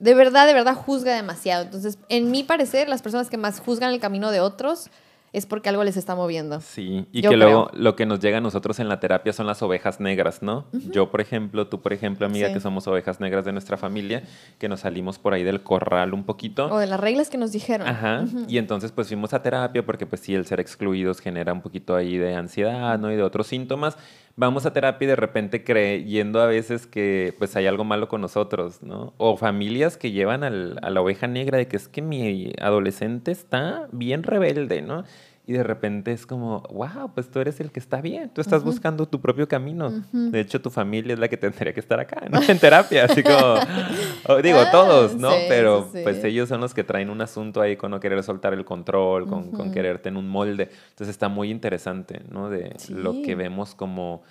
de 0.00 0.14
verdad, 0.14 0.46
de 0.46 0.54
verdad 0.54 0.74
juzga 0.74 1.14
demasiado. 1.14 1.62
Entonces, 1.62 1.98
en 2.08 2.30
mi 2.30 2.42
parecer, 2.42 2.88
las 2.88 3.02
personas 3.02 3.30
que 3.30 3.36
más 3.36 3.60
juzgan 3.60 3.92
el 3.92 4.00
camino 4.00 4.30
de 4.30 4.40
otros 4.40 4.90
es 5.32 5.46
porque 5.46 5.68
algo 5.68 5.84
les 5.84 5.96
está 5.96 6.16
moviendo. 6.16 6.60
Sí, 6.60 7.06
y 7.12 7.22
que 7.22 7.36
luego 7.36 7.70
lo 7.72 7.94
que 7.94 8.04
nos 8.04 8.18
llega 8.18 8.38
a 8.38 8.40
nosotros 8.40 8.80
en 8.80 8.88
la 8.88 8.98
terapia 8.98 9.32
son 9.32 9.46
las 9.46 9.62
ovejas 9.62 10.00
negras, 10.00 10.42
¿no? 10.42 10.66
Yo, 10.72 11.10
por 11.10 11.20
ejemplo, 11.20 11.68
tú, 11.68 11.80
por 11.80 11.92
ejemplo, 11.92 12.26
amiga, 12.26 12.52
que 12.52 12.58
somos 12.58 12.88
ovejas 12.88 13.20
negras 13.20 13.44
de 13.44 13.52
nuestra 13.52 13.76
familia, 13.76 14.24
que 14.58 14.68
nos 14.68 14.80
salimos 14.80 15.18
por 15.18 15.32
ahí 15.32 15.44
del 15.44 15.62
corral 15.62 16.14
un 16.14 16.24
poquito. 16.24 16.66
O 16.66 16.78
de 16.78 16.86
las 16.86 16.98
reglas 16.98 17.30
que 17.30 17.38
nos 17.38 17.52
dijeron. 17.52 17.86
Ajá, 17.86 18.24
y 18.48 18.58
entonces 18.58 18.90
pues 18.90 19.06
fuimos 19.06 19.32
a 19.32 19.42
terapia 19.42 19.86
porque 19.86 20.04
pues 20.04 20.20
sí, 20.20 20.34
el 20.34 20.46
ser 20.46 20.58
excluidos 20.58 21.20
genera 21.20 21.52
un 21.52 21.60
poquito 21.60 21.94
ahí 21.94 22.16
de 22.16 22.34
ansiedad, 22.34 22.98
¿no? 22.98 23.12
Y 23.12 23.16
de 23.16 23.22
otros 23.22 23.46
síntomas. 23.46 23.96
Vamos 24.36 24.64
a 24.64 24.72
terapia 24.72 25.04
y 25.04 25.08
de 25.08 25.16
repente 25.16 25.64
creyendo 25.64 26.40
a 26.40 26.46
veces 26.46 26.86
que 26.86 27.34
pues 27.38 27.56
hay 27.56 27.66
algo 27.66 27.84
malo 27.84 28.08
con 28.08 28.20
nosotros, 28.20 28.82
¿no? 28.82 29.12
O 29.18 29.36
familias 29.36 29.96
que 29.96 30.12
llevan 30.12 30.44
al, 30.44 30.78
a 30.82 30.90
la 30.90 31.00
oveja 31.02 31.26
negra 31.26 31.58
de 31.58 31.68
que 31.68 31.76
es 31.76 31.88
que 31.88 32.00
mi 32.00 32.52
adolescente 32.60 33.32
está 33.32 33.88
bien 33.92 34.22
rebelde, 34.22 34.82
¿no? 34.82 35.04
Y 35.50 35.54
de 35.54 35.64
repente 35.64 36.12
es 36.12 36.26
como, 36.26 36.60
wow, 36.70 37.10
pues 37.12 37.28
tú 37.28 37.40
eres 37.40 37.58
el 37.58 37.72
que 37.72 37.80
está 37.80 38.00
bien, 38.00 38.30
tú 38.32 38.40
estás 38.40 38.62
buscando 38.62 39.08
tu 39.08 39.20
propio 39.20 39.48
camino. 39.48 39.90
De 40.12 40.38
hecho, 40.38 40.62
tu 40.62 40.70
familia 40.70 41.14
es 41.14 41.18
la 41.18 41.26
que 41.26 41.36
tendría 41.36 41.74
que 41.74 41.80
estar 41.80 41.98
acá, 41.98 42.22
¿no? 42.30 42.40
En 42.40 42.56
terapia, 42.60 43.06
así 43.06 43.24
como, 43.24 43.34
digo, 44.44 44.60
ah, 44.60 44.70
todos, 44.70 45.16
¿no? 45.16 45.30
Pero 45.48 45.88
pues 46.04 46.22
ellos 46.22 46.48
son 46.48 46.60
los 46.60 46.72
que 46.72 46.84
traen 46.84 47.10
un 47.10 47.20
asunto 47.20 47.60
ahí 47.60 47.76
con 47.76 47.90
no 47.90 47.98
querer 47.98 48.22
soltar 48.22 48.54
el 48.54 48.64
control, 48.64 49.26
con, 49.26 49.50
con 49.50 49.72
quererte 49.72 50.08
en 50.08 50.18
un 50.18 50.28
molde. 50.28 50.70
Entonces 50.90 51.08
está 51.08 51.28
muy 51.28 51.50
interesante, 51.50 52.22
¿no? 52.30 52.48
De 52.48 52.76
lo 52.88 53.20
que 53.20 53.34
vemos 53.34 53.74
como 53.74 54.22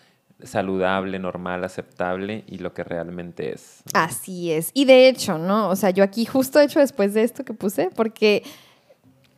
saludable, 0.41 1.19
normal, 1.19 1.65
aceptable 1.65 2.45
y 2.47 2.59
lo 2.59 2.73
que 2.73 2.85
realmente 2.85 3.53
es. 3.53 3.83
Así 3.93 4.53
es. 4.53 4.71
Y 4.73 4.85
de 4.85 5.09
hecho, 5.09 5.37
¿no? 5.37 5.67
O 5.67 5.75
sea, 5.75 5.89
yo 5.89 6.01
aquí 6.01 6.25
justo 6.25 6.61
hecho 6.61 6.79
después 6.79 7.13
de 7.13 7.23
esto 7.23 7.43
que 7.43 7.53
puse, 7.53 7.89
porque 7.93 8.43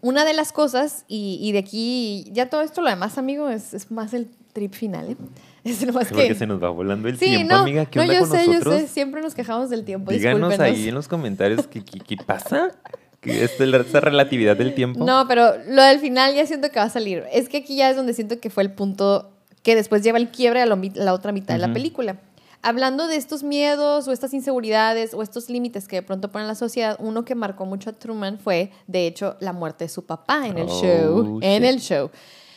una 0.01 0.25
de 0.25 0.33
las 0.33 0.51
cosas, 0.51 1.05
y, 1.07 1.51
de 1.51 1.59
aquí, 1.59 2.25
ya 2.31 2.49
todo 2.49 2.61
esto, 2.61 2.81
lo 2.81 2.89
demás, 2.89 3.17
amigo, 3.17 3.49
es, 3.49 3.89
más 3.91 4.13
el 4.13 4.27
trip 4.53 4.73
final, 4.73 5.11
¿eh? 5.11 5.17
Es 5.63 5.85
lo 5.85 5.93
más 5.93 6.11
que... 6.11 6.33
Se 6.33 6.47
nos 6.47 6.61
va 6.61 6.69
volando 6.71 7.07
el 7.07 7.19
tiempo, 7.19 7.53
amiga. 7.53 7.85
¿Qué 7.85 7.99
no, 7.99 8.03
onda 8.03 8.15
yo 8.15 8.25
sé, 8.25 8.45
yo 8.47 8.61
sé. 8.61 8.87
Siempre 8.87 9.21
nos 9.21 9.35
quejamos 9.35 9.69
del 9.69 9.85
tiempo. 9.85 10.11
Díganos 10.11 10.59
ahí 10.59 10.89
en 10.89 10.95
los 10.95 11.07
comentarios 11.07 11.67
qué, 11.67 11.83
qué, 11.83 12.17
pasa. 12.17 12.71
¿Qué 13.19 13.43
es 13.43 13.61
esta 13.61 13.99
relatividad 13.99 14.57
del 14.57 14.73
tiempo? 14.73 15.05
No, 15.05 15.27
pero 15.27 15.53
lo 15.67 15.83
del 15.83 15.99
final 15.99 16.33
ya 16.33 16.47
siento 16.47 16.71
que 16.71 16.79
va 16.79 16.85
a 16.85 16.89
salir. 16.89 17.25
Es 17.31 17.47
que 17.47 17.57
aquí 17.57 17.75
ya 17.75 17.91
es 17.91 17.95
donde 17.95 18.15
siento 18.15 18.39
que 18.39 18.49
fue 18.49 18.63
el 18.63 18.71
punto 18.71 19.29
que 19.61 19.75
después 19.75 20.01
lleva 20.01 20.17
el 20.17 20.29
quiebre 20.29 20.63
a 20.63 20.65
la, 20.65 21.13
otra 21.13 21.31
mitad 21.31 21.53
de 21.53 21.59
la 21.59 21.71
película 21.71 22.17
hablando 22.61 23.07
de 23.07 23.15
estos 23.15 23.43
miedos 23.43 24.07
o 24.07 24.11
estas 24.11 24.33
inseguridades 24.33 25.13
o 25.13 25.21
estos 25.21 25.49
límites 25.49 25.87
que 25.87 25.97
de 25.97 26.03
pronto 26.03 26.31
pone 26.31 26.45
la 26.45 26.55
sociedad, 26.55 26.97
uno 26.99 27.25
que 27.25 27.35
marcó 27.35 27.65
mucho 27.65 27.89
a 27.89 27.93
Truman 27.93 28.39
fue, 28.39 28.71
de 28.87 29.07
hecho, 29.07 29.35
la 29.39 29.53
muerte 29.53 29.85
de 29.85 29.89
su 29.89 30.05
papá 30.05 30.47
en 30.47 30.57
el 30.57 30.67
oh, 30.69 30.81
show. 30.81 31.39
En 31.41 31.65
el 31.65 31.79
show. 31.79 32.09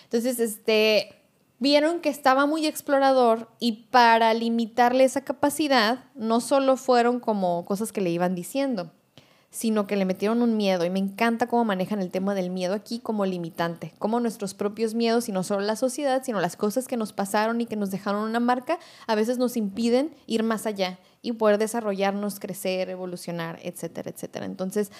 Entonces, 0.05 0.39
este, 0.39 1.23
vieron 1.59 2.01
que 2.01 2.09
estaba 2.09 2.47
muy 2.47 2.67
explorador 2.67 3.49
y 3.59 3.87
para 3.91 4.33
limitarle 4.35 5.05
esa 5.05 5.23
capacidad, 5.23 6.05
no 6.15 6.41
solo 6.41 6.77
fueron 6.77 7.21
como 7.21 7.65
cosas 7.65 7.93
que 7.93 8.01
le 8.01 8.11
iban 8.11 8.35
diciendo, 8.35 8.91
sino 9.55 9.87
que 9.87 9.95
le 9.95 10.05
metieron 10.05 10.43
un 10.43 10.57
miedo. 10.57 10.85
Y 10.85 10.91
me 10.91 10.99
encanta 10.99 11.47
cómo 11.47 11.65
manejan 11.65 12.01
el 12.01 12.11
tema 12.11 12.35
del 12.35 12.51
miedo 12.51 12.75
aquí 12.75 12.99
como 12.99 13.25
limitante, 13.25 13.95
como 14.01 14.19
nuestros 14.19 14.53
propios 14.53 14.95
miedos, 14.95 15.29
y 15.29 15.33
no 15.33 15.45
solo 15.45 15.61
la 15.61 15.77
sociedad, 15.77 16.23
sino 16.25 16.41
las 16.41 16.57
cosas 16.57 16.89
que 16.89 16.97
nos 16.97 17.13
pasaron 17.13 17.61
y 17.61 17.67
que 17.67 17.77
nos 17.77 17.93
dejaron 17.93 18.29
una 18.29 18.41
marca, 18.41 18.81
a 19.07 19.15
veces 19.15 19.39
nos 19.39 19.57
impiden 19.57 20.13
ir 20.27 20.43
más 20.43 20.67
allá 20.67 20.99
y 21.23 21.31
poder 21.33 21.59
desarrollarnos, 21.59 22.41
crecer, 22.41 22.91
evolucionar, 22.91 23.61
etcétera, 23.63 24.11
etcétera. 24.11 24.45
Entonces, 24.45 24.91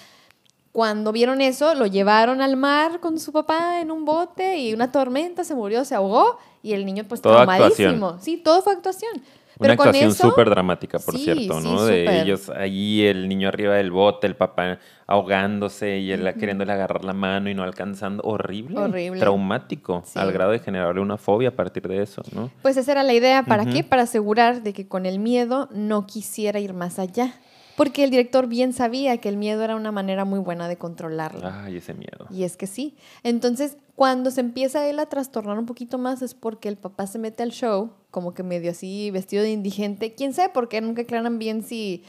cuando 0.71 1.11
vieron 1.11 1.41
eso, 1.41 1.75
lo 1.75 1.85
llevaron 1.85 2.41
al 2.41 2.55
mar 2.55 3.01
con 3.01 3.19
su 3.19 3.33
papá 3.33 3.81
en 3.81 3.91
un 3.91 4.05
bote 4.05 4.57
y 4.57 4.73
una 4.73 4.89
tormenta, 4.89 5.43
se 5.43 5.53
murió, 5.53 5.83
se 5.83 5.95
ahogó 5.95 6.39
y 6.63 6.71
el 6.71 6.85
niño 6.85 7.03
pues 7.03 7.21
traumadísimo. 7.21 8.19
Sí, 8.21 8.37
todo 8.37 8.61
fue 8.61 8.71
actuación. 8.71 9.21
Una 9.59 9.73
actuación 9.73 10.13
súper 10.13 10.49
dramática, 10.49 10.99
por 10.99 11.17
cierto, 11.17 11.61
¿no? 11.61 11.85
de 11.85 12.21
ellos 12.21 12.49
ahí, 12.49 13.05
el 13.05 13.27
niño 13.27 13.47
arriba 13.47 13.75
del 13.75 13.91
bote, 13.91 14.27
el 14.27 14.35
papá 14.35 14.79
ahogándose 15.07 15.99
y 15.99 16.11
él 16.11 16.33
queriéndole 16.33 16.71
agarrar 16.71 17.05
la 17.05 17.13
mano 17.13 17.49
y 17.49 17.53
no 17.53 17.63
alcanzando. 17.63 18.23
Horrible. 18.23 18.79
Horrible. 18.79 19.19
Traumático, 19.19 20.03
al 20.15 20.31
grado 20.31 20.51
de 20.51 20.59
generarle 20.59 21.01
una 21.01 21.17
fobia 21.17 21.49
a 21.49 21.55
partir 21.55 21.87
de 21.87 22.01
eso, 22.01 22.21
¿no? 22.33 22.51
Pues 22.61 22.77
esa 22.77 22.91
era 22.91 23.03
la 23.03 23.13
idea. 23.13 23.43
¿Para 23.43 23.65
qué? 23.65 23.83
Para 23.83 24.03
asegurar 24.03 24.63
de 24.63 24.73
que 24.73 24.87
con 24.87 25.05
el 25.05 25.19
miedo 25.19 25.69
no 25.71 26.05
quisiera 26.05 26.59
ir 26.59 26.73
más 26.73 26.99
allá. 26.99 27.33
Porque 27.75 28.05
el 28.05 28.09
director 28.09 28.47
bien 28.47 28.71
sabía 28.71 29.17
que 29.17 29.27
el 29.27 29.35
miedo 29.37 29.61
era 29.63 29.75
una 29.75 29.91
manera 29.91 30.23
muy 30.23 30.39
buena 30.39 30.67
de 30.67 30.77
controlarlo. 30.77 31.49
Ay, 31.51 31.77
ese 31.77 31.93
miedo. 31.93 32.25
Y 32.29 32.43
es 32.43 32.55
que 32.55 32.67
sí. 32.67 32.95
Entonces, 33.21 33.77
cuando 33.95 34.31
se 34.31 34.41
empieza 34.41 34.87
él 34.87 34.99
a 34.99 35.07
trastornar 35.07 35.59
un 35.59 35.65
poquito 35.65 35.97
más 35.97 36.21
es 36.21 36.33
porque 36.33 36.69
el 36.69 36.77
papá 36.77 37.05
se 37.07 37.19
mete 37.19 37.43
al 37.43 37.51
show, 37.51 37.91
como 38.15 38.33
que 38.33 38.43
medio 38.43 38.71
así, 38.71 39.11
vestido 39.11 39.43
de 39.43 39.51
indigente. 39.51 40.13
Quién 40.13 40.33
sabe, 40.33 40.51
porque 40.53 40.79
nunca 40.79 41.01
aclaran 41.01 41.37
bien 41.37 41.63
si, 41.63 42.05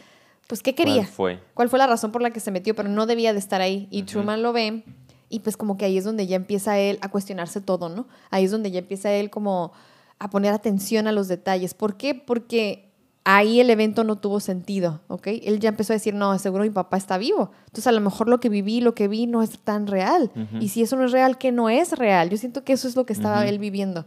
pues, 0.46 0.62
¿qué 0.62 0.76
quería? 0.76 1.02
¿Cuál 1.02 1.06
fue? 1.06 1.40
¿Cuál 1.52 1.68
fue 1.68 1.80
la 1.80 1.88
razón 1.88 2.12
por 2.12 2.22
la 2.22 2.30
que 2.30 2.38
se 2.38 2.52
metió? 2.52 2.76
Pero 2.76 2.88
no 2.88 3.06
debía 3.06 3.32
de 3.32 3.40
estar 3.40 3.60
ahí. 3.60 3.88
Y 3.90 4.04
Truman 4.04 4.40
lo 4.40 4.52
ve 4.52 4.84
y 5.28 5.40
pues 5.40 5.56
como 5.56 5.76
que 5.76 5.84
ahí 5.84 5.98
es 5.98 6.04
donde 6.04 6.28
ya 6.28 6.36
empieza 6.36 6.78
él 6.78 6.98
a 7.00 7.10
cuestionarse 7.10 7.60
todo, 7.60 7.88
¿no? 7.88 8.06
Ahí 8.30 8.44
es 8.44 8.52
donde 8.52 8.70
ya 8.70 8.78
empieza 8.78 9.12
él 9.12 9.30
como 9.30 9.72
a 10.20 10.30
poner 10.30 10.52
atención 10.52 11.08
a 11.08 11.12
los 11.12 11.26
detalles. 11.26 11.74
¿Por 11.74 11.96
qué? 11.96 12.14
Porque 12.14 12.92
ahí 13.24 13.58
el 13.58 13.68
evento 13.70 14.04
no 14.04 14.14
tuvo 14.14 14.38
sentido, 14.38 15.00
¿ok? 15.08 15.26
Él 15.42 15.58
ya 15.58 15.70
empezó 15.70 15.92
a 15.92 15.96
decir, 15.96 16.14
no, 16.14 16.38
seguro 16.38 16.62
mi 16.62 16.70
papá 16.70 16.96
está 16.96 17.18
vivo. 17.18 17.50
Entonces 17.64 17.88
a 17.88 17.92
lo 17.92 18.00
mejor 18.00 18.28
lo 18.28 18.38
que 18.38 18.48
viví, 18.48 18.80
lo 18.80 18.94
que 18.94 19.08
vi 19.08 19.26
no 19.26 19.42
es 19.42 19.58
tan 19.58 19.88
real. 19.88 20.30
Y 20.60 20.68
si 20.68 20.82
eso 20.82 20.94
no 20.94 21.06
es 21.06 21.10
real, 21.10 21.36
¿qué 21.36 21.50
no 21.50 21.68
es 21.68 21.98
real? 21.98 22.30
Yo 22.30 22.36
siento 22.36 22.62
que 22.62 22.74
eso 22.74 22.86
es 22.86 22.94
lo 22.94 23.04
que 23.04 23.12
estaba 23.12 23.44
él 23.48 23.58
viviendo. 23.58 24.06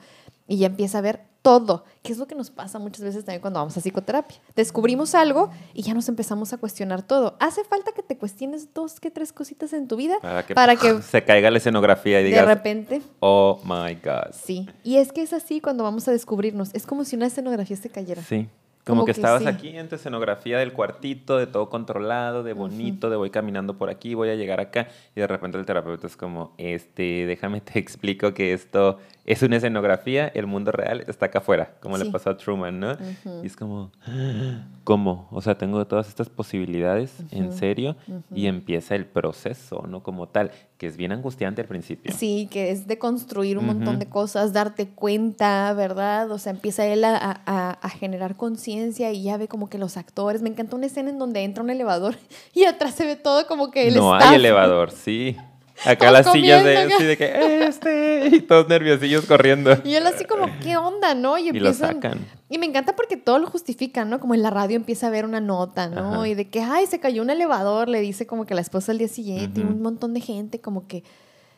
Y 0.49 0.57
ya 0.57 0.67
empieza 0.67 0.97
a 0.97 1.01
ver 1.01 1.21
todo, 1.41 1.85
que 2.03 2.11
es 2.11 2.17
lo 2.17 2.27
que 2.27 2.35
nos 2.35 2.49
pasa 2.49 2.79
muchas 2.79 3.01
veces 3.01 3.23
también 3.23 3.39
cuando 3.39 3.59
vamos 3.59 3.77
a 3.77 3.81
psicoterapia. 3.81 4.37
Descubrimos 4.55 5.15
algo 5.15 5.51
y 5.73 5.83
ya 5.83 5.93
nos 5.93 6.09
empezamos 6.09 6.53
a 6.53 6.57
cuestionar 6.57 7.01
todo. 7.03 7.37
Hace 7.39 7.63
falta 7.63 7.91
que 7.91 8.03
te 8.03 8.17
cuestiones 8.17 8.73
dos 8.73 8.99
que 8.99 9.11
tres 9.11 9.31
cositas 9.31 9.71
en 9.73 9.87
tu 9.87 9.95
vida 9.95 10.15
para 10.21 10.75
que, 10.75 11.01
se 11.03 11.23
caiga 11.23 11.49
la 11.51 11.59
escenografía 11.59 12.19
y 12.21 12.25
digas, 12.25 12.41
de 12.41 12.55
repente, 12.55 13.01
oh 13.19 13.61
my 13.63 13.95
God. 14.03 14.33
Sí, 14.33 14.67
y 14.83 14.97
es 14.97 15.13
que 15.13 15.21
es 15.21 15.31
así 15.31 15.61
cuando 15.61 15.83
vamos 15.83 16.07
a 16.07 16.11
descubrirnos. 16.11 16.71
Es 16.73 16.85
como 16.85 17.05
si 17.05 17.15
una 17.15 17.27
escenografía 17.27 17.77
se 17.77 17.89
cayera. 17.89 18.21
Sí. 18.23 18.49
Como, 18.85 19.05
que, 19.05 19.11
estabas 19.11 19.45
aquí 19.45 19.77
en 19.77 19.87
tu 19.87 19.95
escenografía 19.95 20.57
del 20.57 20.73
cuartito, 20.73 21.37
de 21.37 21.45
todo 21.45 21.69
controlado, 21.69 22.41
de 22.41 22.53
bonito, 22.53 23.11
de 23.11 23.17
voy 23.17 23.29
caminando 23.29 23.77
por 23.77 23.89
aquí, 23.89 24.15
voy 24.15 24.29
a 24.29 24.35
llegar 24.35 24.59
acá, 24.59 24.87
y 25.15 25.19
de 25.19 25.27
repente 25.27 25.59
el 25.59 25.65
terapeuta 25.65 26.07
es 26.07 26.17
como, 26.17 26.53
este, 26.57 27.27
déjame 27.27 27.61
te 27.61 27.77
explico 27.79 28.33
que 28.33 28.53
esto 28.53 28.97
es 29.29 29.43
una 29.43 29.57
escenografía, 29.57 30.27
el 30.33 30.47
mundo 30.47 30.71
real 30.71 31.03
está 31.07 31.27
acá 31.27 31.37
afuera, 31.37 31.75
como 31.81 31.99
le 31.99 32.05
pasó 32.05 32.31
a 32.31 32.37
Truman, 32.37 32.79
¿no? 32.79 32.97
Y 33.43 33.45
es 33.45 33.55
como, 33.55 33.91
¿cómo? 34.83 35.27
O 35.29 35.39
sea, 35.39 35.55
tengo 35.55 35.85
todas 35.85 36.07
estas 36.07 36.29
posibilidades, 36.29 37.13
¿en 37.29 37.53
serio? 37.53 37.95
Y 38.33 38.47
empieza 38.47 38.95
el 38.95 39.05
proceso, 39.05 39.85
¿no? 39.87 40.01
Como 40.01 40.27
tal, 40.29 40.49
que 40.79 40.87
es 40.87 40.97
bien 40.97 41.11
angustiante 41.11 41.61
al 41.61 41.67
principio. 41.67 42.11
Sí, 42.11 42.47
que 42.49 42.71
es 42.71 42.87
de 42.87 42.97
construir 42.97 43.59
un 43.59 43.67
montón 43.67 43.99
de 43.99 44.09
cosas, 44.09 44.51
darte 44.51 44.87
cuenta, 44.87 45.71
¿verdad? 45.73 46.31
O 46.31 46.39
sea, 46.39 46.51
empieza 46.51 46.87
él 46.87 47.03
a, 47.03 47.19
a, 47.45 47.89
generar 47.89 48.35
conciencia 48.35 49.11
y 49.11 49.21
ya 49.21 49.37
ve 49.37 49.47
como 49.47 49.69
que 49.69 49.77
los 49.77 49.95
actores. 49.95 50.41
Me 50.41 50.49
encanta 50.49 50.75
una 50.75 50.87
escena 50.87 51.11
en 51.11 51.19
donde 51.19 51.43
entra 51.43 51.63
un 51.63 51.69
elevador 51.69 52.15
y 52.55 52.63
atrás 52.63 52.95
se 52.95 53.05
ve 53.05 53.15
todo 53.15 53.45
como 53.45 53.69
que 53.69 53.89
el 53.89 53.95
No 53.95 54.15
hay 54.15 54.37
elevador, 54.37 54.89
sí. 54.89 55.37
Acá 55.85 56.11
las 56.11 56.31
sillas 56.31 56.63
de, 56.63 56.77
así 56.77 57.03
de 57.03 57.17
que, 57.17 57.65
este, 57.65 58.27
y 58.31 58.41
todos 58.41 58.67
nerviosillos 58.67 59.25
corriendo. 59.25 59.77
Y 59.83 59.95
él 59.95 60.05
así 60.07 60.25
como, 60.25 60.47
¿qué 60.61 60.77
onda, 60.77 61.15
no? 61.15 61.37
Y, 61.37 61.49
y 61.49 61.59
lo 61.59 61.73
sacan. 61.73 62.25
Y 62.49 62.57
me 62.57 62.65
encanta 62.65 62.95
porque 62.95 63.17
todo 63.17 63.39
lo 63.39 63.47
justifican, 63.47 64.09
¿no? 64.09 64.19
Como 64.19 64.33
en 64.33 64.41
la 64.41 64.49
radio 64.49 64.75
empieza 64.75 65.07
a 65.07 65.09
ver 65.09 65.25
una 65.25 65.39
nota, 65.39 65.87
¿no? 65.87 66.25
Y 66.25 66.33
de 66.33 66.49
que, 66.49 66.61
ay, 66.61 66.87
se 66.87 66.99
cayó 66.99 67.21
un 67.21 67.29
elevador, 67.29 67.87
le 67.87 68.01
dice 68.01 68.27
como 68.27 68.45
que 68.45 68.55
la 68.55 68.61
esposa 68.61 68.91
al 68.91 68.97
día 68.97 69.07
siguiente, 69.07 69.61
y 69.61 69.63
un 69.63 69.81
montón 69.81 70.13
de 70.13 70.21
gente, 70.21 70.59
como 70.59 70.87
que, 70.87 71.03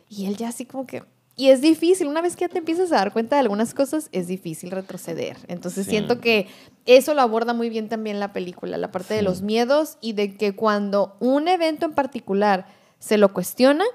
y 0.09 0.25
él 0.25 0.37
ya 0.37 0.49
así 0.49 0.65
como 0.65 0.85
que, 0.85 1.03
y 1.35 1.49
es 1.49 1.61
difícil, 1.61 2.07
una 2.07 2.21
vez 2.21 2.35
que 2.35 2.41
ya 2.41 2.49
te 2.49 2.59
empiezas 2.59 2.91
a 2.91 2.97
dar 2.97 3.13
cuenta 3.13 3.35
de 3.35 3.39
algunas 3.39 3.73
cosas, 3.73 4.09
es 4.11 4.27
difícil 4.27 4.69
retroceder. 4.69 5.37
Entonces 5.47 5.87
siento 5.87 6.19
que 6.19 6.47
eso 6.85 7.13
lo 7.13 7.21
aborda 7.21 7.53
muy 7.53 7.69
bien 7.69 7.89
también 7.89 8.19
la 8.19 8.33
película, 8.33 8.77
la 8.77 8.91
parte 8.91 9.13
de 9.13 9.21
los 9.21 9.41
miedos 9.41 9.97
y 10.01 10.13
de 10.13 10.35
que 10.35 10.53
cuando 10.53 11.15
un 11.19 11.47
evento 11.47 11.85
en 11.85 11.93
particular 11.93 12.67
se 12.99 13.17
lo 13.17 13.33
cuestiona, 13.33 13.85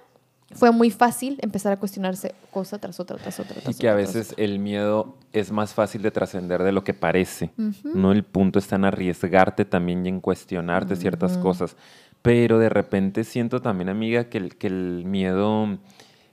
fue 0.55 0.71
muy 0.71 0.91
fácil 0.91 1.39
empezar 1.43 1.73
a 1.73 1.77
cuestionarse 1.77 2.35
cosa 2.51 2.79
tras 2.79 3.01
otra, 3.01 3.17
tras 3.17 3.41
otra. 3.41 3.57
Tras 3.61 3.75
y 3.75 3.79
que 3.79 3.89
a 3.89 3.93
otra, 3.93 4.03
veces 4.03 4.35
el 4.37 4.59
miedo 4.59 5.17
es 5.33 5.51
más 5.51 5.75
fácil 5.75 6.03
de 6.03 6.11
trascender 6.11 6.63
de 6.63 6.73
lo 6.73 6.85
que 6.85 6.95
parece. 6.95 7.51
No 7.83 8.13
el 8.13 8.23
punto 8.23 8.59
está 8.59 8.77
en 8.77 8.85
arriesgarte 8.85 9.65
también 9.65 10.07
y 10.07 10.09
en 10.09 10.21
cuestionarte 10.21 10.95
ciertas 10.97 11.37
cosas. 11.39 11.77
Pero 12.23 12.59
de 12.59 12.69
repente 12.69 13.25
siento 13.25 13.61
también, 13.61 13.89
amiga, 13.89 14.29
que 14.29 14.39
el, 14.39 14.57
que 14.57 14.69
el 14.69 15.05
miedo 15.05 15.79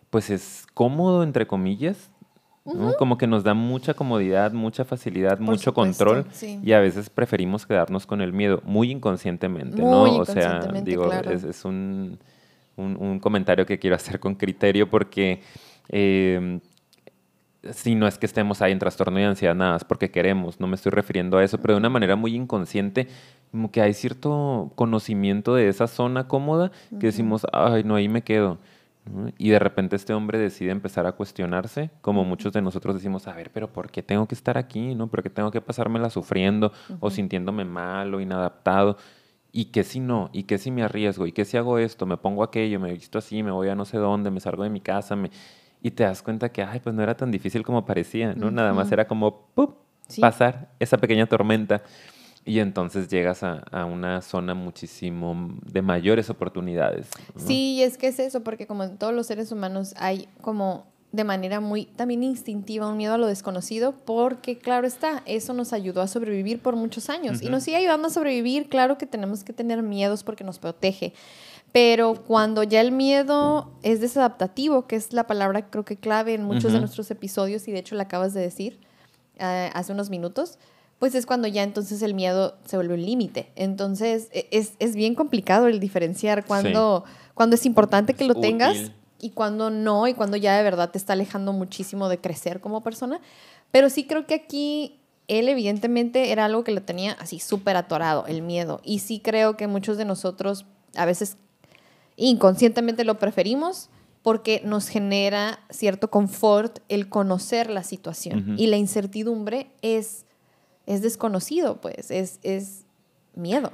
pues 0.10 0.30
es 0.30 0.66
cómodo, 0.74 1.24
entre 1.24 1.48
comillas. 1.48 2.12
¿no? 2.66 2.94
Como 2.94 3.18
que 3.18 3.28
nos 3.28 3.44
da 3.44 3.54
mucha 3.54 3.94
comodidad, 3.94 4.54
mucha 4.54 4.86
facilidad, 4.86 5.40
mucho 5.40 5.72
supuesto, 5.72 6.06
control 6.06 6.26
sí. 6.32 6.62
y 6.64 6.72
a 6.72 6.80
veces 6.80 7.10
preferimos 7.10 7.66
quedarnos 7.66 8.06
con 8.06 8.22
el 8.22 8.32
miedo 8.32 8.62
muy 8.64 8.90
inconscientemente, 8.90 9.82
Muy 9.82 10.12
¿no? 10.12 10.18
O 10.20 10.26
sea, 10.26 10.60
digo, 10.82 11.10
claro. 11.10 11.30
es, 11.32 11.44
es 11.44 11.66
un, 11.66 12.20
un, 12.76 12.98
un 13.00 13.20
comentario 13.20 13.66
que 13.66 13.80
quiero 13.80 13.96
hacer 13.96 14.20
con 14.20 14.36
criterio 14.36 14.90
porque 14.90 15.42
eh, 15.90 16.60
si 17.72 17.96
no 17.96 18.08
es 18.08 18.18
que 18.18 18.26
estemos 18.26 18.62
ahí 18.62 18.72
en 18.72 18.80
trastorno 18.80 19.20
y 19.20 19.24
ansiedad, 19.24 19.56
nada, 19.56 19.78
es 19.78 19.84
porque 19.84 20.12
queremos, 20.12 20.60
no 20.60 20.68
me 20.68 20.76
estoy 20.76 20.92
refiriendo 20.92 21.38
a 21.38 21.44
eso, 21.44 21.60
pero 21.60 21.76
de 21.76 21.80
una 21.80 21.90
manera 21.90 22.16
muy 22.16 22.36
inconsciente, 22.36 23.08
como 23.52 23.72
que 23.72 23.82
hay 23.82 23.94
cierto 23.94 24.72
conocimiento 24.76 25.56
de 25.56 25.70
esa 25.70 25.88
zona 25.88 26.28
cómoda 26.28 26.72
que 27.00 27.08
decimos, 27.08 27.48
ay, 27.54 27.84
no, 27.84 27.96
ahí 27.96 28.10
me 28.10 28.24
quedo. 28.24 28.58
Y 29.38 29.50
de 29.50 29.60
repente 29.60 29.96
este 29.96 30.14
hombre 30.14 30.40
decide 30.40 30.72
empezar 30.72 31.06
a 31.06 31.12
cuestionarse, 31.12 31.90
como 32.02 32.24
muchos 32.24 32.54
de 32.54 32.62
nosotros 32.62 32.96
decimos, 32.96 33.28
a 33.28 33.34
ver, 33.34 33.52
pero 33.52 33.72
¿por 33.72 33.92
qué 33.92 34.02
tengo 34.02 34.28
que 34.28 34.36
estar 34.36 34.58
aquí? 34.58 34.96
¿no? 34.96 35.08
¿Por 35.08 35.24
qué 35.24 35.30
tengo 35.30 35.52
que 35.52 35.62
pasármela 35.62 36.10
sufriendo 36.10 36.72
o 37.00 37.10
sintiéndome 37.12 37.66
mal 37.66 38.14
o 38.14 38.22
inadaptado? 38.22 38.98
¿Y 39.56 39.66
qué 39.66 39.84
si 39.84 40.00
no? 40.00 40.32
¿Y 40.34 40.44
qué 40.44 40.58
si 40.58 40.72
me 40.72 40.82
arriesgo? 40.82 41.28
¿Y 41.28 41.32
qué 41.32 41.46
si 41.46 41.58
hago 41.58 41.78
esto? 41.78 42.08
Me 42.08 42.18
pongo 42.18 42.42
aquello, 42.44 42.80
me 42.80 42.92
visto 42.92 43.20
así, 43.20 43.44
me 43.44 43.52
voy 43.52 43.70
a 43.70 43.76
no 43.76 43.86
sé 43.86 43.98
dónde, 43.98 44.32
me 44.32 44.40
salgo 44.40 44.64
de 44.64 44.72
mi 44.72 44.82
casa, 44.82 45.16
me... 45.16 45.30
y 45.84 45.92
te 45.92 46.04
das 46.04 46.24
cuenta 46.24 46.52
que, 46.52 46.64
ay, 46.64 46.80
pues 46.80 46.96
no 46.96 47.04
era 47.04 47.16
tan 47.16 47.30
difícil 47.30 47.64
como 47.64 47.86
parecía, 47.86 48.34
¿no? 48.34 48.50
Nada 48.50 48.74
más 48.74 48.92
era 48.92 49.08
como, 49.08 49.48
¡pup! 49.54 49.78
Sí. 50.08 50.20
pasar 50.20 50.70
esa 50.80 50.98
pequeña 50.98 51.28
tormenta. 51.28 51.84
Y 52.46 52.60
entonces 52.60 53.08
llegas 53.08 53.42
a, 53.44 53.60
a 53.72 53.86
una 53.86 54.22
zona 54.22 54.54
muchísimo 54.54 55.56
de 55.66 55.82
mayores 55.82 56.30
oportunidades. 56.30 57.10
¿no? 57.36 57.40
Sí, 57.40 57.82
es 57.82 57.98
que 57.98 58.08
es 58.08 58.20
eso, 58.20 58.44
porque 58.44 58.68
como 58.68 58.84
en 58.84 58.98
todos 58.98 59.14
los 59.14 59.28
seres 59.28 59.52
humanos 59.52 59.94
hay 59.98 60.28
como 60.42 60.93
de 61.14 61.24
manera 61.24 61.60
muy 61.62 61.86
también 61.86 62.24
instintiva 62.24 62.88
un 62.90 62.98
miedo 62.98 63.14
a 63.14 63.18
lo 63.20 63.28
desconocido, 63.28 63.94
porque 64.04 64.58
claro 64.58 64.86
está, 64.88 65.22
eso 65.28 65.54
nos 65.54 65.72
ayudó 65.72 66.02
a 66.02 66.08
sobrevivir 66.08 66.60
por 66.60 66.76
muchos 66.76 67.10
años. 67.10 67.42
Y 67.42 67.50
nos 67.50 67.64
sigue 67.64 67.78
ayudando 67.78 68.08
a 68.08 68.12
sobrevivir, 68.12 68.68
claro 68.68 68.98
que 68.98 69.06
tenemos 69.06 69.44
que 69.44 69.54
tener 69.54 69.84
miedos 69.84 70.24
porque 70.24 70.44
nos 70.44 70.58
protege, 70.58 71.14
pero 71.72 72.16
cuando 72.16 72.64
ya 72.64 72.82
el 72.82 72.92
miedo 72.92 73.72
es 73.84 74.02
desadaptativo, 74.02 74.88
que 74.88 74.96
es 74.96 75.14
la 75.14 75.26
palabra 75.28 75.70
creo 75.70 75.86
que 75.86 75.98
clave 75.98 76.34
en 76.34 76.44
muchos 76.44 76.74
de 76.74 76.80
nuestros 76.80 77.10
episodios 77.12 77.68
y 77.68 77.72
de 77.72 77.80
hecho 77.80 77.96
la 77.96 78.04
acabas 78.04 78.34
de 78.34 78.42
decir 78.42 78.80
eh, 79.38 79.70
hace 79.74 79.92
unos 79.92 80.10
minutos, 80.10 80.58
pues 80.98 81.14
es 81.16 81.26
cuando 81.28 81.48
ya 81.48 81.62
entonces 81.64 82.02
el 82.02 82.14
miedo 82.16 82.56
se 82.66 82.76
vuelve 82.76 82.94
un 82.96 83.06
límite. 83.06 83.52
Entonces 83.56 84.30
e- 84.32 84.48
es, 84.52 84.74
es 84.80 84.96
bien 84.96 85.14
complicado 85.16 85.68
el 85.68 85.80
diferenciar 85.80 86.44
cuando, 86.46 87.04
cuando 87.36 87.56
es 87.56 87.66
importante 87.68 88.14
que 88.16 88.24
Es 88.24 88.28
lo 88.30 88.36
tengas. 88.36 88.92
Y 89.24 89.30
cuando 89.30 89.70
no, 89.70 90.06
y 90.08 90.14
cuando 90.14 90.36
ya 90.36 90.58
de 90.58 90.64
verdad 90.64 90.92
te 90.92 90.98
está 90.98 91.14
alejando 91.14 91.54
muchísimo 91.54 92.10
de 92.10 92.20
crecer 92.20 92.60
como 92.60 92.84
persona. 92.84 93.22
Pero 93.72 93.90
sí 93.90 94.04
creo 94.04 94.28
que 94.28 94.34
aquí 94.34 95.00
él 95.30 95.48
evidentemente 95.48 96.34
era 96.34 96.44
algo 96.44 96.66
que 96.66 96.74
lo 96.74 96.82
tenía 96.82 97.14
así 97.14 97.40
súper 97.40 97.78
atorado, 97.78 98.26
el 98.28 98.42
miedo. 98.42 98.82
Y 98.84 99.00
sí 99.00 99.22
creo 99.22 99.56
que 99.56 99.68
muchos 99.68 99.96
de 99.96 100.04
nosotros 100.04 100.66
a 100.96 101.06
veces 101.06 101.38
inconscientemente 102.18 103.06
lo 103.06 103.18
preferimos 103.18 103.90
porque 104.24 104.62
nos 104.66 104.90
genera 104.90 105.60
cierto 105.70 106.10
confort 106.10 106.80
el 106.90 107.08
conocer 107.08 107.70
la 107.70 107.84
situación. 107.84 108.56
Y 108.58 108.68
la 108.68 108.76
incertidumbre 108.76 109.72
es, 109.82 110.26
es 110.86 111.02
desconocido, 111.02 111.80
pues, 111.80 112.12
es, 112.12 112.40
es 112.44 112.86
miedo. 113.36 113.72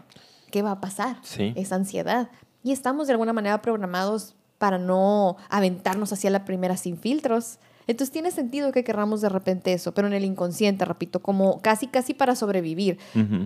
¿Qué 0.52 0.62
va 0.62 0.72
a 0.72 0.82
pasar? 0.82 1.18
Sí. 1.24 1.54
Es 1.56 1.72
ansiedad. 1.72 2.30
Y 2.64 2.72
estamos 2.72 3.08
de 3.08 3.14
alguna 3.14 3.34
manera 3.34 3.62
programados 3.62 4.36
para 4.60 4.78
no 4.78 5.38
aventarnos 5.49 6.14
hacia 6.14 6.30
la 6.30 6.45
primera 6.45 6.78
sin 6.78 6.97
filtros. 6.97 7.57
Entonces 7.88 8.12
tiene 8.12 8.30
sentido 8.30 8.72
que 8.72 8.84
querramos 8.84 9.22
de 9.22 9.30
repente 9.30 9.74
eso, 9.74 9.95
pero 9.95 10.07
en 10.07 10.14
el 10.14 10.24
inconsciente, 10.24 10.86
repito, 10.86 11.22
como 11.22 11.60
casi, 11.62 11.88
casi 11.88 12.14
para 12.14 12.36
sobrevivir. 12.36 12.99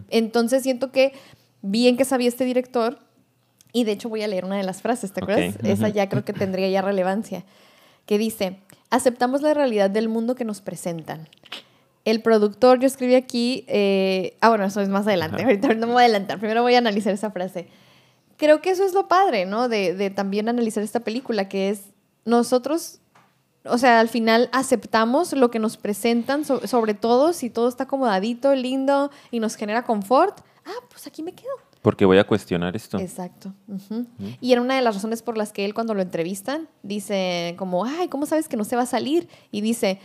Entonces 0.10 0.64
siento 0.64 0.92
que 0.92 1.14
bien 1.62 1.96
que 1.96 2.04
sabía 2.04 2.28
este 2.28 2.44
director, 2.44 3.00
y 3.72 3.86
de 3.86 3.94
hecho 3.94 4.10
voy 4.10 4.22
a 4.22 4.28
leer 4.28 4.44
una 4.44 4.58
de 4.58 4.64
las 4.64 4.82
frases, 4.82 5.14
¿te 5.14 5.24
acuerdas? 5.24 5.56
Esa 5.64 5.88
ya 5.88 6.10
creo 6.10 6.26
que 6.26 6.34
tendría 6.34 6.68
ya 6.70 6.82
relevancia, 6.82 7.46
que 8.06 8.18
dice, 8.18 8.58
aceptamos 8.90 9.42
la 9.42 9.54
realidad 9.54 9.90
del 9.90 10.10
mundo 10.10 10.36
que 10.36 10.44
nos 10.44 10.60
presentan. 10.60 11.30
El 12.04 12.22
productor, 12.22 12.80
yo 12.80 12.88
escribí 12.88 13.16
aquí, 13.16 13.64
eh, 13.70 14.36
ah, 14.42 14.50
bueno, 14.50 14.66
eso 14.66 14.82
es 14.82 14.90
más 14.90 15.08
adelante, 15.08 15.38
Ajá. 15.38 15.46
ahorita 15.46 15.74
no 15.76 15.88
me 15.88 15.94
voy 15.94 16.02
a 16.02 16.06
adelantar, 16.06 16.38
primero 16.38 16.62
voy 16.64 16.76
a 16.76 16.80
analizar 16.80 17.14
esa 17.14 17.32
frase. 17.32 17.68
Creo 18.38 18.62
que 18.62 18.72
eso 18.72 18.84
es 18.84 18.94
lo 18.94 19.08
padre, 19.08 19.46
¿no? 19.46 19.70
De, 19.70 19.94
de 19.94 20.10
también 20.10 20.50
analizar 20.50 20.84
esta 20.84 21.00
película, 21.02 21.48
que 21.50 21.70
es 21.70 21.82
nosotros, 22.26 23.00
o 23.66 23.78
sea, 23.78 24.00
al 24.00 24.10
final 24.10 24.50
aceptamos 24.52 25.34
lo 25.34 25.52
que 25.52 25.60
nos 25.60 25.78
presentan, 25.78 26.44
so- 26.46 26.66
sobre 26.68 26.94
todo 26.94 27.34
si 27.34 27.50
todo 27.50 27.68
está 27.70 27.84
acomodadito, 27.84 28.56
lindo 28.56 29.12
y 29.32 29.40
nos 29.40 29.56
genera 29.56 29.84
confort. 29.84 30.40
Ah, 30.66 30.72
pues 30.90 31.06
aquí 31.08 31.22
me 31.24 31.34
quedo. 31.34 31.52
Porque 31.82 32.06
voy 32.06 32.18
a 32.18 32.26
cuestionar 32.26 32.76
esto. 32.78 32.98
Exacto. 32.98 33.54
Y 34.40 34.54
era 34.54 34.62
una 34.62 34.76
de 34.78 34.82
las 34.82 34.96
razones 34.96 35.22
por 35.22 35.38
las 35.38 35.52
que 35.52 35.66
él 35.66 35.74
cuando 35.74 35.94
lo 35.94 36.02
entrevistan 36.02 36.70
dice 36.82 37.56
como, 37.58 37.84
ay, 37.84 38.08
¿cómo 38.08 38.26
sabes 38.26 38.48
que 38.48 38.56
no 38.56 38.64
se 38.64 38.78
va 38.78 38.84
a 38.84 38.86
salir? 38.86 39.28
Y 39.52 39.60
dice, 39.60 40.00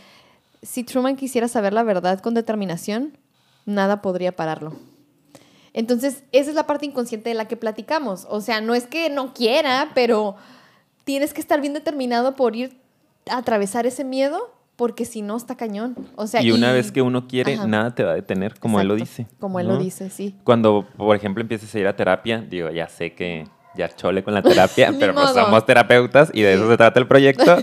si 0.61 0.83
Truman 0.83 1.15
quisiera 1.15 1.47
saber 1.47 1.73
la 1.73 1.85
verdad 1.85 2.19
con 2.19 2.35
determinación, 2.35 3.17
nada 3.65 4.03
podría 4.03 4.35
pararlo. 4.35 4.73
Entonces, 5.79 6.25
esa 6.33 6.51
es 6.51 6.57
la 6.57 6.67
parte 6.67 6.87
inconsciente 6.87 7.29
de 7.29 7.37
la 7.37 7.47
que 7.47 7.57
platicamos. 7.57 8.27
O 8.29 8.41
sea, 8.41 8.61
no 8.61 8.75
es 8.75 8.89
que 8.89 9.11
no 9.11 9.33
quiera, 9.33 9.93
pero 9.95 10.35
tienes 11.05 11.33
que 11.33 11.41
estar 11.41 11.61
bien 11.61 11.73
determinado 11.73 12.35
por 12.35 12.57
ir 12.57 12.81
a 13.31 13.37
atravesar 13.37 13.87
ese 13.87 14.03
miedo, 14.03 14.53
porque 14.75 15.05
si 15.05 15.23
no, 15.23 15.37
está 15.37 15.57
cañón. 15.57 15.95
O 16.17 16.27
sea, 16.27 16.43
y 16.43 16.51
una 16.51 16.73
vez 16.73 16.91
que 16.91 17.01
uno 17.01 17.29
quiere, 17.29 17.55
Ajá. 17.55 17.69
nada 17.69 17.95
te 17.95 18.03
va 18.03 18.11
a 18.11 18.15
detener, 18.17 18.59
como 18.59 18.81
él 18.81 18.89
lo 18.89 18.97
dice. 18.97 19.29
Como 19.39 19.61
él 19.61 19.69
¿no? 19.69 19.75
lo 19.75 19.81
dice, 19.81 20.11
sí. 20.11 20.35
Cuando, 20.43 20.85
por 20.97 21.15
ejemplo, 21.15 21.43
empieces 21.43 21.73
a 21.73 21.79
ir 21.79 21.87
a 21.87 21.95
terapia, 21.95 22.39
digo, 22.41 22.71
ya 22.71 22.89
sé 22.89 23.15
que 23.15 23.47
ya 23.77 23.89
chole 23.95 24.25
con 24.25 24.35
la 24.35 24.43
terapia, 24.43 24.93
pero 24.99 25.15
pues 25.15 25.31
somos 25.31 25.65
terapeutas 25.65 26.33
y 26.35 26.43
de 26.43 26.55
eso 26.55 26.69
se 26.69 26.77
trata 26.77 26.99
el 26.99 27.07
proyecto. 27.07 27.57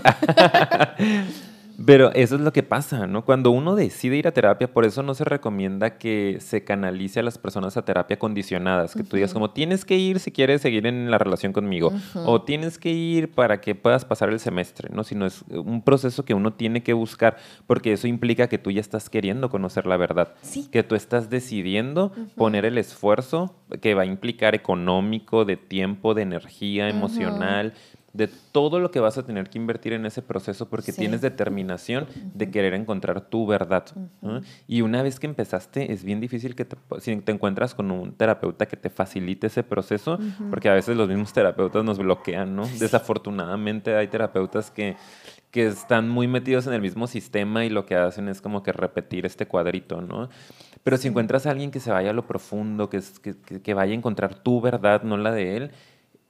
Pero 1.84 2.10
eso 2.14 2.36
es 2.36 2.40
lo 2.40 2.52
que 2.52 2.62
pasa, 2.62 3.06
¿no? 3.06 3.24
Cuando 3.24 3.50
uno 3.50 3.74
decide 3.74 4.16
ir 4.16 4.26
a 4.26 4.32
terapia, 4.32 4.72
por 4.72 4.84
eso 4.86 5.02
no 5.02 5.14
se 5.14 5.24
recomienda 5.24 5.98
que 5.98 6.38
se 6.40 6.64
canalice 6.64 7.20
a 7.20 7.22
las 7.22 7.36
personas 7.36 7.76
a 7.76 7.84
terapia 7.84 8.18
condicionadas, 8.18 8.94
que 8.94 9.02
tú 9.02 9.16
digas 9.16 9.34
como 9.34 9.50
tienes 9.50 9.84
que 9.84 9.96
ir 9.96 10.18
si 10.18 10.32
quieres 10.32 10.62
seguir 10.62 10.86
en 10.86 11.10
la 11.10 11.18
relación 11.18 11.52
conmigo, 11.52 11.92
o 12.14 12.40
tienes 12.42 12.78
que 12.78 12.90
ir 12.90 13.30
para 13.30 13.60
que 13.60 13.74
puedas 13.74 14.04
pasar 14.06 14.30
el 14.30 14.40
semestre, 14.40 14.88
¿no? 14.90 15.04
Sino 15.04 15.26
es 15.26 15.42
un 15.50 15.82
proceso 15.82 16.24
que 16.24 16.32
uno 16.34 16.54
tiene 16.54 16.82
que 16.82 16.94
buscar, 16.94 17.36
porque 17.66 17.92
eso 17.92 18.06
implica 18.08 18.48
que 18.48 18.58
tú 18.58 18.70
ya 18.70 18.80
estás 18.80 19.10
queriendo 19.10 19.50
conocer 19.50 19.86
la 19.86 19.96
verdad, 19.98 20.32
Sí. 20.42 20.68
que 20.72 20.82
tú 20.82 20.94
estás 20.94 21.28
decidiendo 21.28 22.12
poner 22.36 22.64
el 22.64 22.78
esfuerzo 22.78 23.54
que 23.82 23.94
va 23.94 24.02
a 24.02 24.06
implicar 24.06 24.54
económico, 24.54 25.44
de 25.44 25.56
tiempo, 25.56 26.14
de 26.14 26.22
energía, 26.22 26.88
emocional, 26.88 27.74
de 28.16 28.28
todo 28.52 28.80
lo 28.80 28.90
que 28.90 29.00
vas 29.00 29.18
a 29.18 29.24
tener 29.26 29.50
que 29.50 29.58
invertir 29.58 29.92
en 29.92 30.06
ese 30.06 30.22
proceso 30.22 30.68
porque 30.68 30.92
Sí. 30.92 31.00
tienes 31.00 31.20
determinación 31.20 32.06
de 32.34 32.50
querer 32.50 32.74
encontrar 32.74 33.20
tu 33.20 33.46
verdad. 33.46 33.84
¿no? 34.22 34.40
Y 34.66 34.80
una 34.80 35.02
vez 35.02 35.20
que 35.20 35.26
empezaste, 35.26 35.92
es 35.92 36.02
bien 36.04 36.20
difícil 36.20 36.54
que 36.54 36.64
te, 36.64 36.76
si 37.00 37.14
te 37.16 37.32
encuentras 37.32 37.74
con 37.74 37.90
un 37.90 38.12
terapeuta 38.12 38.66
que 38.66 38.76
te 38.76 38.90
facilite 38.90 39.48
ese 39.48 39.62
proceso, 39.62 40.18
porque 40.50 40.68
a 40.68 40.74
veces 40.74 40.96
los 40.96 41.08
mismos 41.08 41.32
terapeutas 41.32 41.84
nos 41.84 41.98
bloquean, 41.98 42.56
¿no? 42.56 42.66
Desafortunadamente 42.78 43.94
hay 43.96 44.08
terapeutas 44.08 44.70
que, 44.70 44.96
que 45.50 45.66
están 45.66 46.08
muy 46.08 46.28
metidos 46.28 46.66
en 46.66 46.72
el 46.72 46.80
mismo 46.82 47.06
sistema 47.06 47.64
y 47.64 47.70
lo 47.70 47.86
que 47.86 47.94
hacen 47.96 48.28
es 48.28 48.40
como 48.40 48.62
que 48.62 48.72
repetir 48.72 49.26
este 49.26 49.46
cuadrito, 49.46 50.00
¿no? 50.00 50.28
Pero 50.82 50.96
si 50.96 51.08
encuentras 51.08 51.46
a 51.46 51.50
alguien 51.50 51.70
que 51.70 51.80
se 51.80 51.90
vaya 51.90 52.10
a 52.10 52.12
lo 52.12 52.26
profundo, 52.26 52.88
que, 52.88 53.00
que, 53.62 53.74
vaya 53.74 53.92
a 53.92 53.96
encontrar 53.96 54.34
tu 54.34 54.60
verdad, 54.60 55.02
no 55.02 55.16
la 55.16 55.32
de 55.32 55.56
él, 55.56 55.70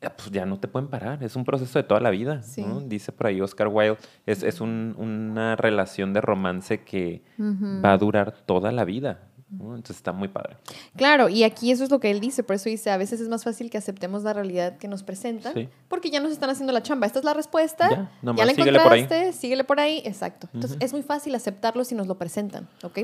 pues 0.01 0.31
ya 0.31 0.45
no 0.47 0.59
te 0.59 0.69
pueden 0.69 0.89
parar. 0.89 1.23
Es 1.23 1.37
un 1.37 1.45
proceso 1.45 1.79
de 1.79 1.83
toda 1.83 2.01
la 2.01 2.11
vida. 2.11 2.43
Sí. 2.43 2.63
¿no? 2.63 2.81
Dice 2.81 3.13
por 3.13 3.27
ahí 3.29 3.41
Oscar 3.41 3.69
Wilde, 3.69 3.97
es, 4.27 4.43
es 4.43 4.61
un- 4.61 4.95
una 4.99 5.57
relación 5.57 6.13
de 6.13 6.21
romance 6.21 6.83
que 6.83 7.23
va 7.39 7.93
a 7.93 7.99
durar 7.99 8.33
toda 8.47 8.73
la 8.73 8.85
vida. 8.85 9.21
¿no? 9.49 9.77
Entonces 9.77 9.99
está 9.99 10.11
muy 10.13 10.27
padre. 10.27 10.57
Claro, 10.97 11.29
y 11.29 11.45
aquí 11.45 11.71
eso 11.71 11.85
es 11.85 11.91
lo 11.93 12.01
que 12.01 12.11
él 12.11 12.19
dice, 12.19 12.43
por 12.43 12.57
eso 12.57 12.69
dice, 12.69 12.91
a 12.91 12.97
veces 12.97 13.21
es 13.21 13.29
más 13.29 13.45
fácil 13.45 13.71
que 13.71 13.79
aceptemos 13.79 14.25
la 14.25 14.33
realidad 14.33 14.77
que 14.77 14.89
nos 14.89 15.05
presentan, 15.05 15.55
Sí. 15.55 15.69
porque 15.89 16.11
ya 16.11 16.19
nos 16.19 16.33
están 16.33 16.51
haciendo 16.51 16.73
la 16.73 16.83
chamba. 16.83 17.07
Esta 17.07 17.21
es 17.21 17.25
la 17.25 17.33
respuesta, 17.33 17.89
Ya, 17.89 18.11
la 18.23 18.47
síguele 18.49 18.81
por 18.81 18.93
ahí. 18.93 19.01
encontraste, 19.03 19.33
síguele 19.35 19.63
por 19.63 19.79
ahí, 19.79 20.03
exacto. 20.05 20.49
Entonces 20.53 20.77
es 20.81 20.93
muy 20.93 21.03
fácil 21.05 21.33
aceptarlo 21.37 21.85
si 21.85 21.95
nos 21.95 22.09
lo 22.09 22.19
presentan, 22.19 22.67
¿ok? 22.83 22.99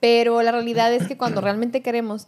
Pero 0.00 0.42
la 0.42 0.50
realidad 0.50 0.92
es 0.92 1.06
que 1.06 1.16
cuando 1.16 1.40
realmente 1.40 1.82
queremos, 1.82 2.26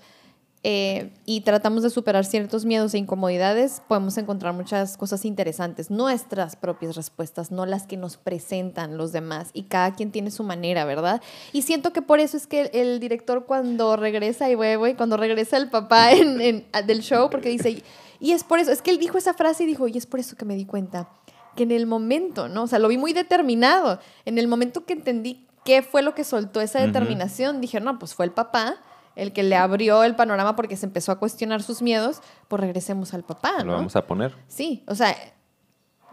eh, 0.64 1.12
y 1.24 1.42
tratamos 1.42 1.84
de 1.84 1.90
superar 1.90 2.24
ciertos 2.24 2.64
miedos 2.64 2.92
e 2.92 2.98
incomodidades, 2.98 3.80
podemos 3.86 4.18
encontrar 4.18 4.54
muchas 4.54 4.96
cosas 4.96 5.24
interesantes, 5.24 5.88
nuestras 5.88 6.56
propias 6.56 6.96
respuestas, 6.96 7.52
no 7.52 7.64
las 7.64 7.86
que 7.86 7.96
nos 7.96 8.16
presentan 8.16 8.96
los 8.96 9.12
demás, 9.12 9.50
y 9.52 9.64
cada 9.64 9.94
quien 9.94 10.10
tiene 10.10 10.32
su 10.32 10.42
manera, 10.42 10.84
¿verdad? 10.84 11.22
Y 11.52 11.62
siento 11.62 11.92
que 11.92 12.02
por 12.02 12.18
eso 12.18 12.36
es 12.36 12.48
que 12.48 12.70
el, 12.74 12.98
director 12.98 13.46
cuando 13.46 13.94
regresa, 13.96 14.50
y 14.50 14.56
voy, 14.56 14.94
cuando 14.94 15.16
regresa 15.16 15.56
el 15.58 15.70
papá 15.70 16.12
en, 16.12 16.66
del 16.86 17.02
show, 17.02 17.30
porque 17.30 17.50
dice, 17.50 17.84
y 18.18 18.32
es 18.32 18.42
por 18.42 18.58
eso, 18.58 18.72
es 18.72 18.82
que 18.82 18.90
él 18.90 18.98
dijo 18.98 19.16
esa 19.16 19.34
frase 19.34 19.62
y 19.62 19.66
dijo, 19.66 19.86
y 19.86 19.96
es 19.96 20.06
por 20.06 20.18
eso 20.18 20.36
que 20.36 20.44
me 20.44 20.56
di 20.56 20.64
cuenta, 20.64 21.08
que 21.54 21.62
en 21.62 21.70
el 21.70 21.86
momento, 21.86 22.48
¿no? 22.48 22.64
O 22.64 22.66
sea, 22.66 22.80
lo 22.80 22.88
vi 22.88 22.98
muy 22.98 23.12
determinado, 23.12 24.00
en 24.24 24.38
el 24.38 24.48
momento 24.48 24.84
que 24.84 24.94
entendí 24.94 25.46
qué 25.64 25.82
fue 25.82 26.02
lo 26.02 26.16
que 26.16 26.24
soltó 26.24 26.60
esa 26.60 26.80
determinación, 26.80 27.60
dije, 27.60 27.78
no, 27.78 27.98
pues 28.00 28.14
fue 28.14 28.24
el 28.24 28.32
papá 28.32 28.80
el 29.18 29.32
que 29.32 29.42
le 29.42 29.56
abrió 29.56 30.04
el 30.04 30.16
panorama 30.16 30.56
porque 30.56 30.76
se 30.76 30.86
empezó 30.86 31.12
a 31.12 31.18
cuestionar 31.18 31.62
sus 31.62 31.82
miedos, 31.82 32.20
pues 32.46 32.60
regresemos 32.60 33.12
al 33.12 33.24
papá. 33.24 33.64
Lo 33.64 33.72
vamos 33.72 33.96
a 33.96 34.06
poner. 34.06 34.34
Sí, 34.46 34.84
o 34.86 34.94
sea, 34.94 35.14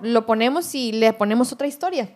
lo 0.01 0.25
ponemos 0.25 0.73
y 0.75 0.91
le 0.91 1.13
ponemos 1.13 1.53
otra 1.53 1.67
historia. 1.67 2.09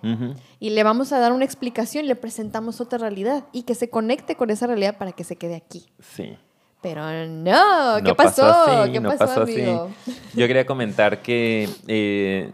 Y 0.59 0.71
le 0.71 0.83
vamos 0.83 1.13
a 1.13 1.19
dar 1.19 1.31
una 1.31 1.45
explicación, 1.45 2.07
le 2.07 2.15
presentamos 2.15 2.81
otra 2.81 2.97
realidad 2.97 3.45
y 3.53 3.63
que 3.63 3.75
se 3.75 3.89
conecte 3.89 4.35
con 4.35 4.49
esa 4.49 4.67
realidad 4.67 4.97
para 4.97 5.11
que 5.11 5.23
se 5.23 5.35
quede 5.35 5.55
aquí. 5.55 5.85
Sí. 5.99 6.37
Pero 6.81 7.27
no, 7.27 7.97
¿qué 8.03 8.15
pasó? 8.15 8.85
¿Qué 8.91 8.99
no 8.99 9.15
pasó, 9.15 9.43
así. 9.43 9.65
Yo 10.33 10.47
quería 10.47 10.65
comentar 10.65 11.21
que 11.21 11.69
eh, 11.87 12.51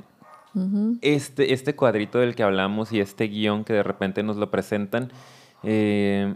este, 1.02 1.54
este 1.54 1.76
cuadrito 1.76 2.20
del 2.20 2.36
que 2.36 2.44
hablamos 2.44 2.92
y 2.92 3.00
este 3.00 3.28
guion 3.28 3.64
que 3.64 3.74
de 3.74 3.84
repente 3.84 4.24
nos 4.24 4.38
lo 4.38 4.50
presentan, 4.50 5.12
eh, 5.64 6.34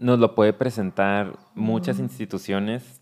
nos 0.00 0.18
lo 0.18 0.34
puede 0.34 0.52
presentar 0.52 1.38
muchas 1.54 1.98
instituciones 1.98 3.00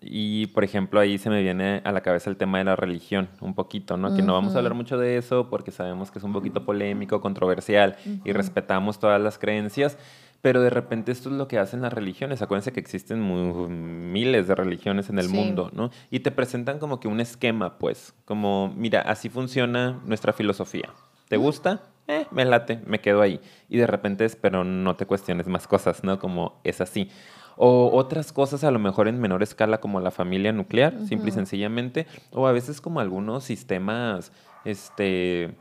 y, 0.00 0.46
por 0.46 0.62
ejemplo, 0.62 1.00
ahí 1.00 1.18
se 1.18 1.28
me 1.28 1.42
viene 1.42 1.82
a 1.84 1.90
la 1.90 2.02
cabeza 2.02 2.30
el 2.30 2.36
tema 2.36 2.58
de 2.58 2.64
la 2.64 2.76
religión, 2.76 3.28
un 3.40 3.54
poquito, 3.54 3.96
¿no? 3.96 4.14
Que 4.14 4.22
no 4.22 4.34
vamos 4.34 4.54
a 4.54 4.58
hablar 4.58 4.74
mucho 4.74 4.96
de 4.96 5.16
eso 5.16 5.50
porque 5.50 5.72
sabemos 5.72 6.12
que 6.12 6.20
es 6.20 6.24
un 6.24 6.32
poquito 6.32 6.64
polémico, 6.64 7.20
controversial 7.20 7.96
y 8.24 8.32
respetamos 8.32 9.00
todas 9.00 9.20
las 9.20 9.38
creencias, 9.38 9.98
pero 10.40 10.62
de 10.62 10.70
repente 10.70 11.10
esto 11.10 11.30
es 11.30 11.34
lo 11.34 11.48
que 11.48 11.58
hacen 11.58 11.82
las 11.82 11.92
religiones. 11.92 12.40
Acuérdense 12.40 12.72
que 12.72 12.78
existen 12.78 14.12
miles 14.12 14.46
de 14.46 14.54
religiones 14.54 15.10
en 15.10 15.18
el 15.18 15.28
mundo, 15.28 15.70
¿no? 15.74 15.90
Y 16.12 16.20
te 16.20 16.30
presentan 16.30 16.78
como 16.78 17.00
que 17.00 17.08
un 17.08 17.18
esquema, 17.18 17.78
pues, 17.78 18.14
como, 18.24 18.72
mira, 18.76 19.00
así 19.00 19.28
funciona 19.28 20.00
nuestra 20.06 20.32
filosofía. 20.32 20.90
¿Te 21.28 21.36
gusta? 21.36 21.82
Eh, 22.08 22.26
me 22.30 22.44
late, 22.44 22.80
me 22.86 23.00
quedo 23.00 23.20
ahí. 23.20 23.40
Y 23.68 23.76
de 23.76 23.86
repente 23.86 24.24
es, 24.24 24.34
pero 24.34 24.64
no 24.64 24.96
te 24.96 25.06
cuestiones 25.06 25.46
más 25.46 25.68
cosas, 25.68 26.02
¿no? 26.02 26.18
Como 26.18 26.60
es 26.64 26.80
así. 26.80 27.10
O 27.56 27.90
otras 27.92 28.32
cosas 28.32 28.64
a 28.64 28.70
lo 28.70 28.78
mejor 28.78 29.08
en 29.08 29.20
menor 29.20 29.42
escala 29.42 29.78
como 29.78 30.00
la 30.00 30.10
familia 30.10 30.52
nuclear, 30.52 30.94
simple 31.06 31.28
y 31.28 31.32
sencillamente. 31.32 32.06
O 32.32 32.46
a 32.46 32.52
veces 32.52 32.80
como 32.80 33.00
algunos 33.00 33.44
sistemas, 33.44 34.32
este 34.64 35.54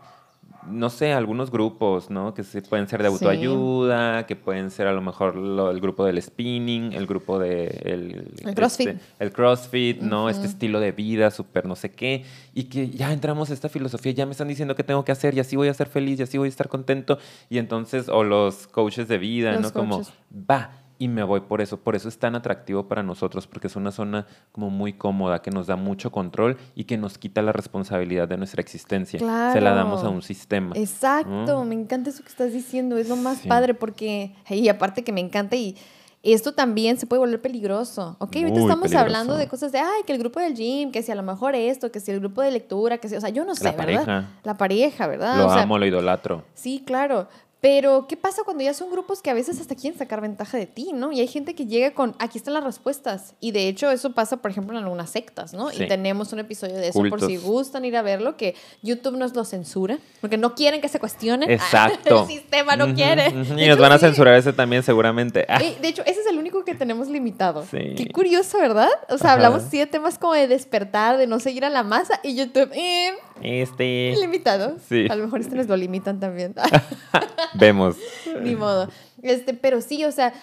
no 0.66 0.90
sé, 0.90 1.14
algunos 1.14 1.52
grupos, 1.52 2.10
¿no? 2.10 2.34
Que 2.34 2.44
pueden 2.62 2.88
ser 2.88 3.02
de 3.02 3.08
autoayuda, 3.08 4.26
que 4.26 4.36
pueden 4.36 4.72
ser 4.72 4.88
a 4.88 4.94
lo 4.94 5.02
mejor 5.02 5.36
el 5.36 5.80
grupo 5.80 6.06
del 6.06 6.22
spinning, 6.22 6.94
el 6.94 7.08
grupo 7.08 7.40
de... 7.40 7.68
El, 7.84 8.56
CrossFit. 8.56 8.88
Este, 8.88 9.02
el 9.20 9.32
CrossFit, 9.32 10.02
¿no? 10.02 10.30
Este 10.30 10.48
estilo 10.48 10.80
de 10.80 10.92
vida, 10.92 11.32
súper 11.32 11.66
no 11.66 11.76
sé 11.76 11.92
qué. 11.92 12.26
Y 12.54 12.66
que 12.66 12.90
ya 12.90 13.14
entramos 13.14 13.50
a 13.50 13.54
esta 13.54 13.70
filosofía, 13.70 14.12
ya 14.12 14.26
me 14.26 14.32
están 14.32 14.48
diciendo 14.48 14.76
qué 14.76 14.84
tengo 14.84 15.06
que 15.06 15.12
hacer 15.12 15.34
y 15.36 15.40
así 15.40 15.56
voy 15.56 15.68
a 15.68 15.74
ser 15.74 15.88
feliz 15.88 16.20
y 16.20 16.24
así 16.24 16.38
voy 16.38 16.48
a 16.48 16.50
estar 16.50 16.68
contento. 16.68 17.18
Y 17.50 17.58
entonces, 17.58 18.10
o 18.10 18.24
los 18.24 18.68
coaches 18.68 19.08
de 19.08 19.18
vida, 19.18 19.58
¿no? 19.58 19.72
Como, 19.72 20.02
va, 20.50 20.72
y 21.00 21.08
me 21.08 21.24
voy 21.24 21.42
por 21.42 21.62
eso. 21.62 21.78
Por 21.78 21.96
eso 21.96 22.10
es 22.10 22.18
tan 22.18 22.36
atractivo 22.36 22.88
para 22.88 23.04
nosotros, 23.04 23.48
porque 23.48 23.68
es 23.68 23.76
una 23.76 23.92
zona 23.92 24.26
como 24.52 24.70
muy 24.70 24.94
cómoda, 24.94 25.42
que 25.42 25.52
nos 25.52 25.68
da 25.68 25.76
mucho 25.76 26.12
control 26.12 26.58
y 26.76 26.86
que 26.86 26.98
nos 26.98 27.18
quita 27.18 27.42
la 27.42 27.52
responsabilidad 27.52 28.28
de 28.28 28.38
nuestra 28.38 28.62
existencia. 28.62 29.20
Se 29.20 29.62
la 29.62 29.74
damos 29.74 30.04
a 30.04 30.10
un 30.10 30.22
sistema. 30.22 30.76
Exacto, 30.76 31.64
me 31.66 31.76
encanta 31.76 32.10
eso 32.10 32.24
que 32.24 32.30
estás 32.30 32.54
diciendo, 32.54 32.98
es 32.98 33.10
lo 33.10 33.16
más 33.16 33.40
padre 33.40 33.74
porque, 33.74 34.36
y 34.50 34.68
aparte 34.70 35.04
que 35.04 35.12
me 35.12 35.22
encanta 35.22 35.56
y 35.56 35.76
esto 36.24 36.54
también 36.54 36.98
se 36.98 37.06
puede 37.06 37.20
volver 37.20 37.42
peligroso. 37.42 38.18
Ok, 38.20 38.36
ahorita 38.38 38.60
estamos 38.60 38.94
hablando 38.96 39.36
de 39.36 39.48
cosas 39.48 39.72
de, 39.72 39.80
ay, 39.80 40.02
que 40.06 40.14
el 40.14 40.20
grupo 40.20 40.40
del 40.40 40.56
gym, 40.56 40.92
que 40.92 41.02
si 41.02 41.12
a 41.12 41.16
lo 41.16 41.24
mejor 41.24 41.56
esto, 41.56 41.92
que 41.92 42.00
si 42.00 42.12
el 42.12 42.20
grupo 42.20 42.42
de 42.42 42.52
lectura, 42.52 42.98
que 42.98 43.08
si, 43.08 43.16
o 43.16 43.22
sea, 43.22 43.30
yo 43.30 43.46
no 43.46 43.56
sé, 43.56 43.66
la 43.66 43.72
¿verdad? 43.72 43.86
Pareja. 43.86 44.30
La 44.44 44.58
pareja, 44.58 45.08
¿verdad? 45.08 45.38
Lo 45.38 45.52
amo, 45.52 45.78
lo 45.78 45.86
idolatro. 45.86 46.44
Sí, 46.54 46.84
claro. 46.86 47.28
Pero, 47.68 48.08
¿qué 48.08 48.16
pasa 48.16 48.44
cuando 48.46 48.64
ya 48.64 48.74
son 48.74 48.90
grupos 48.90 49.22
que 49.22 49.30
a 49.30 49.34
veces 49.34 49.60
hasta 49.60 49.76
quieren 49.76 50.00
sacar 50.00 50.22
ventaja 50.22 50.58
de 50.58 50.68
ti, 50.68 50.92
¿no? 50.94 51.12
Y 51.12 51.20
hay 51.20 51.28
gente 51.28 51.54
que 51.54 51.66
llega 51.66 51.92
con, 51.94 52.16
aquí 52.18 52.38
están 52.38 52.54
las 52.54 52.64
respuestas. 52.64 53.34
Y 53.42 53.52
de 53.52 53.68
hecho, 53.68 53.92
eso 53.92 54.14
pasa, 54.14 54.38
por 54.38 54.52
ejemplo, 54.52 54.78
en 54.78 54.86
algunas 54.86 55.10
sectas, 55.10 55.52
¿no? 55.52 55.70
Y 55.74 55.86
tenemos 55.86 56.32
un 56.32 56.40
episodio 56.40 56.76
de 56.76 56.88
eso, 56.88 57.04
por 57.10 57.20
si 57.20 57.36
gustan 57.36 57.84
ir 57.84 57.98
a 57.98 58.02
verlo, 58.02 58.38
que 58.38 58.56
YouTube 58.84 59.18
nos 59.18 59.36
lo 59.36 59.44
censura, 59.44 60.00
porque 60.22 60.38
no 60.38 60.56
quieren 60.56 60.80
que 60.80 60.88
se 60.88 60.98
cuestione. 60.98 61.46
Exacto. 61.54 62.22
El 62.22 62.28
sistema 62.28 62.78
no 62.78 62.96
quiere. 62.96 63.34
Y 63.58 63.68
nos 63.68 63.78
van 63.78 63.92
a 63.92 64.00
censurar 64.00 64.36
ese 64.36 64.54
también, 64.54 64.82
seguramente. 64.82 65.46
de 65.82 65.88
hecho, 65.90 66.04
ese 66.06 66.22
es 66.22 66.28
el 66.28 66.38
único 66.38 66.64
que 66.64 66.74
tenemos 66.74 67.10
limitado. 67.10 67.66
Sí. 67.70 67.96
Qué 67.98 68.08
curioso, 68.14 68.60
¿verdad? 68.60 68.92
O 69.10 69.18
sea, 69.18 69.34
hablamos 69.34 69.64
sí 69.70 69.78
de 69.78 69.88
temas 69.88 70.18
como 70.18 70.32
de 70.36 70.48
despertar, 70.48 71.18
de 71.18 71.28
no 71.28 71.42
seguir 71.42 71.66
a 71.66 71.70
la 71.70 71.84
masa, 71.84 72.22
y 72.24 72.34
YouTube, 72.34 72.72
eh, 72.74 73.12
este. 73.42 74.16
Limitado. 74.20 74.78
Sí. 74.88 75.08
A 75.10 75.16
lo 75.16 75.26
mejor 75.26 75.42
este 75.42 75.56
nos 75.56 75.68
lo 75.68 75.76
limitan 75.78 76.20
también. 76.20 76.54
Vemos. 77.54 77.96
Ni 78.42 78.56
modo. 78.56 78.90
Este, 79.22 79.54
pero 79.54 79.82
sí, 79.82 80.06
o 80.06 80.12
sea, 80.12 80.34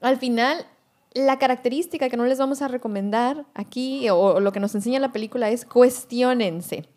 al 0.00 0.18
final, 0.18 0.66
la 1.14 1.38
característica 1.38 2.08
que 2.08 2.16
no 2.16 2.24
les 2.24 2.38
vamos 2.38 2.62
a 2.62 2.68
recomendar 2.68 3.44
aquí, 3.54 4.08
o, 4.10 4.40
lo 4.40 4.52
que 4.52 4.60
nos 4.60 4.74
enseña 4.74 5.00
la 5.00 5.12
película, 5.12 5.50
es 5.50 5.64
cuestionense. 5.64 6.88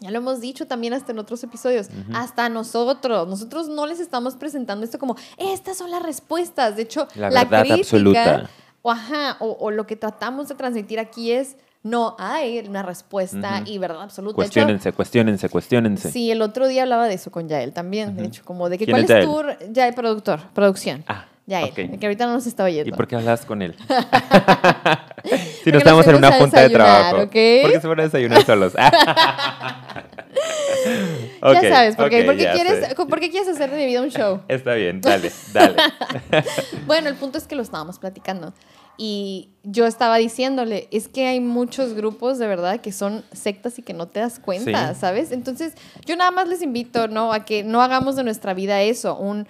Ya 0.00 0.10
lo 0.10 0.18
hemos 0.18 0.40
dicho 0.40 0.66
también 0.66 0.92
hasta 0.92 1.12
en 1.12 1.20
otros 1.20 1.42
episodios, 1.44 1.88
hasta 2.12 2.48
nosotros. 2.48 3.28
Nosotros 3.28 3.68
no 3.68 3.86
les 3.86 4.00
estamos 4.00 4.34
presentando 4.34 4.84
esto 4.84 4.98
como, 4.98 5.16
estas 5.38 5.78
son 5.78 5.90
las 5.90 6.02
respuestas. 6.02 6.76
De 6.76 6.82
hecho, 6.82 7.06
la, 7.14 7.28
verdad 7.30 7.60
crítica, 7.60 7.74
absoluta. 7.80 8.50
O, 8.82 8.90
ajá, 8.90 9.36
o, 9.38 9.56
o 9.58 9.70
lo 9.70 9.86
que 9.86 9.96
tratamos 9.96 10.48
de 10.48 10.56
transmitir 10.56 10.98
aquí 10.98 11.30
es, 11.30 11.56
no 11.84 12.16
hay 12.18 12.58
una 12.66 12.82
respuesta 12.82 13.62
y 13.66 13.78
verdad 13.78 14.02
absoluta. 14.02 14.34
Cuestiónense, 14.34 14.92
cuestionense, 14.92 15.48
cuestionense. 15.50 16.10
Sí, 16.10 16.30
el 16.30 16.40
otro 16.42 16.66
día 16.66 16.82
hablaba 16.82 17.06
de 17.06 17.14
eso 17.14 17.30
con 17.30 17.46
Yael 17.46 17.72
también, 17.72 18.16
de 18.16 18.24
hecho, 18.24 18.42
como 18.44 18.68
de 18.70 18.78
que 18.78 18.86
cuál 18.86 19.04
es, 19.08 19.24
tu 19.24 19.42
Yael 19.70 19.94
productor, 19.94 20.40
producción. 20.54 21.04
Ah. 21.06 21.26
Yael, 21.46 21.74
que 21.74 22.06
ahorita 22.06 22.26
no 22.26 22.32
nos 22.32 22.46
está 22.46 22.64
oyendo. 22.64 22.88
¿Y 22.88 22.92
por 22.92 23.06
qué 23.06 23.16
hablas 23.16 23.44
con 23.44 23.60
él? 23.60 23.76
si 25.62 25.70
no 25.70 25.76
estamos 25.76 26.06
en 26.06 26.14
una 26.14 26.32
junta 26.32 26.62
de 26.62 26.70
trabajo. 26.70 27.16
¿Por 27.18 27.28
qué 27.28 27.78
se 27.80 27.86
van 27.86 28.00
a 28.00 28.04
desayunar 28.04 28.42
solos? 28.46 28.72
ya 28.72 28.88
sabes, 31.42 31.96
¿por, 31.96 32.08
qué? 32.08 32.24
quieres, 32.24 32.94
¿por 32.94 33.20
qué 33.20 33.30
quieres 33.30 33.48
hacer 33.48 33.70
de 33.70 33.76
mi 33.76 33.84
vida 33.84 34.00
un 34.00 34.08
show? 34.10 34.40
Está 34.48 34.72
bien, 34.72 35.02
dale, 35.02 35.30
dale. 35.52 35.76
bueno, 36.86 37.10
el 37.10 37.16
punto 37.16 37.36
es 37.36 37.46
que 37.46 37.56
lo 37.56 37.62
estábamos 37.62 37.98
platicando. 37.98 38.54
Y 38.96 39.50
yo 39.64 39.86
estaba 39.86 40.16
diciéndole, 40.18 40.88
es 40.90 41.08
que 41.08 41.26
hay 41.26 41.40
muchos 41.40 41.94
grupos 41.94 42.38
de 42.38 42.46
verdad 42.46 42.80
que 42.80 42.92
son 42.92 43.24
sectas 43.32 43.78
y 43.78 43.82
que 43.82 43.92
no 43.94 44.06
te 44.08 44.20
das 44.20 44.38
cuenta, 44.38 44.94
¿sabes? 44.94 45.32
Entonces, 45.32 45.74
yo 46.06 46.16
nada 46.16 46.30
más 46.30 46.48
les 46.48 46.62
invito, 46.62 47.08
¿no? 47.08 47.32
A 47.32 47.44
que 47.44 47.64
no 47.64 47.82
hagamos 47.82 48.16
de 48.16 48.24
nuestra 48.24 48.54
vida 48.54 48.82
eso, 48.82 49.16
un, 49.16 49.46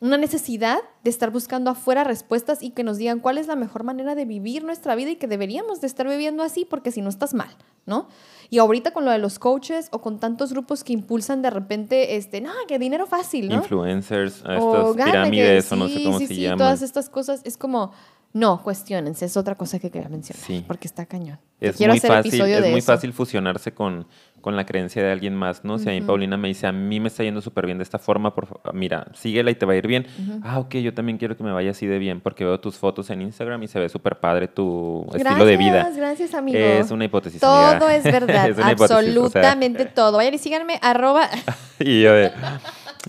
una 0.00 0.18
necesidad 0.18 0.78
de 1.04 1.10
estar 1.10 1.30
buscando 1.30 1.70
afuera 1.70 2.04
respuestas 2.04 2.62
y 2.62 2.70
que 2.70 2.84
nos 2.84 2.98
digan 2.98 3.20
cuál 3.20 3.38
es 3.38 3.46
la 3.46 3.56
mejor 3.56 3.82
manera 3.82 4.14
de 4.14 4.24
vivir 4.24 4.62
nuestra 4.62 4.94
vida 4.94 5.10
y 5.10 5.16
que 5.16 5.26
deberíamos 5.26 5.80
de 5.80 5.86
estar 5.86 6.06
viviendo 6.06 6.42
así 6.42 6.66
porque 6.68 6.90
si 6.92 7.00
no 7.00 7.08
estás 7.08 7.34
mal, 7.34 7.48
¿no? 7.86 8.08
Y 8.50 8.58
ahorita 8.58 8.92
con 8.92 9.04
lo 9.04 9.10
de 9.10 9.18
los 9.18 9.38
coaches 9.38 9.88
o 9.90 10.00
con 10.00 10.20
tantos 10.20 10.52
grupos 10.52 10.84
que 10.84 10.92
impulsan 10.92 11.42
de 11.42 11.50
repente, 11.50 12.16
este, 12.16 12.40
no, 12.40 12.52
que 12.68 12.78
dinero 12.78 13.06
fácil, 13.06 13.48
¿no? 13.48 13.56
Influencers, 13.56 14.36
estas 14.36 14.94
pirámides 14.94 15.72
o 15.72 15.76
no 15.76 15.88
sé 15.88 16.04
cómo 16.04 16.18
se 16.18 16.26
sí, 16.28 16.46
Todas 16.56 16.82
estas 16.82 17.08
cosas, 17.08 17.40
es 17.44 17.56
como 17.56 17.92
no, 18.32 18.62
cuestionense, 18.62 19.24
es 19.24 19.36
otra 19.36 19.54
cosa 19.54 19.78
que 19.78 19.90
quería 19.90 20.08
mencionar, 20.08 20.44
sí. 20.44 20.64
porque 20.66 20.86
está 20.86 21.06
cañón. 21.06 21.38
Es 21.58 21.80
muy 21.80 21.98
fácil, 22.00 22.40
es 22.42 22.70
muy 22.70 22.82
fácil 22.82 23.12
fusionarse 23.14 23.72
con, 23.72 24.06
con 24.42 24.56
la 24.56 24.66
creencia 24.66 25.02
de 25.02 25.10
alguien 25.10 25.34
más, 25.34 25.64
¿no? 25.64 25.78
Si 25.78 25.88
a 25.88 25.92
mí 25.92 26.02
Paulina 26.02 26.36
me 26.36 26.48
dice, 26.48 26.66
a 26.66 26.72
mí 26.72 27.00
me 27.00 27.08
está 27.08 27.24
yendo 27.24 27.40
súper 27.40 27.64
bien 27.64 27.78
de 27.78 27.84
esta 27.84 27.98
forma, 27.98 28.34
por 28.34 28.60
mira, 28.74 29.06
síguela 29.14 29.50
y 29.50 29.54
te 29.54 29.64
va 29.64 29.72
a 29.72 29.76
ir 29.76 29.86
bien. 29.86 30.06
Ah, 30.42 30.58
ok, 30.58 30.74
yo 30.76 30.92
también 30.92 31.16
quiero 31.16 31.34
que 31.36 31.42
me 31.42 31.52
vaya 31.52 31.70
así 31.70 31.86
de 31.86 31.98
bien, 31.98 32.20
porque 32.20 32.44
veo 32.44 32.60
tus 32.60 32.76
fotos 32.76 33.08
en 33.08 33.22
Instagram 33.22 33.62
y 33.62 33.68
se 33.68 33.78
ve 33.78 33.88
súper 33.88 34.20
padre 34.20 34.48
tu 34.48 35.06
estilo 35.14 35.46
de 35.46 35.56
vida. 35.56 35.76
Gracias, 35.76 35.96
gracias, 35.96 36.34
amigo. 36.34 36.58
Es 36.58 36.90
una 36.90 37.06
hipótesis, 37.06 37.40
Todo 37.40 37.88
es 37.88 38.04
verdad, 38.04 38.54
absolutamente 38.62 39.86
todo. 39.86 40.18
Vayan 40.18 40.34
y 40.34 40.38
síganme, 40.38 40.78
arroba... 40.82 41.28
y 41.78 42.02
yo 42.02 42.12
de... 42.12 42.32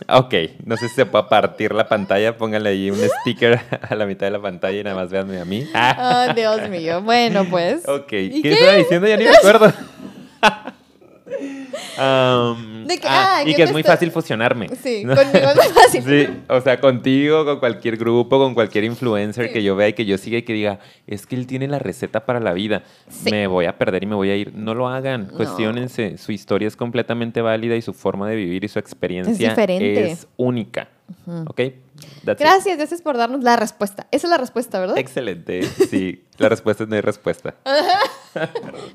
Ok, 0.07 0.33
no 0.65 0.77
sé 0.77 0.89
si 0.89 0.95
se 0.95 1.05
puede 1.05 1.25
partir 1.25 1.73
la 1.73 1.87
pantalla, 1.87 2.37
póngale 2.37 2.69
ahí 2.69 2.91
un 2.91 2.99
sticker 2.99 3.59
a 3.89 3.95
la 3.95 4.05
mitad 4.05 4.27
de 4.27 4.31
la 4.31 4.41
pantalla 4.41 4.79
y 4.79 4.83
nada 4.83 4.95
más 4.95 5.09
véanme 5.09 5.39
a 5.39 5.45
mí. 5.45 5.67
Oh, 5.73 6.33
Dios 6.33 6.69
mío. 6.69 7.01
Bueno, 7.01 7.45
pues. 7.49 7.87
Ok, 7.87 8.07
¿qué, 8.07 8.41
estaba 8.43 8.73
diciendo? 8.73 9.07
Ya 9.07 9.17
ni 9.17 9.25
me 9.25 9.35
acuerdo. 9.35 9.73
De 12.88 12.97
que, 12.97 13.07
Ah, 13.07 13.38
ah, 13.38 13.43
y 13.43 13.47
¿qué 13.47 13.55
que 13.55 13.63
es 13.63 13.71
muy 13.71 13.81
está- 13.81 13.93
fácil 13.93 14.11
fusionarme. 14.11 14.69
Sí, 14.81 15.03
¿no? 15.03 15.15
conmigo 15.15 15.47
es 15.49 15.55
muy 15.55 15.65
fácil. 15.83 16.03
Sí, 16.03 16.27
o 16.47 16.61
sea, 16.61 16.79
contigo, 16.79 17.43
con 17.45 17.59
cualquier 17.59 17.97
grupo, 17.97 18.38
con 18.39 18.53
cualquier 18.53 18.83
influencer 18.85 19.47
Sí. 19.47 19.53
que 19.53 19.63
yo 19.63 19.75
vea 19.75 19.89
y 19.89 19.93
que 19.93 20.05
yo 20.05 20.17
siga 20.17 20.38
y 20.38 20.43
que 20.43 20.53
diga, 20.53 20.79
es 21.05 21.25
que 21.25 21.35
él 21.35 21.45
tiene 21.47 21.67
la 21.67 21.79
receta 21.79 22.25
para 22.25 22.39
la 22.39 22.53
vida, 22.53 22.83
Sí. 23.09 23.29
me 23.31 23.47
voy 23.47 23.65
a 23.65 23.77
perder 23.77 24.03
y 24.03 24.05
me 24.07 24.15
voy 24.15 24.29
a 24.29 24.35
ir. 24.35 24.53
No 24.55 24.73
lo 24.73 24.88
hagan, 24.88 25.27
No. 25.31 25.33
cuestionense, 25.38 26.17
su 26.17 26.31
historia 26.31 26.67
es 26.67 26.75
completamente 26.75 27.41
válida 27.41 27.75
y 27.75 27.81
su 27.81 27.93
forma 27.93 28.29
de 28.29 28.35
vivir 28.35 28.63
y 28.63 28.67
su 28.67 28.79
experiencia 28.79 29.49
diferente. 29.49 30.11
es 30.11 30.27
única. 30.38 30.89
¿Ok? 31.47 31.61
That's 32.25 32.39
it. 32.41 32.45
Gracias, 32.45 32.77
gracias 32.77 33.01
por 33.01 33.15
darnos 33.17 33.41
la 33.41 33.55
respuesta. 33.55 34.07
Esa 34.11 34.27
es 34.27 34.31
la 34.31 34.38
respuesta, 34.38 34.79
¿verdad? 34.79 34.97
Excelente. 34.97 35.63
Sí, 35.63 36.23
la 36.38 36.49
respuesta 36.49 36.83
es 36.83 36.89
no 36.89 36.95
hay 36.95 37.01
respuesta. 37.01 37.55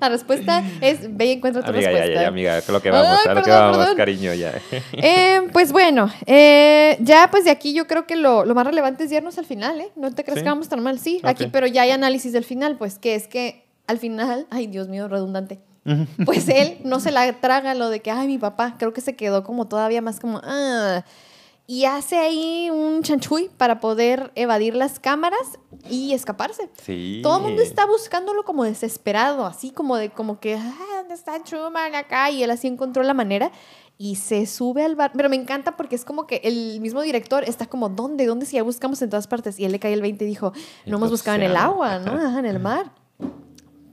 La 0.00 0.08
respuesta 0.08 0.62
es 0.80 1.14
ve 1.16 1.26
y 1.26 1.32
encuentra 1.32 1.62
tu 1.62 1.70
Amiga, 1.70 1.90
ya, 1.90 1.90
respuesta. 1.90 2.14
ya, 2.14 2.22
ya, 2.22 2.28
amiga, 2.28 2.58
a 2.66 2.72
lo 2.72 2.82
que 2.82 2.90
vamos, 2.90 3.18
Ay, 3.24 3.30
a 3.30 3.34
lo 3.34 3.42
que 3.42 3.50
vamos, 3.50 3.76
perdón. 3.78 3.96
cariño, 3.96 4.34
ya. 4.34 4.52
Eh, 4.92 5.40
pues 5.52 5.72
bueno, 5.72 6.10
eh, 6.26 6.96
ya 7.00 7.28
pues 7.30 7.44
de 7.44 7.50
aquí 7.50 7.74
yo 7.74 7.86
creo 7.86 8.06
que 8.06 8.16
lo, 8.16 8.44
lo 8.44 8.54
más 8.54 8.66
relevante 8.66 9.04
es 9.04 9.12
irnos 9.12 9.38
al 9.38 9.44
final, 9.46 9.80
¿eh? 9.80 9.90
No 9.96 10.12
te 10.12 10.24
crees 10.24 10.38
Sí. 10.38 10.44
que 10.44 10.48
vamos 10.50 10.68
tan 10.68 10.82
mal, 10.82 10.98
sí, 10.98 11.20
aquí, 11.24 11.46
pero 11.52 11.66
ya 11.66 11.82
hay 11.82 11.90
análisis 11.90 12.32
del 12.32 12.44
final, 12.44 12.76
pues 12.78 12.98
que 12.98 13.14
es 13.14 13.28
que 13.28 13.64
al 13.86 13.98
final, 13.98 14.46
ay 14.50 14.66
Dios 14.66 14.88
mío, 14.88 15.08
redundante, 15.08 15.60
pues 16.24 16.48
él 16.48 16.78
no 16.84 17.00
se 17.00 17.10
la 17.10 17.32
traga 17.40 17.74
lo 17.74 17.90
de 17.90 18.00
que, 18.00 18.10
ay 18.10 18.26
mi 18.28 18.38
papá, 18.38 18.76
creo 18.78 18.92
que 18.92 19.00
se 19.00 19.16
quedó 19.16 19.42
como 19.42 19.66
todavía 19.66 20.00
más 20.00 20.20
como, 20.20 20.40
ah, 20.44 21.04
y 21.72 21.86
hace 21.86 22.18
ahí 22.18 22.68
un 22.68 23.02
chanchuy 23.02 23.48
para 23.56 23.80
poder 23.80 24.30
evadir 24.34 24.76
las 24.76 25.00
cámaras 25.00 25.58
y 25.88 26.12
escaparse. 26.12 26.68
Sí. 26.84 27.20
Todo 27.22 27.38
el 27.38 27.44
mundo 27.44 27.62
está 27.62 27.86
buscándolo 27.86 28.44
como 28.44 28.64
desesperado, 28.64 29.46
así 29.46 29.70
como 29.70 29.96
de 29.96 30.10
como 30.10 30.38
que, 30.38 30.56
ah, 30.56 30.74
¿dónde 30.98 31.14
está 31.14 31.42
Truman 31.42 31.94
acá? 31.94 32.30
Y 32.30 32.42
él 32.42 32.50
así 32.50 32.68
encontró 32.68 33.02
la 33.04 33.14
manera 33.14 33.52
y 33.96 34.16
se 34.16 34.44
sube 34.44 34.84
al 34.84 34.96
bar. 34.96 35.12
Pero 35.14 35.30
me 35.30 35.36
encanta 35.36 35.74
porque 35.78 35.96
es 35.96 36.04
como 36.04 36.26
que 36.26 36.42
el 36.44 36.78
mismo 36.82 37.00
director 37.00 37.42
está 37.44 37.64
como, 37.64 37.88
¿dónde? 37.88 38.26
¿Dónde? 38.26 38.44
Si 38.44 38.56
ya 38.56 38.62
buscamos 38.62 39.00
en 39.00 39.08
todas 39.08 39.26
partes. 39.26 39.58
Y 39.58 39.64
él 39.64 39.72
le 39.72 39.78
cae 39.78 39.94
el 39.94 40.02
20 40.02 40.26
y 40.26 40.28
dijo, 40.28 40.52
no 40.84 40.98
hemos 40.98 41.10
buscado 41.10 41.38
en 41.38 41.44
el 41.44 41.56
agua, 41.56 42.00
¿no? 42.00 42.12
Ajá, 42.12 42.38
en 42.40 42.44
el 42.44 42.60
mar. 42.60 42.92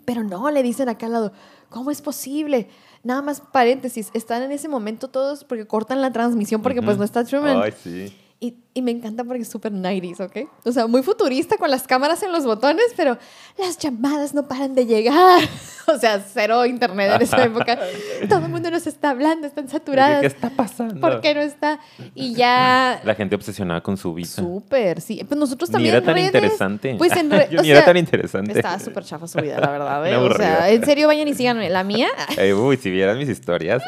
Pero 0.03 0.25
no, 0.25 0.51
le 0.51 0.63
dicen 0.63 0.89
acá 0.89 1.05
al 1.05 1.13
lado, 1.13 1.31
¿cómo 1.69 1.91
es 1.91 2.01
posible? 2.01 2.67
Nada 3.03 3.21
más 3.21 3.41
paréntesis, 3.41 4.09
están 4.13 4.43
en 4.43 4.51
ese 4.51 4.67
momento 4.67 5.07
todos 5.07 5.43
porque 5.43 5.65
cortan 5.65 6.01
la 6.01 6.11
transmisión 6.11 6.61
porque 6.61 6.81
pues 6.81 6.97
no 6.97 7.03
está 7.03 7.23
Truman. 7.23 7.61
Ay, 7.61 7.73
sí. 7.81 8.13
Y, 8.41 8.55
y 8.73 8.81
me 8.81 8.91
encanta 8.91 9.25
porque 9.25 9.41
es 9.41 9.49
súper 9.49 9.73
90s, 9.73 10.21
¿ok? 10.21 10.49
O 10.63 10.71
sea, 10.71 10.87
muy 10.87 11.03
futurista 11.03 11.57
con 11.57 11.69
las 11.69 11.85
cámaras 11.85 12.23
en 12.23 12.31
los 12.31 12.45
botones, 12.45 12.85
pero 12.95 13.17
las 13.57 13.77
llamadas 13.77 14.33
no 14.33 14.47
paran 14.47 14.75
de 14.75 14.85
llegar. 14.85 15.41
O 15.91 15.97
sea, 15.97 16.19
cero 16.19 16.67
internet 16.67 17.13
en 17.15 17.21
esa 17.23 17.43
época. 17.45 17.79
Todo 18.29 18.45
el 18.45 18.49
mundo 18.49 18.69
nos 18.69 18.85
está 18.85 19.09
hablando, 19.09 19.47
están 19.47 19.67
saturadas. 19.67 20.21
¿Qué 20.21 20.27
está 20.27 20.51
pasando? 20.51 21.01
¿Por 21.01 21.19
qué 21.19 21.33
no 21.33 21.41
está? 21.41 21.79
Y 22.13 22.35
ya... 22.35 23.01
La 23.05 23.15
gente 23.15 23.33
obsesionada 23.33 23.81
con 23.81 23.97
su 23.97 24.13
vida. 24.13 24.27
Súper, 24.27 25.01
sí. 25.01 25.23
Pues 25.27 25.39
nosotros 25.39 25.67
Ni 25.71 25.73
también 25.73 25.95
era 25.95 25.97
en 25.97 26.05
tan 26.05 26.13
redes, 26.13 26.27
interesante. 26.27 26.95
Pues 26.95 27.11
en 27.17 27.31
re- 27.31 27.47
Yo 27.49 27.59
o 27.59 27.63
ni 27.63 27.71
era 27.71 27.83
tan 27.85 27.97
interesante. 27.97 28.51
Estaba 28.51 28.77
súper 28.77 29.03
chafa 29.03 29.27
su 29.27 29.39
vida, 29.39 29.59
la 29.59 29.71
verdad. 29.71 30.07
¿eh? 30.07 30.15
O 30.15 30.31
sea, 30.35 30.69
en 30.69 30.85
serio, 30.85 31.07
vayan 31.07 31.27
y 31.27 31.33
síganme. 31.33 31.71
La 31.71 31.83
mía, 31.83 32.09
uy, 32.55 32.77
si 32.77 32.91
vieras 32.91 33.17
mis 33.17 33.27
historias. 33.29 33.81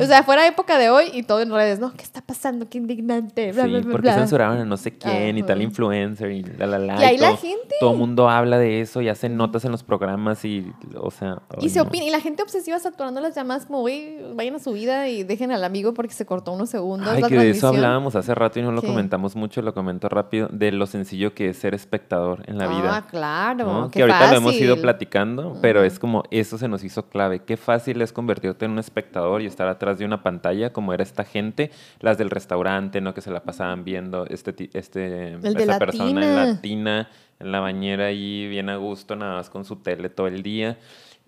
O 0.00 0.06
sea, 0.06 0.22
fuera 0.22 0.46
época 0.46 0.78
de 0.78 0.90
hoy 0.90 1.10
y 1.12 1.22
todo 1.22 1.40
en 1.40 1.50
redes, 1.50 1.78
¿no? 1.78 1.92
¿Qué 1.94 2.02
está 2.02 2.20
pasando? 2.44 2.68
Qué 2.68 2.78
indignante. 2.78 3.52
Bla, 3.52 3.66
bla, 3.66 3.78
sí, 3.78 3.84
bla, 3.84 3.92
porque 3.92 4.08
bla. 4.08 4.14
censuraban 4.16 4.58
a 4.58 4.64
no 4.64 4.76
sé 4.76 4.96
quién 4.96 5.38
y 5.38 5.42
tal 5.42 5.62
influencer 5.62 6.30
y 6.30 6.42
la 6.42 6.66
la 6.66 6.78
la. 6.78 7.00
Y 7.00 7.04
ahí 7.04 7.18
la 7.18 7.28
todo, 7.28 7.36
gente. 7.38 7.74
Todo 7.80 7.92
el 7.92 7.98
mundo 7.98 8.28
habla 8.28 8.58
de 8.58 8.80
eso 8.80 9.00
y 9.00 9.08
hacen 9.08 9.36
notas 9.36 9.64
en 9.64 9.72
los 9.72 9.82
programas 9.82 10.44
y, 10.44 10.70
o 10.96 11.10
sea. 11.10 11.42
Y 11.60 11.70
se 11.70 11.78
no. 11.78 11.86
opina, 11.86 12.04
y 12.04 12.10
la 12.10 12.20
gente 12.20 12.42
obsesiva 12.42 12.78
saturando 12.78 13.20
las 13.20 13.34
llamadas 13.34 13.66
como, 13.66 13.80
güey, 13.80 14.18
vayan 14.34 14.56
a 14.56 14.58
su 14.58 14.72
vida 14.72 15.08
y 15.08 15.24
dejen 15.24 15.52
al 15.52 15.64
amigo 15.64 15.94
porque 15.94 16.12
se 16.12 16.26
cortó 16.26 16.52
unos 16.52 16.70
segundos 16.70 17.08
Ay, 17.08 17.22
la 17.22 17.28
que 17.28 17.38
de 17.38 17.50
eso 17.50 17.68
hablábamos 17.68 18.14
hace 18.16 18.34
rato 18.34 18.58
y 18.58 18.62
no 18.62 18.72
lo 18.72 18.82
¿Qué? 18.82 18.88
comentamos 18.88 19.36
mucho, 19.36 19.62
lo 19.62 19.72
comento 19.74 20.08
rápido, 20.08 20.48
de 20.52 20.72
lo 20.72 20.86
sencillo 20.86 21.34
que 21.34 21.50
es 21.50 21.56
ser 21.56 21.74
espectador 21.74 22.42
en 22.46 22.58
la 22.58 22.66
vida. 22.66 22.96
Ah, 22.96 23.06
claro, 23.06 23.72
¿no? 23.72 23.90
qué 23.90 23.98
Que 23.98 24.02
ahorita 24.02 24.32
lo 24.32 24.36
hemos 24.36 24.54
ido 24.54 24.74
fácil. 24.74 24.82
platicando, 24.82 25.58
pero 25.62 25.82
es 25.82 25.98
como 25.98 26.24
eso 26.30 26.58
se 26.58 26.68
nos 26.68 26.84
hizo 26.84 27.08
clave. 27.08 27.40
Qué 27.40 27.56
fácil 27.56 28.02
es 28.02 28.12
convertirte 28.12 28.66
en 28.66 28.72
un 28.72 28.78
espectador 28.78 29.40
y 29.42 29.46
estar 29.46 29.68
atrás 29.68 29.98
de 29.98 30.04
una 30.04 30.22
pantalla 30.22 30.72
como 30.72 30.92
era 30.92 31.02
esta 31.02 31.24
gente, 31.24 31.70
las 32.00 32.18
del 32.18 32.30
restaurante, 32.34 33.00
¿no? 33.00 33.14
Que 33.14 33.20
se 33.20 33.30
la 33.30 33.42
pasaban 33.42 33.84
viendo 33.84 34.26
este, 34.26 34.70
este 34.76 35.34
esa 35.34 35.78
persona 35.78 36.10
en 36.10 36.36
Latina. 36.36 36.44
latina, 36.44 37.08
en 37.40 37.52
la 37.52 37.60
bañera 37.60 38.06
ahí 38.06 38.48
bien 38.48 38.68
a 38.68 38.76
gusto, 38.76 39.16
nada 39.16 39.36
más 39.36 39.50
con 39.50 39.64
su 39.64 39.76
tele 39.76 40.10
todo 40.10 40.26
el 40.26 40.42
día. 40.42 40.78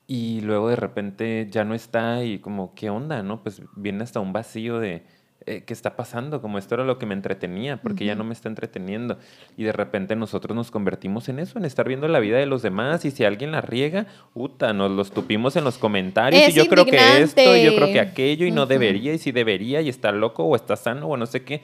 Y 0.09 0.41
luego 0.43 0.69
de 0.69 0.77
repente 0.77 1.49
ya 1.51 1.65
no 1.65 1.75
está 1.75 2.23
y 2.23 2.39
como, 2.39 2.75
¿qué 2.75 2.91
onda? 2.91 3.23
¿No? 3.23 3.43
Pues 3.43 3.63
viene 3.75 4.05
hasta 4.05 4.21
un 4.21 4.33
vacío 4.33 4.79
de, 4.79 5.05
eh, 5.47 5.62
¿qué 5.64 5.72
está 5.72 5.94
pasando? 5.94 6.42
Como 6.42 6.59
esto 6.59 6.74
era 6.74 6.84
lo 6.84 6.99
que 6.99 7.07
me 7.07 7.14
entretenía, 7.14 7.76
porque 7.76 8.05
ya 8.05 8.16
no 8.16 8.24
me 8.24 8.32
está 8.32 8.49
entreteniendo. 8.49 9.16
Y 9.57 9.62
de 9.62 9.72
repente 9.72 10.16
nosotros 10.16 10.57
nos 10.57 10.72
convertimos 10.72 11.28
en 11.28 11.38
eso, 11.38 11.59
en 11.59 11.64
estar 11.64 11.86
viendo 11.86 12.09
la 12.09 12.18
vida 12.18 12.36
de 12.36 12.47
los 12.47 12.62
demás. 12.62 13.05
Y 13.05 13.12
si 13.12 13.24
alguien 13.24 13.53
la 13.53 13.61
riega, 13.61 14.07
puta, 14.34 14.72
nos 14.72 14.90
los 14.90 15.12
tupimos 15.12 15.55
en 15.55 15.62
los 15.62 15.78
comentarios. 15.78 16.42
Es 16.42 16.49
y 16.49 16.53
yo 16.53 16.66
creo 16.66 16.84
que 16.84 17.22
esto, 17.22 17.57
y 17.57 17.64
yo 17.64 17.76
creo 17.76 17.92
que 17.92 18.01
aquello, 18.01 18.44
y 18.44 18.51
no 18.51 18.66
debería, 18.66 19.14
y 19.14 19.18
si 19.18 19.30
debería, 19.30 19.80
y 19.80 19.88
está 19.88 20.11
loco, 20.11 20.44
o 20.44 20.57
está 20.57 20.74
sano, 20.74 21.07
o 21.07 21.16
no 21.16 21.26
sé 21.26 21.44
qué. 21.44 21.62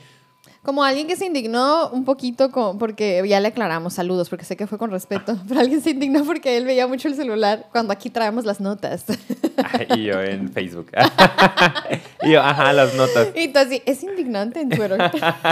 Como 0.63 0.85
alguien 0.85 1.09
que 1.09 1.17
se 1.17 1.27
indignó 1.27 1.89
un 1.89 2.05
poquito 2.05 2.53
con, 2.53 2.79
porque 2.79 3.21
ya 3.27 3.41
le 3.41 3.49
aclaramos 3.49 3.95
saludos, 3.95 4.29
porque 4.31 4.45
sé 4.45 4.57
que 4.57 4.69
fue 4.69 4.79
con 4.79 4.93
respeto, 4.93 5.37
pero 5.49 5.59
alguien 5.61 5.81
se 5.81 5.91
indignó 5.91 6.25
porque 6.25 6.57
él 6.57 6.65
veía 6.67 6.87
mucho 6.87 7.09
el 7.09 7.17
celular 7.17 7.67
cuando 7.73 7.93
aquí 7.93 8.11
traemos 8.11 8.45
las 8.45 8.61
notas. 8.61 9.05
Y 9.97 10.05
yo 10.05 10.21
en 10.23 10.51
Facebook. 10.53 10.91
y 12.23 12.31
yo, 12.33 12.41
ajá, 12.41 12.73
las 12.73 12.95
notas. 12.95 13.29
Y 13.35 13.49
tú 13.49 13.59
así, 13.59 13.83
es 13.85 14.03
indignante 14.03 14.61
en 14.61 14.69
Twitter, 14.71 14.99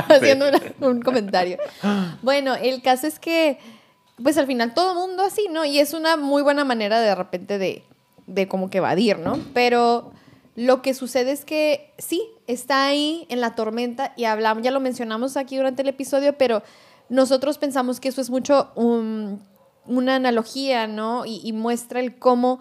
haciendo 0.09 0.49
una- 0.49 0.61
un 0.89 1.01
comentario. 1.03 1.59
Bueno, 2.23 2.55
el 2.55 2.81
caso 2.83 3.07
es 3.07 3.19
que, 3.19 3.59
pues 4.23 4.39
al 4.39 4.47
final 4.47 4.73
todo 4.75 4.93
el 4.93 4.97
mundo 5.09 5.23
así, 5.23 5.49
¿no? 5.51 5.65
Y 5.65 5.79
es 5.81 5.93
una 5.93 6.17
muy 6.17 6.43
buena 6.43 6.65
manera 6.65 7.01
de 7.01 7.15
repente 7.15 7.59
de, 7.59 7.85
de 8.27 8.49
como 8.49 8.71
que 8.71 8.79
evadir, 8.79 9.19
¿no? 9.19 9.39
Pero 9.55 10.13
lo 10.57 10.83
que 10.83 10.95
sucede 10.95 11.33
es 11.33 11.45
que 11.45 11.93
sí, 11.99 12.23
está 12.47 12.87
ahí 12.87 13.27
en 13.29 13.41
la 13.41 13.55
tormenta 13.55 14.13
y 14.17 14.25
hablamos, 14.25 14.63
ya 14.63 14.71
lo 14.71 14.81
mencionamos 14.81 15.37
aquí 15.37 15.57
durante 15.57 15.83
el 15.83 15.89
episodio, 15.89 16.37
pero 16.37 16.63
nosotros 17.09 17.59
pensamos 17.59 18.01
que 18.01 18.09
eso 18.09 18.21
es 18.21 18.31
mucho 18.31 18.71
un- 18.75 19.41
una 19.87 20.17
analogía, 20.17 20.87
¿no? 20.87 21.25
Y 21.27 21.53
muestra 21.53 22.01
el 22.01 22.19
cómo 22.19 22.61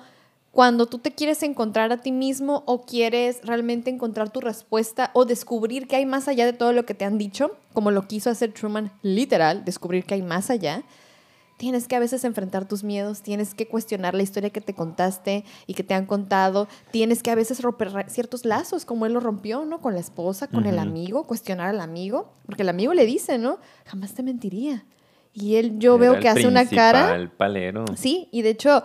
cuando 0.52 0.88
tú 0.88 0.98
te 0.98 1.12
quieres 1.12 1.44
encontrar 1.44 1.92
a 1.92 1.98
ti 2.02 2.12
mismo 2.12 2.64
o 2.66 2.82
quieres 2.82 3.42
realmente 3.44 3.92
encontrar 3.92 4.32
tu 4.32 4.42
respuesta 4.42 5.12
o 5.14 5.26
descubrir 5.26 5.88
que 5.88 5.96
hay 5.98 6.06
más 6.08 6.28
allá 6.28 6.46
de 6.46 6.54
todo 6.54 6.74
lo 6.74 6.86
que 6.86 6.96
te 6.96 7.06
han 7.06 7.18
dicho, 7.20 7.52
como 7.74 7.92
lo 7.92 8.08
quiso 8.08 8.30
hacer 8.32 8.52
Truman, 8.54 8.92
literal, 9.04 9.64
descubrir 9.64 10.06
que 10.06 10.16
hay 10.16 10.24
más 10.24 10.50
allá, 10.50 10.82
tienes 11.60 11.90
que 11.90 11.96
a 11.98 12.00
veces 12.00 12.24
enfrentar 12.24 12.66
tus 12.66 12.86
miedos, 12.86 13.22
tienes 13.22 13.54
que 13.54 13.68
cuestionar 13.68 14.16
la 14.16 14.24
historia 14.24 14.50
que 14.50 14.62
te 14.62 14.74
contaste 14.74 15.44
y 15.68 15.74
que 15.74 15.84
te 15.84 15.94
han 15.94 16.06
contado, 16.06 16.70
tienes 16.90 17.22
que 17.22 17.32
a 17.32 17.36
veces 17.36 17.62
romper 17.62 17.92
ciertos 18.08 18.46
lazos, 18.46 18.86
como 18.86 19.06
él 19.06 19.12
lo 19.12 19.20
rompió, 19.20 19.66
¿no? 19.66 19.82
Con 19.82 19.94
la 19.94 20.00
esposa, 20.00 20.48
con 20.48 20.66
el 20.66 20.80
amigo, 20.80 21.28
cuestionar 21.28 21.68
al 21.68 21.82
amigo, 21.82 22.32
porque 22.46 22.62
el 22.62 22.70
amigo 22.70 22.94
le 22.94 23.06
dice, 23.06 23.38
¿no? 23.38 23.60
Jamás 23.86 24.14
te 24.14 24.24
mentiría. 24.24 24.86
Y 25.34 25.56
él, 25.58 25.78
yo 25.80 25.96
Era 25.96 26.02
veo 26.02 26.14
el 26.14 26.20
que 26.22 26.30
hace 26.30 26.48
una 26.48 26.66
cara. 26.66 27.10
principal 27.10 27.32
palero. 27.36 27.86
Sí, 27.98 28.30
y 28.32 28.42
de 28.42 28.52
hecho, 28.52 28.82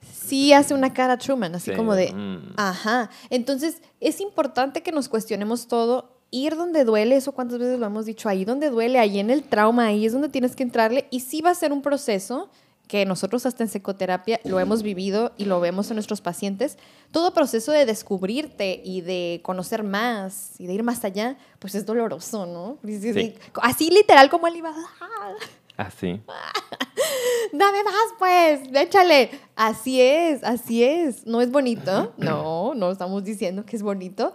sí 0.00 0.52
hace 0.52 0.74
una 0.74 0.92
cara 0.92 1.18
Truman, 1.18 1.54
así 1.54 1.70
Sí, 1.70 1.76
como 1.76 1.94
de, 1.94 2.12
mm. 2.12 2.54
ajá. 2.56 3.10
Entonces, 3.30 3.80
es 4.00 4.20
importante 4.20 4.82
que 4.82 4.90
nos 4.90 5.08
cuestionemos 5.08 5.68
todo, 5.68 6.11
ir 6.32 6.56
donde 6.56 6.84
duele, 6.84 7.14
eso 7.14 7.30
cuántas 7.30 7.58
veces 7.60 7.78
lo 7.78 7.86
hemos 7.86 8.06
dicho, 8.06 8.28
ahí 8.28 8.44
donde 8.44 8.70
duele, 8.70 8.98
ahí 8.98 9.20
en 9.20 9.30
el 9.30 9.44
trauma, 9.44 9.86
ahí 9.86 10.04
es 10.06 10.12
donde 10.12 10.28
tienes 10.28 10.56
que 10.56 10.64
entrarle, 10.64 11.06
y 11.10 11.20
sí 11.20 11.40
va 11.42 11.50
a 11.50 11.54
ser 11.54 11.72
un 11.72 11.82
proceso 11.82 12.48
que 12.88 13.06
nosotros 13.06 13.46
hasta 13.46 13.62
en 13.62 13.68
psicoterapia 13.70 14.40
lo 14.44 14.58
hemos 14.60 14.82
vivido 14.82 15.32
y 15.38 15.44
lo 15.46 15.60
vemos 15.60 15.88
en 15.90 15.96
nuestros 15.96 16.20
pacientes, 16.20 16.76
todo 17.10 17.32
proceso 17.32 17.70
de 17.72 17.86
descubrirte 17.86 18.82
y 18.84 19.00
de 19.02 19.40
conocer 19.44 19.82
más 19.84 20.58
y 20.60 20.66
de 20.66 20.74
ir 20.74 20.82
más 20.82 21.04
allá, 21.04 21.36
pues 21.58 21.74
es 21.74 21.86
doloroso, 21.86 22.44
¿no? 22.46 22.78
Sí, 22.84 23.00
Sí. 23.00 23.12
sí, 23.14 23.34
Así 23.62 23.90
literal 23.90 24.28
como 24.28 24.46
él 24.48 24.56
iba, 24.56 24.74
"Ah, 25.00 25.32
Así. 25.78 26.20
Dame 27.52 27.82
más, 27.84 27.94
pues, 28.18 28.60
échale. 28.74 29.30
Así 29.56 30.00
es, 30.00 30.44
así 30.44 30.82
es. 30.84 31.26
No 31.26 31.40
es 31.40 31.50
bonito. 31.50 32.12
No, 32.18 32.74
no 32.74 32.90
estamos 32.90 33.24
diciendo 33.24 33.64
que 33.64 33.76
es 33.76 33.82
bonito. 33.82 34.32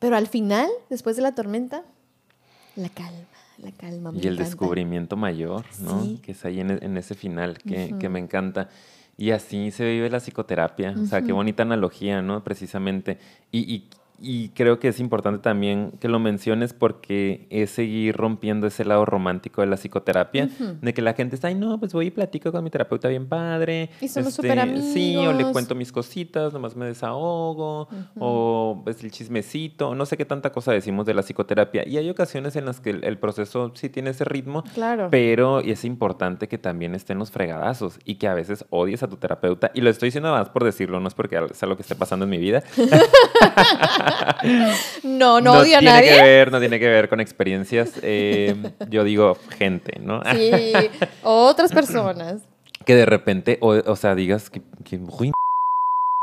Pero 0.00 0.16
al 0.16 0.26
final, 0.26 0.68
después 0.88 1.14
de 1.14 1.22
la 1.22 1.34
tormenta, 1.36 1.84
la 2.74 2.88
calma, 2.88 3.20
la 3.58 3.70
calma. 3.72 4.10
me 4.10 4.18
Y 4.18 4.22
el 4.22 4.26
encanta. 4.34 4.44
descubrimiento 4.44 5.16
mayor, 5.16 5.64
¿no? 5.80 6.02
Sí. 6.02 6.18
Que 6.22 6.32
es 6.32 6.44
ahí 6.44 6.58
en, 6.60 6.70
e- 6.72 6.78
en 6.82 6.96
ese 6.96 7.14
final, 7.14 7.58
que, 7.58 7.94
que 8.00 8.08
me 8.08 8.18
encanta. 8.18 8.68
Y 9.16 9.30
así 9.32 9.70
se 9.70 9.84
vive 9.84 10.08
la 10.10 10.18
psicoterapia. 10.18 10.94
O 11.00 11.06
sea, 11.06 11.20
qué 11.22 11.32
bonita 11.32 11.62
analogía, 11.62 12.22
¿no? 12.22 12.42
Precisamente. 12.42 13.18
Y, 13.52 13.72
y- 13.74 13.88
y 14.20 14.50
creo 14.50 14.78
que 14.78 14.88
es 14.88 15.00
importante 15.00 15.40
también 15.42 15.92
que 16.00 16.08
lo 16.08 16.18
menciones 16.18 16.72
porque 16.72 17.46
es 17.50 17.70
seguir 17.70 18.16
rompiendo 18.16 18.66
ese 18.66 18.84
lado 18.84 19.04
romántico 19.04 19.60
de 19.62 19.66
la 19.66 19.76
psicoterapia, 19.76 20.48
de 20.80 20.94
que 20.94 21.02
la 21.02 21.14
gente 21.14 21.34
está, 21.34 21.48
ay, 21.48 21.54
no, 21.54 21.78
pues 21.80 21.92
voy 21.92 22.06
y 22.06 22.10
platico 22.10 22.52
con 22.52 22.62
mi 22.64 22.70
terapeuta 22.70 23.08
bien 23.08 23.26
padre. 23.26 23.90
Y 24.00 24.08
somos 24.08 24.34
súper 24.34 24.58
amigos. 24.60 24.80
Este, 24.84 24.92
Sí, 24.92 25.16
o 25.16 25.32
le 25.32 25.44
cuento 25.52 25.74
mis 25.74 25.92
cositas, 25.92 26.52
nomás 26.52 26.76
me 26.76 26.86
desahogo, 26.86 27.88
o 28.18 28.80
pues 28.84 29.02
el 29.04 29.10
chismecito, 29.10 29.94
no 29.94 30.04
sé 30.06 30.16
qué 30.16 30.24
tanta 30.24 30.50
cosa 30.52 30.72
decimos 30.72 31.06
de 31.06 31.14
la 31.14 31.22
psicoterapia. 31.22 31.86
Y 31.88 31.96
hay 31.96 32.08
ocasiones 32.10 32.56
en 32.56 32.66
las 32.66 32.80
que 32.80 32.90
el, 32.90 33.04
el 33.04 33.18
proceso 33.18 33.72
sí 33.74 33.88
tiene 33.88 34.10
ese 34.10 34.24
ritmo, 34.24 34.64
Claro. 34.74 35.08
pero 35.10 35.60
es 35.60 35.84
importante 35.84 36.48
que 36.48 36.58
también 36.58 36.94
estén 36.94 37.18
los 37.18 37.30
fregadazos 37.30 37.98
y 38.04 38.16
que 38.16 38.28
a 38.28 38.34
veces 38.34 38.64
odies 38.70 39.02
a 39.02 39.08
tu 39.08 39.16
terapeuta. 39.16 39.70
Y 39.74 39.80
lo 39.80 39.90
estoy 39.90 40.08
diciendo 40.08 40.30
más 40.32 40.48
por 40.50 40.64
decirlo, 40.64 41.00
no 41.00 41.08
es 41.08 41.14
porque 41.14 41.40
es 41.50 41.62
algo 41.62 41.76
que 41.76 41.82
esté 41.82 41.94
pasando 41.94 42.24
en 42.24 42.30
mi 42.30 42.38
vida. 42.38 42.62
No, 45.02 45.40
no, 45.40 45.52
odio 45.52 45.76
a 45.76 45.80
tiene 45.80 45.94
nadie. 45.94 46.10
que 46.16 46.22
ver, 46.22 46.52
no 46.52 46.60
tiene 46.60 46.78
que 46.78 46.88
ver 46.88 47.08
con 47.08 47.20
experiencias. 47.20 47.92
eh, 48.02 48.54
yo 48.88 49.04
digo 49.04 49.36
gente, 49.58 49.98
¿no? 50.00 50.22
Sí, 50.34 50.72
otras 51.22 51.72
personas. 51.72 52.42
Que 52.84 52.94
de 52.94 53.06
repente, 53.06 53.58
o, 53.60 53.68
o 53.74 53.96
sea, 53.96 54.14
digas 54.14 54.48
que, 54.50 54.62
que 54.84 54.96
uy, 54.98 55.32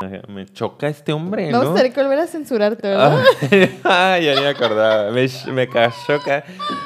me 0.27 0.45
choca 0.45 0.88
este 0.88 1.13
hombre, 1.13 1.51
Vamos 1.51 1.67
¿no? 1.69 1.73
a 1.73 1.75
tener 1.77 1.93
que 1.93 2.01
volver 2.01 2.19
a 2.19 2.27
censurarte, 2.27 2.88
¿verdad? 2.88 3.23
Ay, 3.83 4.25
ya 4.25 4.35
ni 4.35 4.41
me 4.41 4.47
acordaba. 4.47 5.11
Me, 5.11 5.27
me 5.53 5.67
choca 6.07 6.43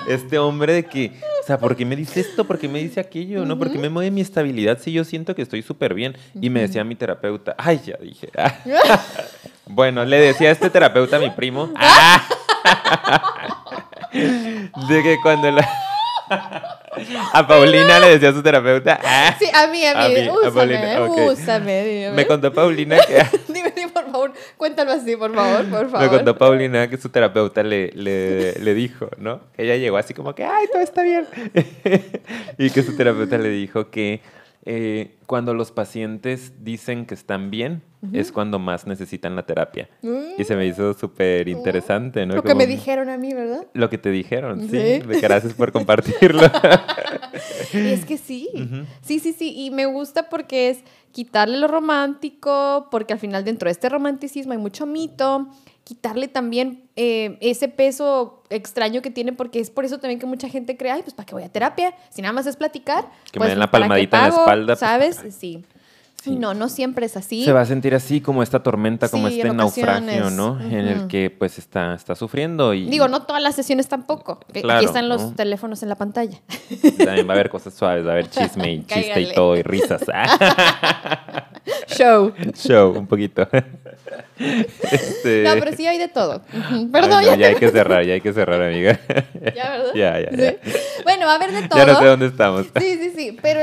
este 0.08 0.38
hombre 0.40 0.74
de 0.74 0.84
que, 0.86 1.12
sea, 1.52 1.60
¿por 1.60 1.76
qué 1.76 1.86
me 1.86 1.96
dice 1.96 2.22
esto? 2.22 2.46
¿Por 2.46 2.58
qué 2.58 2.68
me 2.70 2.80
dice 2.80 3.00
aquello? 3.00 3.46
¿No? 3.46 3.58
¿Por 3.58 3.72
qué 3.72 3.78
me 3.78 3.90
mueve 3.90 4.10
mi 4.10 4.22
estabilidad 4.22 4.80
si 4.80 4.94
yo 4.94 5.04
siento 5.04 5.36
que 5.36 5.42
estoy 5.42 5.62
súper 5.62 5.94
bien? 5.94 6.18
Y 6.40 6.50
me 6.50 6.62
decía 6.62 6.84
mi 6.84 6.96
terapeuta, 6.96 7.56
ay, 7.58 7.82
ya 7.86 7.98
dije. 7.98 8.30
bueno, 9.66 10.06
le 10.06 10.20
decía 10.20 10.50
a 10.50 10.52
este 10.52 10.70
terapeuta 10.70 11.18
a 11.18 11.20
mi 11.20 11.30
primo, 11.32 11.70
ah, 11.76 12.24
de 14.14 15.04
que 15.04 15.18
cuando 15.22 15.52
la... 15.52 15.68
A 17.34 17.46
Paulina 17.48 18.00
le 18.00 18.10
decía 18.12 18.30
a 18.30 18.34
su 18.34 18.42
terapeuta, 18.42 19.00
ah, 19.04 19.36
Sí, 19.38 19.46
a 19.54 19.68
mí, 19.68 19.86
a 19.86 19.96
mí. 19.96 20.04
A 20.06 20.08
mí, 20.08 20.28
a 20.28 20.34
úsame, 20.34 20.52
Paulina, 20.52 21.02
ok. 21.04 21.18
úsame, 21.32 21.84
dime. 21.84 22.12
me 22.12 22.28
contó 22.28 22.54
Paulina 22.54 22.98
que... 23.00 23.26
Por 24.32 24.58
cuéntalo 24.58 24.92
así, 24.92 25.16
por 25.16 25.34
favor, 25.34 25.66
por 25.66 25.90
favor. 25.90 26.02
Me 26.02 26.10
contó 26.10 26.38
Paulina 26.38 26.90
que 26.90 26.98
su 26.98 27.10
terapeuta 27.10 27.64
le, 27.64 27.92
le, 27.94 28.54
le 28.54 28.74
dijo, 28.74 29.10
¿no? 29.18 29.42
Ella 29.58 29.76
llegó 29.76 29.98
así 29.98 30.14
como 30.14 30.36
que, 30.36 30.44
ay, 30.44 30.68
todo 30.72 30.82
está 30.82 31.04
bien. 31.04 31.26
y 32.58 32.70
que 32.70 32.84
su 32.84 32.96
terapeuta 32.96 33.38
le 33.38 33.50
dijo 33.50 33.90
que 33.90 34.22
eh, 34.66 35.16
cuando 35.26 35.54
los 35.54 35.72
pacientes 35.72 36.64
dicen 36.64 37.06
que 37.06 37.14
están 37.14 37.52
bien, 37.52 37.82
es 38.14 38.32
cuando 38.32 38.58
más 38.58 38.88
necesitan 38.88 39.36
la 39.36 39.46
terapia. 39.46 39.90
Y 40.38 40.44
se 40.44 40.56
me 40.56 40.66
hizo 40.66 40.94
súper 40.94 41.48
interesante, 41.48 42.26
¿no? 42.26 42.36
Lo 42.36 42.44
que 42.44 42.56
me 42.56 42.66
dijeron 42.66 43.10
a 43.10 43.18
mí, 43.18 43.34
¿verdad? 43.34 43.68
Lo 43.74 43.90
que 43.90 43.98
te 43.98 44.10
dijeron, 44.10 44.62
sí. 44.70 45.02
Sí. 45.02 45.20
Gracias 45.22 45.54
por 45.54 45.72
compartirlo. 45.74 46.44
Y 47.74 47.90
es 47.90 48.06
que 48.06 48.18
sí, 48.18 48.50
sí, 49.02 49.20
sí, 49.20 49.34
sí, 49.34 49.54
y 49.56 49.72
me 49.72 49.86
gusta 49.86 50.30
porque 50.30 50.70
es 50.70 50.80
quitarle 51.12 51.58
lo 51.58 51.68
romántico, 51.68 52.88
porque 52.90 53.14
al 53.14 53.20
final 53.20 53.44
dentro 53.44 53.68
de 53.68 53.72
este 53.72 53.90
romanticismo 53.90 54.54
hay 54.54 54.58
mucho 54.58 54.86
mito, 54.86 55.48
quitarle 55.84 56.28
también 56.28 56.84
eh, 56.96 57.38
ese 57.42 57.68
peso 57.68 58.44
extraño 58.50 59.02
que 59.02 59.10
tiene, 59.10 59.34
porque 59.34 59.60
es 59.60 59.70
por 59.70 59.86
eso 59.86 60.00
también 60.00 60.20
que 60.20 60.26
mucha 60.26 60.50
gente 60.50 60.78
cree, 60.78 60.92
ay, 60.92 61.02
pues 61.02 61.14
¿para 61.14 61.26
qué 61.26 61.36
voy 61.36 61.44
a 61.44 61.50
terapia? 61.50 61.94
Si 62.10 62.22
nada 62.22 62.34
más 62.34 62.48
es 62.48 62.56
platicar. 62.56 63.06
Que 63.32 63.40
me 63.40 63.46
pues, 63.46 63.50
den 63.50 63.60
la 63.60 63.70
¿para 63.70 63.86
qué 63.86 63.90
palmadita 63.90 64.18
en 64.18 64.24
la 64.24 64.30
espalda, 64.30 64.74
pues, 64.74 64.80
¿Sabes? 64.80 65.22
Sí. 65.38 65.64
Sí. 66.22 66.36
No, 66.36 66.54
no 66.54 66.70
siempre 66.70 67.08
es 67.08 67.18
así. 67.18 67.46
Se 67.46 67.52
va 67.52 67.62
a 67.62 67.66
sentir 67.66 67.96
así 67.96 68.22
como 68.22 68.44
esta 68.44 68.62
tormenta, 68.62 69.10
como 69.10 69.28
Sí, 69.28 69.38
este 69.42 69.52
naufragio. 69.54 70.30
¿no? 70.30 70.62
En 70.62 70.88
el 70.88 71.08
que 71.08 71.32
pues 71.32 71.58
está, 71.58 71.96
está 71.96 72.14
sufriendo 72.14 72.76
y 72.76 72.88
Digo, 72.90 73.08
no 73.08 73.24
todas 73.24 73.42
las 73.42 73.56
sesiones 73.56 73.88
tampoco. 73.88 74.40
Claro, 74.54 74.78
Aquí 74.78 74.86
están 74.86 75.10
los 75.10 75.22
¿no? 75.24 75.34
teléfonos 75.34 75.82
en 75.82 75.90
la 75.90 75.96
pantalla. 75.96 76.38
también 77.00 77.28
va 77.28 77.32
a 77.32 77.36
haber 77.38 77.50
cosas 77.50 77.74
suaves, 77.74 78.06
va 78.06 78.10
a 78.10 78.12
haber 78.14 78.30
chisme 78.30 78.72
y 78.72 78.84
chiste 78.86 79.20
y 79.22 79.34
todo 79.34 79.58
y 79.58 79.64
risas. 79.64 80.04
Show. 81.88 82.34
Show, 82.54 82.92
un 82.98 83.08
poquito. 83.08 83.48
Este, 84.38 85.44
No, 85.44 85.54
pero 85.60 85.76
sí 85.76 85.88
hay 85.88 85.98
de 85.98 86.08
todo. 86.08 86.42
Ay, 86.54 86.88
Perdón, 86.92 87.24
no, 87.24 87.32
ya. 87.32 87.36
ya 87.36 87.48
hay 87.48 87.56
que 87.56 87.70
cerrar, 87.70 88.06
ya 88.06 88.14
hay 88.14 88.22
que 88.22 88.34
cerrar, 88.34 88.62
amiga. 88.62 89.00
Ya, 89.56 89.72
¿verdad? 89.72 89.94
Ya, 89.96 90.20
ya, 90.20 90.32
ya. 90.32 90.52
Sí. 90.52 90.58
Bueno, 91.04 91.26
va 91.26 91.34
a 91.34 91.36
haber 91.36 91.52
de 91.52 91.68
todo. 91.68 91.80
Ya 91.80 91.86
no 91.86 92.00
sé 92.00 92.06
dónde 92.06 92.26
estamos. 92.28 92.68
Sí, 92.80 92.98
sí, 92.98 93.14
sí. 93.16 93.38
Pero 93.42 93.60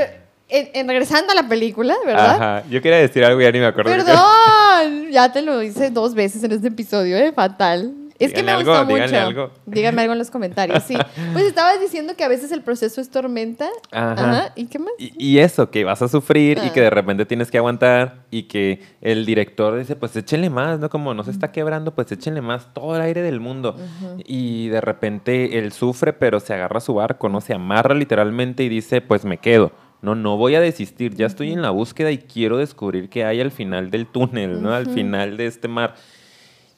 en, 0.49 0.69
en 0.73 0.87
regresando 0.87 1.31
a 1.31 1.35
la 1.35 1.47
película, 1.47 1.95
¿verdad? 2.05 2.35
Ajá. 2.35 2.63
Yo 2.69 2.81
quería 2.81 2.97
decir 2.99 3.23
algo 3.23 3.39
y 3.39 3.43
ya 3.45 3.51
ni 3.51 3.59
me 3.59 3.65
acuerdo. 3.67 3.91
Perdón. 3.91 5.09
Ya 5.11 5.31
te 5.31 5.41
lo 5.41 5.61
hice 5.61 5.89
dos 5.91 6.13
veces 6.13 6.43
en 6.43 6.51
este 6.51 6.67
episodio, 6.67 7.17
¿eh? 7.17 7.31
Fatal. 7.33 7.93
Es 8.19 8.33
que 8.33 8.43
me 8.43 8.51
Díganle 8.51 8.65
gustó 8.65 8.79
algo, 8.81 8.97
mucho. 8.97 9.17
algo. 9.17 9.51
Díganme 9.65 10.01
algo 10.01 10.11
en 10.11 10.19
los 10.19 10.29
comentarios, 10.29 10.83
sí. 10.83 10.93
Pues 11.31 11.45
estabas 11.45 11.79
diciendo 11.79 12.15
que 12.17 12.25
a 12.25 12.27
veces 12.27 12.51
el 12.51 12.61
proceso 12.61 12.99
es 12.99 13.09
tormenta. 13.09 13.69
Ajá. 13.91 14.51
¿Y 14.57 14.65
qué 14.65 14.77
más? 14.77 14.89
Y, 14.97 15.13
y 15.17 15.39
eso, 15.39 15.69
que 15.71 15.85
vas 15.85 16.01
a 16.01 16.09
sufrir 16.09 16.57
y 16.57 16.67
Ah. 16.67 16.73
que 16.73 16.81
de 16.81 16.89
repente 16.89 17.25
tienes 17.25 17.49
que 17.49 17.57
aguantar 17.59 18.25
y 18.29 18.43
que 18.43 18.81
el 18.99 19.25
director 19.25 19.77
dice, 19.79 19.95
pues 19.95 20.13
échenle 20.17 20.49
más, 20.49 20.79
¿no? 20.79 20.89
Como 20.89 21.13
no 21.13 21.23
se 21.23 21.31
está 21.31 21.53
quebrando, 21.53 21.95
pues 21.95 22.11
échenle 22.11 22.41
más, 22.41 22.73
todo 22.73 22.93
el 22.97 23.01
aire 23.03 23.21
del 23.21 23.39
mundo. 23.39 23.77
Y 24.25 24.67
de 24.67 24.81
repente 24.81 25.57
él 25.57 25.71
sufre, 25.71 26.11
pero 26.11 26.41
se 26.41 26.53
agarra 26.53 26.79
a 26.79 26.81
su 26.81 26.95
barco, 26.95 27.29
¿no? 27.29 27.39
Se 27.39 27.53
amarra 27.53 27.95
literalmente 27.95 28.63
y 28.63 28.69
dice, 28.69 28.99
pues 28.99 29.23
me 29.23 29.37
quedo. 29.37 29.71
No, 30.01 30.15
no 30.15 30.37
voy 30.37 30.55
a 30.55 30.61
desistir, 30.61 31.15
ya 31.15 31.25
estoy 31.25 31.51
en 31.51 31.61
la 31.61 31.71
búsqueda 31.71 32.11
y 32.11 32.19
quiero 32.19 32.57
descubrir 32.57 33.09
qué 33.09 33.25
hay 33.25 33.41
al 33.41 33.51
final 33.51 33.91
del 33.91 34.07
túnel, 34.07 34.61
¿no? 34.61 34.73
Al 34.73 34.87
final 34.87 35.35
de 35.35 35.45
este 35.45 35.67
mar. 35.67 35.95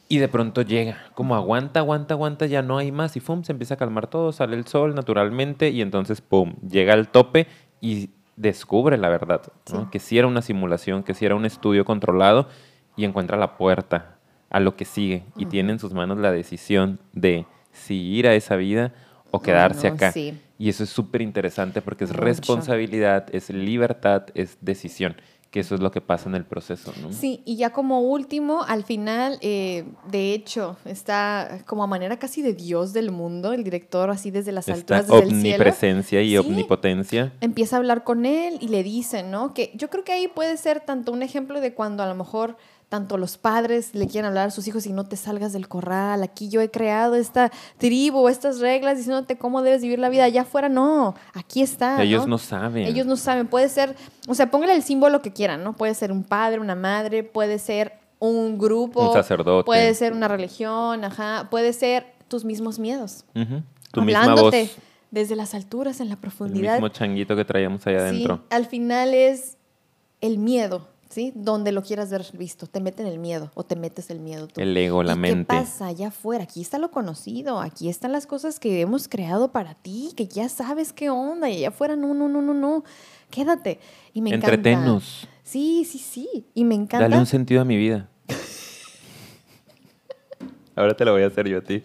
Y 0.10 0.18
de 0.18 0.28
pronto 0.28 0.64
llega, 0.64 0.98
como 1.14 1.36
aguanta, 1.36 1.80
aguanta, 1.80 2.16
aguanta, 2.16 2.46
ya 2.46 2.62
no 2.62 2.78
hay 2.78 2.92
más 2.92 3.16
y 3.16 3.22
¡pum! 3.22 3.44
se 3.44 3.54
empieza 3.54 3.76
a 3.76 3.78
calmar 3.78 4.08
todo, 4.08 4.32
sale 4.34 4.58
el 4.58 4.66
sol 4.66 4.94
naturalmente 4.96 5.70
y 5.70 5.82
entonces 5.82 6.20
¡pum! 6.20 6.56
llega 6.68 6.94
al 6.94 7.08
tope 7.08 7.48
y 7.80 8.10
descubre 8.36 8.98
la 8.98 9.08
verdad, 9.08 9.42
¿no? 9.72 9.84
Sí. 9.84 9.88
que 9.92 10.00
sí 10.00 10.18
era 10.18 10.28
una 10.28 10.42
simulación, 10.42 11.04
que 11.04 11.14
sí 11.14 11.26
era 11.26 11.36
un 11.36 11.46
estudio 11.46 11.86
controlado 11.86 12.48
y 12.98 13.06
encuentra 13.06 13.38
la 13.38 13.56
puerta 13.56 14.18
a 14.50 14.60
lo 14.60 14.76
que 14.76 14.84
sigue 14.84 15.24
y 15.38 15.46
tiene 15.46 15.72
en 15.72 15.80
sus 15.80 15.94
manos 15.94 16.18
la 16.18 16.32
decisión 16.32 17.00
de 17.14 17.46
si 17.72 17.96
ir 17.96 18.28
a 18.28 18.36
esa 18.36 18.58
vida 18.58 18.94
o 19.32 19.42
quedarse 19.42 19.90
no, 19.90 19.96
acá. 19.96 20.14
Y 20.62 20.70
eso 20.70 20.84
es 20.84 20.90
súper 20.92 21.22
interesante 21.24 21.82
porque 21.82 22.04
es 22.04 22.12
Mucho. 22.12 22.22
responsabilidad, 22.24 23.26
es 23.34 23.50
libertad, 23.50 24.26
es 24.36 24.58
decisión, 24.62 25.16
que 25.50 25.60
eso 25.62 25.74
es 25.74 25.82
lo 25.82 25.90
que 25.90 26.02
pasa 26.02 26.30
en 26.30 26.36
el 26.36 26.46
proceso, 26.46 26.94
¿no? 27.02 27.12
Sí, 27.12 27.42
y 27.46 27.56
ya 27.58 27.72
como 27.72 28.02
último, 28.02 28.64
al 28.68 28.84
final, 28.84 29.40
eh, 29.42 29.86
de 30.12 30.34
hecho, 30.34 30.78
está 30.86 31.62
como 31.66 31.84
a 31.84 31.88
manera 31.88 32.20
casi 32.20 32.44
de 32.44 32.54
Dios 32.54 32.94
del 32.94 33.12
mundo, 33.12 33.54
el 33.54 33.64
director 33.64 34.10
así 34.12 34.30
desde 34.30 34.52
las 34.52 34.68
Esta 34.68 34.98
alturas, 34.98 35.08
desde 35.08 35.18
el 35.24 35.30
cielo. 35.42 35.56
omnipresencia 35.56 36.22
y 36.22 36.30
Sí. 36.30 36.38
omnipotencia. 36.38 37.34
empieza 37.42 37.76
a 37.76 37.80
hablar 37.80 38.04
con 38.04 38.26
él 38.28 38.60
y 38.62 38.68
le 38.68 38.84
dice, 38.84 39.24
¿no? 39.24 39.54
Que 39.56 39.72
yo 39.76 39.90
creo 39.90 40.04
que 40.04 40.12
ahí 40.14 40.28
puede 40.28 40.58
ser 40.58 40.82
tanto 40.82 41.12
un 41.12 41.24
ejemplo 41.24 41.60
de 41.60 41.74
cuando 41.74 42.04
a 42.04 42.08
lo 42.08 42.14
mejor 42.16 42.56
tanto 42.92 43.18
los 43.18 43.38
padres 43.38 43.96
le 43.96 44.06
quieren 44.06 44.26
hablar 44.28 44.50
a 44.50 44.52
sus 44.52 44.68
hijos 44.68 44.86
y 44.86 44.92
no 44.92 45.06
te 45.06 45.16
salgas 45.16 45.54
del 45.54 45.70
corral, 45.70 46.24
aquí 46.24 46.50
yo 46.50 46.60
he 46.60 46.70
creado 46.70 47.16
esta 47.16 47.50
tribu, 47.78 48.28
estas 48.28 48.60
reglas 48.60 48.98
diciéndote 48.98 49.38
cómo 49.38 49.62
debes 49.62 49.82
vivir 49.82 49.98
la 49.98 50.10
vida, 50.10 50.26
allá 50.26 50.42
afuera 50.42 50.68
no, 50.68 51.16
aquí 51.34 51.62
está. 51.62 52.04
Ellos 52.04 52.24
¿no? 52.24 52.32
no 52.32 52.38
saben. 52.38 52.86
Ellos 52.86 53.06
no 53.06 53.16
saben, 53.16 53.48
puede 53.48 53.70
ser, 53.70 53.96
o 54.28 54.36
sea, 54.36 54.52
póngale 54.52 54.76
el 54.76 54.84
símbolo 54.84 55.22
que 55.22 55.32
quieran, 55.32 55.64
¿no? 55.64 55.72
Puede 55.72 55.94
ser 55.94 56.12
un 56.12 56.26
padre, 56.26 56.60
una 56.60 56.76
madre, 56.76 57.24
puede 57.24 57.60
ser 57.60 57.94
un 58.20 58.58
grupo, 58.58 59.08
Un 59.08 59.14
sacerdote. 59.14 59.66
puede 59.66 59.94
ser 59.94 60.12
una 60.12 60.28
religión, 60.28 61.06
ajá, 61.06 61.48
puede 61.50 61.72
ser 61.72 62.08
tus 62.28 62.44
mismos 62.44 62.78
miedos. 62.78 63.24
Ujú. 63.34 63.64
Tu 63.94 64.02
misma 64.02 64.20
voz. 64.22 64.30
hablándote 64.30 64.70
desde 65.12 65.38
las 65.38 65.54
alturas, 65.54 66.02
en 66.02 66.10
la 66.10 66.16
El 66.16 66.20
profundidad. 66.20 66.74
mismo 66.74 66.90
changuito 66.90 67.38
que 67.38 67.46
traíamos 67.46 67.88
allá 67.88 68.00
adentro. 68.00 68.36
Sí, 68.36 68.42
al 68.50 68.66
final 68.66 69.14
es 69.14 69.58
el 70.20 70.38
miedo, 70.40 70.90
¿sí? 71.12 71.32
Donde 71.36 71.72
lo 71.72 71.84
quieras 71.84 72.10
ver 72.10 72.26
visto. 72.34 72.68
Te 72.68 72.80
meten 72.80 73.06
el 73.06 73.20
miedo 73.20 73.52
o 73.54 73.64
te 73.64 73.76
metes 73.76 74.10
el 74.10 74.20
miedo 74.20 74.48
tú. 74.48 74.62
El 74.62 74.76
ego, 74.76 75.04
la 75.04 75.14
¿Y 75.14 75.18
mente. 75.18 75.54
¿Qué 75.54 75.62
pasa 75.62 75.88
allá 75.88 76.08
afuera? 76.08 76.46
Aquí 76.46 76.62
está 76.62 76.78
lo 76.78 76.92
conocido, 76.92 77.60
aquí 77.60 77.90
están 77.90 78.12
las 78.12 78.26
cosas 78.26 78.60
que 78.60 78.82
hemos 78.82 79.08
creado 79.08 79.52
para 79.52 79.76
ti, 79.76 80.12
que 80.16 80.28
ya 80.28 80.50
sabes 80.50 80.94
qué 80.94 81.10
onda, 81.10 81.50
y 81.50 81.58
allá 81.58 81.70
afuera 81.70 81.96
no, 81.96 82.14
no, 82.14 82.28
no, 82.28 82.42
no, 82.42 82.54
no. 82.54 82.84
Quédate. 83.30 83.80
Y 84.14 84.22
me 84.22 84.30
encanta. 84.30 84.56
Entretenos. 84.56 85.28
Sí, 85.44 85.86
sí, 85.90 86.00
sí. 86.00 86.46
Y 86.54 86.64
me 86.64 86.76
encanta. 86.76 87.08
Dale 87.08 87.18
un 87.18 87.26
sentido 87.26 87.62
a 87.62 87.66
mi 87.66 87.78
vida. 87.78 88.10
Ahora 90.76 90.96
te 90.96 91.06
lo 91.06 91.14
voy 91.14 91.24
a 91.24 91.28
hacer 91.28 91.48
yo 91.48 91.60
a 91.60 91.62
ti. 91.62 91.84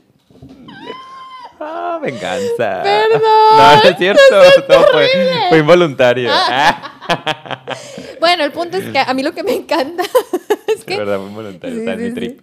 Ah, 1.59 1.99
venganza. 2.03 2.83
Perdón, 2.83 3.23
No, 3.23 3.77
no 3.77 3.83
es 3.83 3.97
cierto. 3.97 4.21
No, 4.69 4.75
fue, 4.93 5.09
fue 5.49 5.59
involuntario. 5.59 6.31
Ah, 6.33 6.93
Bueno, 8.21 8.45
el 8.45 8.53
punto 8.53 8.77
es 8.77 8.91
que 8.91 8.99
a 8.99 9.13
mí 9.15 9.23
lo 9.23 9.33
que 9.33 9.43
me 9.43 9.55
encanta 9.55 10.03
es 10.69 10.81
de 10.81 10.85
que 10.85 10.97
verdad, 10.97 11.19
fue 11.19 11.29
involuntario. 11.29 11.75
Sí, 11.77 11.81
Está 11.81 11.93
en 11.93 11.99
sí, 11.99 12.05
mi 12.05 12.09
sí. 12.11 12.15
trip. 12.15 12.41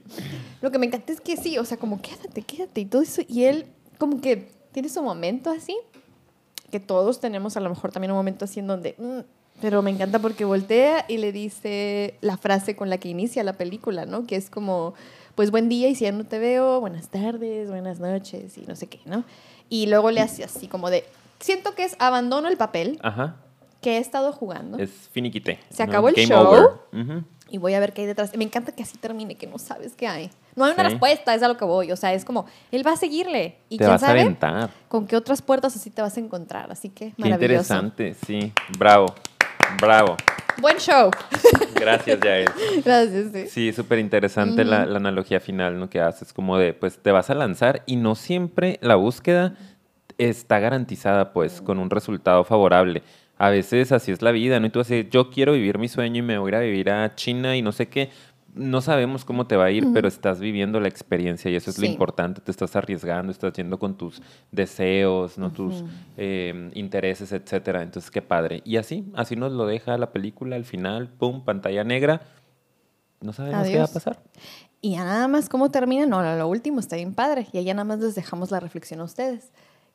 Lo 0.61 0.72
que 0.72 0.78
me 0.80 0.86
encanta 0.86 1.11
es 1.11 1.20
que 1.20 1.36
sí, 1.36 1.57
o 1.57 1.66
sea, 1.66 1.78
como 1.78 2.01
quédate, 2.01 2.41
quédate 2.43 2.82
y 2.82 2.86
todo 2.86 3.01
eso. 3.01 3.22
Y 3.28 3.43
él 3.45 3.66
como 3.97 4.22
que 4.22 4.49
tiene 4.72 4.89
su 4.89 5.01
momento 5.01 5.49
así, 5.49 5.76
que 6.72 6.80
todos 6.80 7.20
tenemos 7.20 7.57
a 7.57 7.59
lo 7.59 7.70
mejor 7.70 7.91
también 7.91 8.11
un 8.11 8.18
momento 8.18 8.45
así 8.45 8.59
en 8.59 8.68
donde, 8.68 8.95
mm, 8.97 9.20
Pero 9.61 9.82
me 9.82 9.91
encanta 9.91 10.20
porque 10.20 10.45
voltea 10.45 11.05
y 11.07 11.18
le 11.18 11.32
dice 11.32 12.16
la 12.22 12.38
frase 12.38 12.76
con 12.76 12.89
la 12.89 12.97
que 12.97 13.09
inicia 13.09 13.43
la 13.43 13.53
película, 13.53 14.05
¿no? 14.05 14.26
Que 14.26 14.36
es 14.36 14.49
como, 14.49 14.93
pues 15.36 15.51
buen 15.51 15.70
día 15.70 15.88
y 15.89 15.95
si 15.95 16.05
ya 16.05 16.11
no 16.11 16.24
te 16.26 16.39
veo, 16.39 16.80
buenas 16.80 17.09
tardes, 17.09 17.70
buenas 17.70 17.99
noches 17.99 18.57
y 18.57 18.61
no 18.61 18.76
sé 18.76 18.88
qué, 18.88 18.99
¿no? 19.05 19.24
Y 19.70 19.86
luego 19.88 20.11
le 20.11 20.22
hace 20.22 20.43
así 20.43 20.68
como 20.68 20.89
de, 20.89 21.05
siento 21.39 21.76
que 21.76 21.84
es 21.84 21.95
abandono 21.99 22.47
el 22.47 22.57
papel 22.57 22.99
Ajá. 23.03 23.36
Que 23.84 23.97
he 23.97 23.99
estado 23.99 24.31
jugando 24.31 24.77
Es 24.79 24.89
finiquite. 25.11 25.59
Se 25.69 25.86
¿no? 25.86 25.91
acabó 25.91 26.09
el 26.09 26.15
show. 26.15 26.47
over. 26.47 26.65
Ujú. 26.91 27.23
y 27.49 27.59
voy 27.59 27.75
a 27.75 27.79
ver 27.79 27.93
qué 27.93 28.01
hay 28.01 28.07
detrás. 28.07 28.36
Me 28.36 28.43
encanta 28.43 28.71
que 28.71 28.81
así 28.81 28.97
termine, 28.97 29.36
que 29.36 29.45
no 29.45 29.59
sabes 29.59 29.93
qué 29.95 30.07
hay. 30.07 30.31
No 30.55 30.65
hay 30.65 30.73
una 30.73 30.84
Sí. 30.86 30.89
respuesta, 30.89 31.36
es 31.36 31.43
a 31.43 31.47
lo 31.47 31.55
que 31.57 31.65
voy. 31.65 31.91
O 31.91 31.95
sea, 31.95 32.11
es 32.13 32.25
como, 32.25 32.47
él 32.71 32.86
va 32.88 32.93
a 32.93 32.97
seguirle. 32.97 33.57
Y 33.69 33.77
Te 33.77 33.84
quién 33.84 33.89
vas 33.91 34.01
a 34.01 34.07
sabe 34.07 34.21
aventar. 34.21 34.71
con 34.88 35.05
qué 35.05 35.15
otras 35.15 35.43
puertas 35.43 35.75
así 35.75 35.91
te 35.91 36.01
vas 36.01 36.17
a 36.17 36.19
encontrar. 36.19 36.71
Así 36.71 36.89
que 36.89 37.11
Qué 37.11 37.13
maravilloso. 37.21 37.75
interesante, 37.75 38.15
sí. 38.25 38.51
Bravo. 38.79 39.05
Bravo. 39.79 40.17
Buen 40.61 40.77
show. 40.77 41.11
Gracias, 41.75 42.19
Yael. 42.21 42.49
Gracias, 42.84 43.31
sí. 43.34 43.47
Sí, 43.49 43.73
súper 43.73 43.99
interesante 43.99 44.63
la, 44.65 44.86
la 44.86 44.97
analogía 44.97 45.39
final 45.39 45.79
¿no? 45.79 45.89
que 45.89 45.99
haces, 46.01 46.34
como 46.34 46.57
de, 46.57 46.73
pues 46.73 46.97
te 46.97 47.11
vas 47.11 47.29
a 47.29 47.36
lanzar 47.36 47.84
y 47.86 47.95
no 47.97 48.15
siempre 48.15 48.79
la 48.81 48.95
búsqueda 48.95 49.55
está 50.19 50.59
garantizada, 50.59 51.34
pues, 51.34 51.61
con 51.61 51.79
un 51.79 51.89
resultado 51.89 52.43
favorable. 52.43 53.01
A 53.43 53.49
veces 53.49 53.91
así 53.91 54.09
es 54.13 54.21
la 54.21 54.31
vida, 54.31 54.57
¿no? 54.61 54.67
Y 54.67 54.69
tú 54.69 54.79
vas 54.79 54.89
a 54.89 54.93
decir, 54.93 55.09
yo 55.11 55.29
quiero 55.29 55.51
vivir 55.51 55.77
mi 55.77 55.89
sueño 55.89 56.19
y 56.19 56.21
me 56.21 56.37
voy 56.37 56.47
a 56.47 56.49
ir 56.49 56.55
a 56.55 56.59
vivir 56.61 56.89
a 56.89 57.13
China 57.13 57.57
y 57.57 57.61
no 57.61 57.73
sé 57.73 57.89
qué. 57.89 58.09
No 58.53 58.79
sabemos 58.79 59.25
cómo 59.25 59.47
te 59.47 59.57
va 59.57 59.65
a 59.65 59.71
ir, 59.71 59.85
pero 59.93 60.07
estás 60.07 60.39
viviendo 60.39 60.79
la 60.79 60.87
experiencia 60.87 61.51
y 61.51 61.55
eso 61.57 61.69
es 61.69 61.77
lo 61.77 61.85
importante. 61.85 62.39
Te 62.39 62.51
estás 62.51 62.73
arriesgando, 62.77 63.33
estás 63.33 63.51
yendo 63.51 63.77
con 63.77 63.97
tus 63.97 64.21
deseos, 64.49 65.37
¿no? 65.37 65.51
tus 65.51 65.83
eh, 66.15 66.71
intereses, 66.73 67.33
etcétera. 67.33 67.81
Entonces, 67.81 68.09
qué 68.11 68.21
padre. 68.21 68.61
Y 68.63 68.77
así, 68.77 69.11
así 69.13 69.35
nos 69.35 69.51
lo 69.51 69.65
deja 69.65 69.97
la 69.97 70.13
película 70.13 70.55
al 70.55 70.63
final, 70.63 71.09
pum, 71.09 71.43
pantalla 71.43 71.83
negra. 71.83 72.21
No 73.19 73.33
sabemos 73.33 73.67
qué 73.67 73.77
va 73.77 73.83
a 73.83 73.87
pasar. 73.87 74.19
Y 74.79 74.91
ya 74.91 75.03
nada 75.03 75.27
más 75.27 75.49
cómo 75.49 75.69
termina, 75.69 76.05
no, 76.05 76.21
lo 76.23 76.47
último 76.47 76.79
está 76.79 76.95
bien 76.95 77.13
padre. 77.13 77.47
Y 77.51 77.57
allá 77.57 77.73
nada 77.73 77.83
más 77.83 77.99
les 77.99 78.15
dejamos 78.15 78.51
la 78.51 78.61
reflexión 78.61 79.01
a 79.01 79.03
ustedes. 79.03 79.51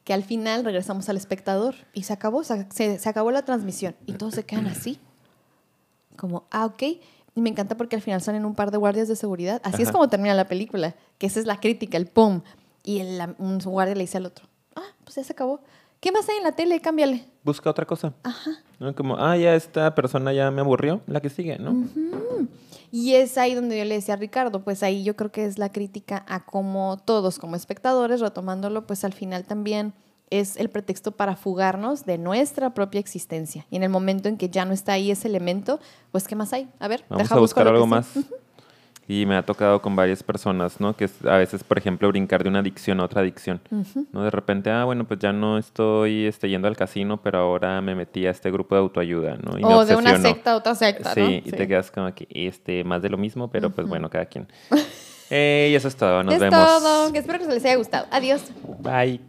Que 0.08 0.14
al 0.14 0.24
final 0.24 0.64
regresamos 0.64 1.06
al 1.10 1.18
espectador 1.18 1.74
y 1.92 2.04
se 2.04 2.14
acabó, 2.14 2.42
se, 2.42 2.98
acabó 3.04 3.30
la 3.30 3.44
transmisión. 3.44 3.94
Y 4.06 4.14
todos 4.14 4.32
se 4.32 4.42
quedan 4.42 4.66
así. 4.66 4.98
Como, 6.16 6.46
ah, 6.50 6.64
ok. 6.64 6.82
Y 7.34 7.42
me 7.42 7.50
encanta 7.50 7.76
porque 7.76 7.94
al 7.94 8.00
final 8.00 8.22
salen 8.22 8.46
un 8.46 8.54
par 8.54 8.70
de 8.70 8.78
guardias 8.78 9.06
de 9.08 9.16
seguridad. 9.16 9.60
Así 9.64 9.82
es 9.82 9.92
como 9.92 10.08
termina 10.08 10.32
la 10.32 10.46
película. 10.46 10.94
Que 11.18 11.26
esa 11.26 11.38
es 11.40 11.44
la 11.44 11.60
crítica, 11.60 11.98
el 11.98 12.06
pum. 12.06 12.40
Y 12.84 13.00
el, 13.00 13.18
la- 13.18 13.34
un 13.36 13.58
guardia 13.58 13.94
le 13.96 14.00
dice 14.00 14.16
al 14.16 14.24
otro, 14.24 14.46
ah, 14.76 14.80
pues 15.04 15.16
ya 15.16 15.24
se 15.24 15.34
acabó. 15.34 15.60
¿Qué 16.00 16.10
más 16.10 16.26
hay 16.30 16.38
en 16.38 16.44
la 16.44 16.52
tele? 16.52 16.80
Cámbiale. 16.80 17.26
Busca 17.44 17.68
otra 17.68 17.84
cosa. 17.84 18.14
Ajá. 18.22 18.52
¿no? 18.80 18.94
Como, 18.94 19.14
ah, 19.18 19.36
ya 19.36 19.54
esta 19.56 19.94
persona 19.94 20.32
ya 20.32 20.50
me 20.50 20.62
aburrió, 20.62 21.02
la 21.06 21.20
que 21.20 21.28
sigue, 21.28 21.58
¿no? 21.58 21.84
Y 22.90 23.14
es 23.14 23.38
ahí 23.38 23.54
donde 23.54 23.78
yo 23.78 23.84
le 23.84 23.94
decía 23.94 24.14
a 24.14 24.16
Ricardo, 24.16 24.62
pues 24.64 24.82
ahí 24.82 25.04
yo 25.04 25.16
creo 25.16 25.30
que 25.30 25.44
es 25.44 25.58
la 25.58 25.70
crítica 25.70 26.24
a 26.28 26.44
cómo 26.44 26.98
todos 27.04 27.38
como 27.38 27.56
espectadores, 27.56 28.20
retomándolo, 28.20 28.86
pues 28.86 29.04
al 29.04 29.12
final 29.12 29.44
también 29.44 29.92
es 30.30 30.56
el 30.56 30.68
pretexto 30.68 31.12
para 31.12 31.36
fugarnos 31.36 32.04
de 32.04 32.18
nuestra 32.18 32.74
propia 32.74 33.00
existencia. 33.00 33.66
Y 33.70 33.76
en 33.76 33.82
el 33.82 33.88
momento 33.88 34.28
en 34.28 34.36
que 34.36 34.48
ya 34.48 34.64
no 34.64 34.72
está 34.72 34.92
ahí 34.92 35.10
ese 35.10 35.28
elemento, 35.28 35.80
pues 36.12 36.26
¿qué 36.28 36.36
más 36.36 36.52
hay? 36.52 36.68
A 36.78 36.88
ver, 36.88 37.04
Vamos 37.08 37.24
deja 37.24 37.34
a 37.34 37.40
buscar 37.40 37.68
algo 37.68 37.86
más. 37.86 38.08
Y 39.10 39.24
me 39.24 39.36
ha 39.36 39.42
tocado 39.42 39.80
con 39.80 39.96
varias 39.96 40.22
personas, 40.22 40.80
¿no? 40.80 40.94
Que 40.94 41.06
es 41.06 41.24
a 41.24 41.38
veces, 41.38 41.64
por 41.64 41.78
ejemplo, 41.78 42.08
brincar 42.08 42.42
de 42.42 42.50
una 42.50 42.58
adicción 42.58 43.00
a 43.00 43.04
otra 43.04 43.22
adicción. 43.22 43.58
¿no? 44.12 44.22
De 44.22 44.30
repente, 44.30 44.70
ah, 44.70 44.84
bueno, 44.84 45.04
pues 45.04 45.18
ya 45.18 45.32
no 45.32 45.56
estoy 45.56 46.26
este, 46.26 46.50
yendo 46.50 46.68
al 46.68 46.76
casino, 46.76 47.16
pero 47.22 47.38
ahora 47.38 47.80
me 47.80 47.94
metí 47.94 48.26
a 48.26 48.30
este 48.30 48.50
grupo 48.50 48.74
de 48.74 48.82
autoayuda, 48.82 49.38
¿no? 49.42 49.58
Y 49.58 49.64
O 49.64 49.84
de 49.86 49.96
una 49.96 50.18
secta 50.18 50.52
a 50.52 50.56
otra 50.56 50.74
secta, 50.74 51.14
Sí, 51.14 51.20
¿no? 51.22 51.30
y 51.30 51.40
te 51.40 51.66
quedas 51.66 51.90
como 51.90 52.14
que, 52.14 52.28
este, 52.30 52.84
más 52.84 53.00
de 53.00 53.08
lo 53.08 53.16
mismo, 53.16 53.50
pero 53.50 53.70
pues 53.70 53.88
bueno, 53.88 54.10
cada 54.10 54.26
quien. 54.26 54.46
Eh, 55.30 55.68
y 55.72 55.74
eso 55.74 55.88
es 55.88 55.96
todo, 55.96 56.22
nos 56.22 56.32
es 56.32 56.40
vemos. 56.40 56.58
todo. 56.58 57.12
Que 57.12 57.18
espero 57.18 57.38
que 57.38 57.44
les 57.44 57.62
haya 57.62 57.76
gustado. 57.76 58.06
Adiós. 58.10 58.50
Bye. 58.78 59.20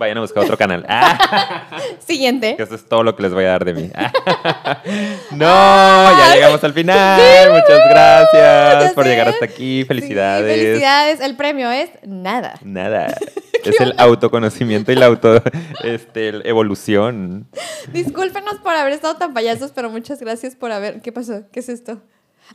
Vayan 0.00 0.16
a 0.16 0.22
buscar 0.22 0.44
otro 0.44 0.56
canal. 0.56 0.82
Ah. 0.88 1.68
Siguiente. 1.98 2.56
Que 2.56 2.62
eso 2.62 2.74
es 2.74 2.88
todo 2.88 3.02
lo 3.02 3.14
que 3.14 3.22
les 3.22 3.34
voy 3.34 3.44
a 3.44 3.48
dar 3.48 3.66
de 3.66 3.74
mí. 3.74 3.90
no, 5.32 5.46
ya 5.46 6.34
llegamos 6.34 6.64
al 6.64 6.72
final. 6.72 7.50
Muchas 7.52 7.80
gracias 7.90 8.84
ya 8.84 8.92
por 8.94 9.04
llegar 9.04 9.28
hasta 9.28 9.44
aquí. 9.44 9.84
Felicidades. 9.84 10.54
Sí, 10.54 10.64
felicidades. 10.64 11.20
El 11.20 11.36
premio 11.36 11.70
es 11.70 11.90
nada. 12.02 12.54
Nada. 12.64 13.14
Es 13.62 13.78
el 13.78 13.92
autoconocimiento 13.98 14.90
y 14.90 14.94
la 14.94 15.04
auto 15.04 15.42
este, 15.84 16.48
evolución. 16.48 17.46
Discúlpenos 17.92 18.54
por 18.60 18.74
haber 18.74 18.94
estado 18.94 19.16
tan 19.16 19.34
payasos, 19.34 19.70
pero 19.74 19.90
muchas 19.90 20.18
gracias 20.18 20.56
por 20.56 20.72
haber. 20.72 21.02
¿Qué 21.02 21.12
pasó? 21.12 21.42
¿Qué 21.52 21.60
es 21.60 21.68
esto? 21.68 22.00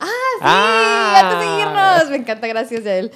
¡Ah, 0.00 0.08
sí! 0.08 0.40
Ah. 0.42 1.20
¡Antes 1.22 1.38
de 1.38 1.46
seguirnos! 1.46 2.10
Me 2.10 2.16
encanta, 2.16 2.48
gracias 2.48 2.84
a 2.86 2.96
él. 2.96 3.12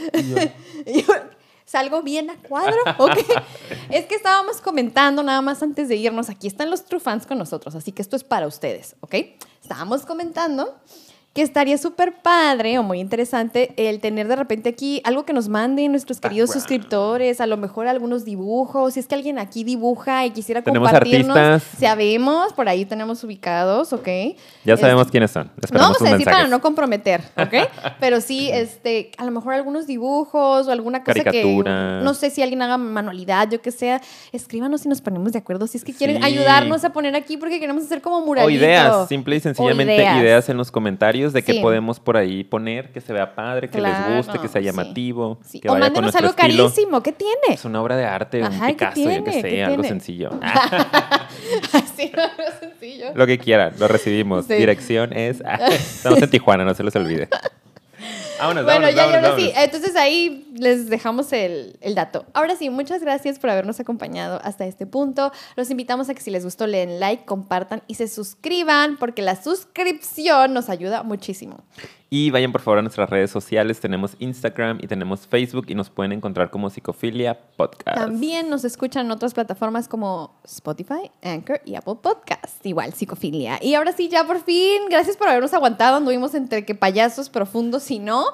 ¿Salgo 1.70 2.02
bien 2.02 2.30
a 2.30 2.36
cuadro? 2.36 2.74
¿Ok? 2.98 3.16
es 3.90 4.06
que 4.06 4.16
estábamos 4.16 4.60
comentando 4.60 5.22
nada 5.22 5.40
más 5.40 5.62
antes 5.62 5.88
de 5.88 5.94
irnos. 5.94 6.28
Aquí 6.28 6.48
están 6.48 6.68
los 6.68 6.84
true 6.84 6.98
fans 6.98 7.28
con 7.28 7.38
nosotros, 7.38 7.76
así 7.76 7.92
que 7.92 8.02
esto 8.02 8.16
es 8.16 8.24
para 8.24 8.48
ustedes, 8.48 8.96
¿ok? 8.98 9.14
Estábamos 9.62 10.04
comentando 10.04 10.74
que 11.40 11.44
estaría 11.44 11.78
súper 11.78 12.12
padre 12.20 12.78
o 12.78 12.82
muy 12.82 13.00
interesante 13.00 13.72
el 13.78 13.98
tener 14.00 14.28
de 14.28 14.36
repente 14.36 14.68
aquí 14.68 15.00
algo 15.04 15.24
que 15.24 15.32
nos 15.32 15.48
manden 15.48 15.90
nuestros 15.90 16.20
queridos 16.20 16.48
Background. 16.50 16.68
suscriptores, 16.68 17.40
a 17.40 17.46
lo 17.46 17.56
mejor 17.56 17.86
algunos 17.86 18.26
dibujos, 18.26 18.92
si 18.92 19.00
es 19.00 19.06
que 19.06 19.14
alguien 19.14 19.38
aquí 19.38 19.64
dibuja 19.64 20.26
y 20.26 20.32
quisiera 20.32 20.60
Tenemos 20.60 20.90
compartirnos, 20.90 21.34
artistas. 21.34 21.80
sabemos, 21.80 22.52
por 22.52 22.68
ahí 22.68 22.84
tenemos 22.84 23.24
ubicados, 23.24 23.94
¿ok? 23.94 24.06
Ya 24.66 24.76
sabemos 24.76 25.02
Este, 25.06 25.12
quiénes 25.12 25.30
son. 25.30 25.50
no 25.72 25.78
vamos 25.78 26.02
a 26.02 26.10
decir 26.10 26.26
para 26.26 26.46
no 26.46 26.60
comprometer, 26.60 27.22
¿ok? 27.38 27.54
Pero 28.00 28.20
sí, 28.20 28.50
este, 28.52 29.10
a 29.16 29.24
lo 29.24 29.30
mejor 29.30 29.54
algunos 29.54 29.86
dibujos 29.86 30.68
o 30.68 30.70
alguna 30.70 31.02
cosa 31.02 31.24
Caricatura. 31.24 32.00
que, 32.00 32.04
no 32.04 32.12
sé 32.12 32.28
si 32.28 32.42
alguien 32.42 32.60
haga 32.60 32.76
manualidad, 32.76 33.48
yo 33.50 33.62
que 33.62 33.70
sea, 33.70 34.02
escríbanos 34.32 34.84
y 34.84 34.90
nos 34.90 35.00
ponemos 35.00 35.32
de 35.32 35.38
acuerdo. 35.38 35.66
Si 35.66 35.78
es 35.78 35.84
que 35.84 35.94
quieren 35.94 36.18
Sí. 36.18 36.22
ayudarnos 36.22 36.84
a 36.84 36.90
poner 36.92 37.16
aquí 37.16 37.38
porque 37.38 37.58
queremos 37.60 37.84
hacer 37.84 38.02
como 38.02 38.18
O 38.18 38.26
muralito. 38.26 38.50
ideas, 38.62 39.08
simple 39.08 39.36
y 39.36 39.40
sencillamente 39.40 39.94
ideas. 39.96 40.20
ideas. 40.20 40.48
en 40.50 40.56
los 40.58 40.70
comentarios 40.70 41.29
de 41.32 41.42
qué 41.42 41.54
Sí. 41.54 41.60
podemos 41.60 42.00
por 42.00 42.16
ahí 42.16 42.44
poner, 42.44 42.92
que 42.92 43.00
se 43.00 43.12
vea 43.12 43.34
padre, 43.34 43.68
que 43.68 43.80
les 43.80 43.92
guste, 44.16 44.38
que 44.38 44.48
sea 44.48 44.60
sí. 44.60 44.66
llamativo, 44.66 45.38
Sí. 45.44 45.60
que 45.60 45.68
O 45.68 45.72
vaya 45.72 45.86
con 45.86 46.02
mándenos 46.02 46.02
nuestro 46.14 46.28
algo 46.28 46.38
estilo. 46.40 46.64
carísimo, 46.64 47.02
¿qué 47.02 47.12
tiene? 47.12 47.34
Es 47.50 47.64
una 47.64 47.82
obra 47.82 47.96
de 47.96 48.04
arte, 48.04 48.40
un 48.40 48.46
Ajá, 48.46 48.66
¿qué 48.68 48.72
Picasso, 48.74 49.00
yo 49.00 49.24
que 49.24 49.30
¿Qué 49.30 49.40
sé, 49.40 49.62
algo 49.64 49.82
tiene? 49.82 49.88
sencillo. 49.88 50.30
Así 51.72 52.12
no 52.14 52.22
es 52.24 52.54
sencillo. 52.60 53.06
Lo 53.14 53.26
que 53.26 53.38
quieran, 53.38 53.72
lo 53.78 53.88
recibimos. 53.88 54.46
Sí. 54.46 54.54
Dirección 54.54 55.12
es. 55.12 55.40
Estamos 55.70 56.22
en 56.22 56.30
Tijuana, 56.30 56.64
no 56.64 56.74
se 56.74 56.82
les 56.84 56.94
olvide. 56.96 57.28
Vámonos, 58.40 58.64
Bueno, 58.64 58.80
vámonos, 58.80 58.94
ya, 58.94 59.02
ya, 59.02 59.06
vámonos, 59.06 59.30
ahora 59.30 59.42
sí. 59.42 59.52
Entonces 59.54 59.96
ahí 59.96 60.50
les 60.54 60.88
dejamos 60.88 61.32
el, 61.32 61.76
el 61.80 61.94
dato. 61.94 62.24
Ahora 62.32 62.56
sí, 62.56 62.70
muchas 62.70 63.02
gracias 63.02 63.38
por 63.38 63.50
habernos 63.50 63.78
acompañado 63.80 64.40
hasta 64.42 64.66
este 64.66 64.86
punto. 64.86 65.32
Los 65.56 65.70
invitamos 65.70 66.08
a 66.08 66.14
que 66.14 66.20
si 66.20 66.30
les 66.30 66.44
gustó, 66.44 66.66
le 66.66 66.78
den 66.78 67.00
like, 67.00 67.24
compartan 67.24 67.82
y 67.86 67.94
se 67.94 68.08
suscriban 68.08 68.96
porque 68.96 69.22
la 69.22 69.40
suscripción 69.40 70.54
nos 70.54 70.68
ayuda 70.68 71.02
muchísimo. 71.02 71.64
Y 72.12 72.30
vayan 72.30 72.50
por 72.50 72.60
favor 72.60 72.80
a 72.80 72.82
nuestras 72.82 73.08
redes 73.08 73.30
sociales. 73.30 73.78
Tenemos 73.78 74.16
Instagram 74.18 74.80
y 74.82 74.88
tenemos 74.88 75.28
Facebook 75.28 75.66
y 75.68 75.76
nos 75.76 75.90
pueden 75.90 76.10
encontrar 76.10 76.50
como 76.50 76.68
Psicofilia 76.68 77.38
Podcast. 77.56 77.96
También 77.96 78.50
nos 78.50 78.64
escuchan 78.64 79.06
en 79.06 79.12
otras 79.12 79.32
plataformas 79.32 79.86
como 79.86 80.34
Spotify, 80.44 81.12
Anchor 81.22 81.60
y 81.64 81.76
Apple 81.76 81.98
Podcast. 82.02 82.66
Igual, 82.66 82.94
psicofilia. 82.94 83.60
Y 83.62 83.74
ahora 83.74 83.92
sí, 83.92 84.08
ya 84.08 84.24
por 84.24 84.42
fin, 84.42 84.82
gracias 84.90 85.16
por 85.16 85.28
habernos 85.28 85.54
aguantado. 85.54 85.98
Anduvimos 85.98 86.34
entre 86.34 86.64
que 86.64 86.74
payasos 86.74 87.30
profundos 87.30 87.88
y 87.92 88.00
no, 88.00 88.24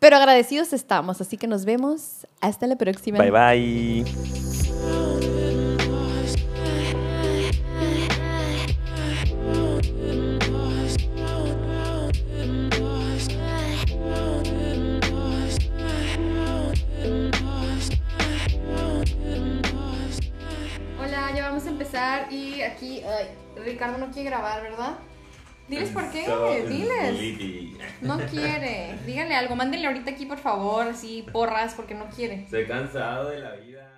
pero 0.00 0.16
agradecidos 0.16 0.72
estamos. 0.72 1.20
Así 1.20 1.36
que 1.36 1.46
nos 1.46 1.64
vemos. 1.64 2.26
Hasta 2.40 2.66
la 2.66 2.74
próxima. 2.74 3.18
Bye 3.18 3.30
bye. 3.30 5.51
Empezar 21.92 22.32
y 22.32 22.62
aquí 22.62 23.02
ay, 23.02 23.28
Ricardo 23.64 23.98
no 23.98 24.10
quiere 24.10 24.30
grabar, 24.30 24.62
¿verdad? 24.62 24.94
Diles 25.68 25.90
por 25.90 26.10
qué, 26.10 26.26
diles. 26.68 28.02
No 28.02 28.18
quiere. 28.18 28.98
Díganle 29.06 29.34
algo, 29.34 29.56
mándenle 29.56 29.86
ahorita 29.86 30.10
aquí 30.10 30.26
por 30.26 30.38
favor, 30.38 30.88
así 30.88 31.24
porras 31.32 31.74
porque 31.74 31.94
no 31.94 32.06
quiere. 32.06 32.44
Estoy 32.44 32.66
cansado 32.66 33.30
de 33.30 33.38
la 33.40 33.52
vida. 33.52 33.91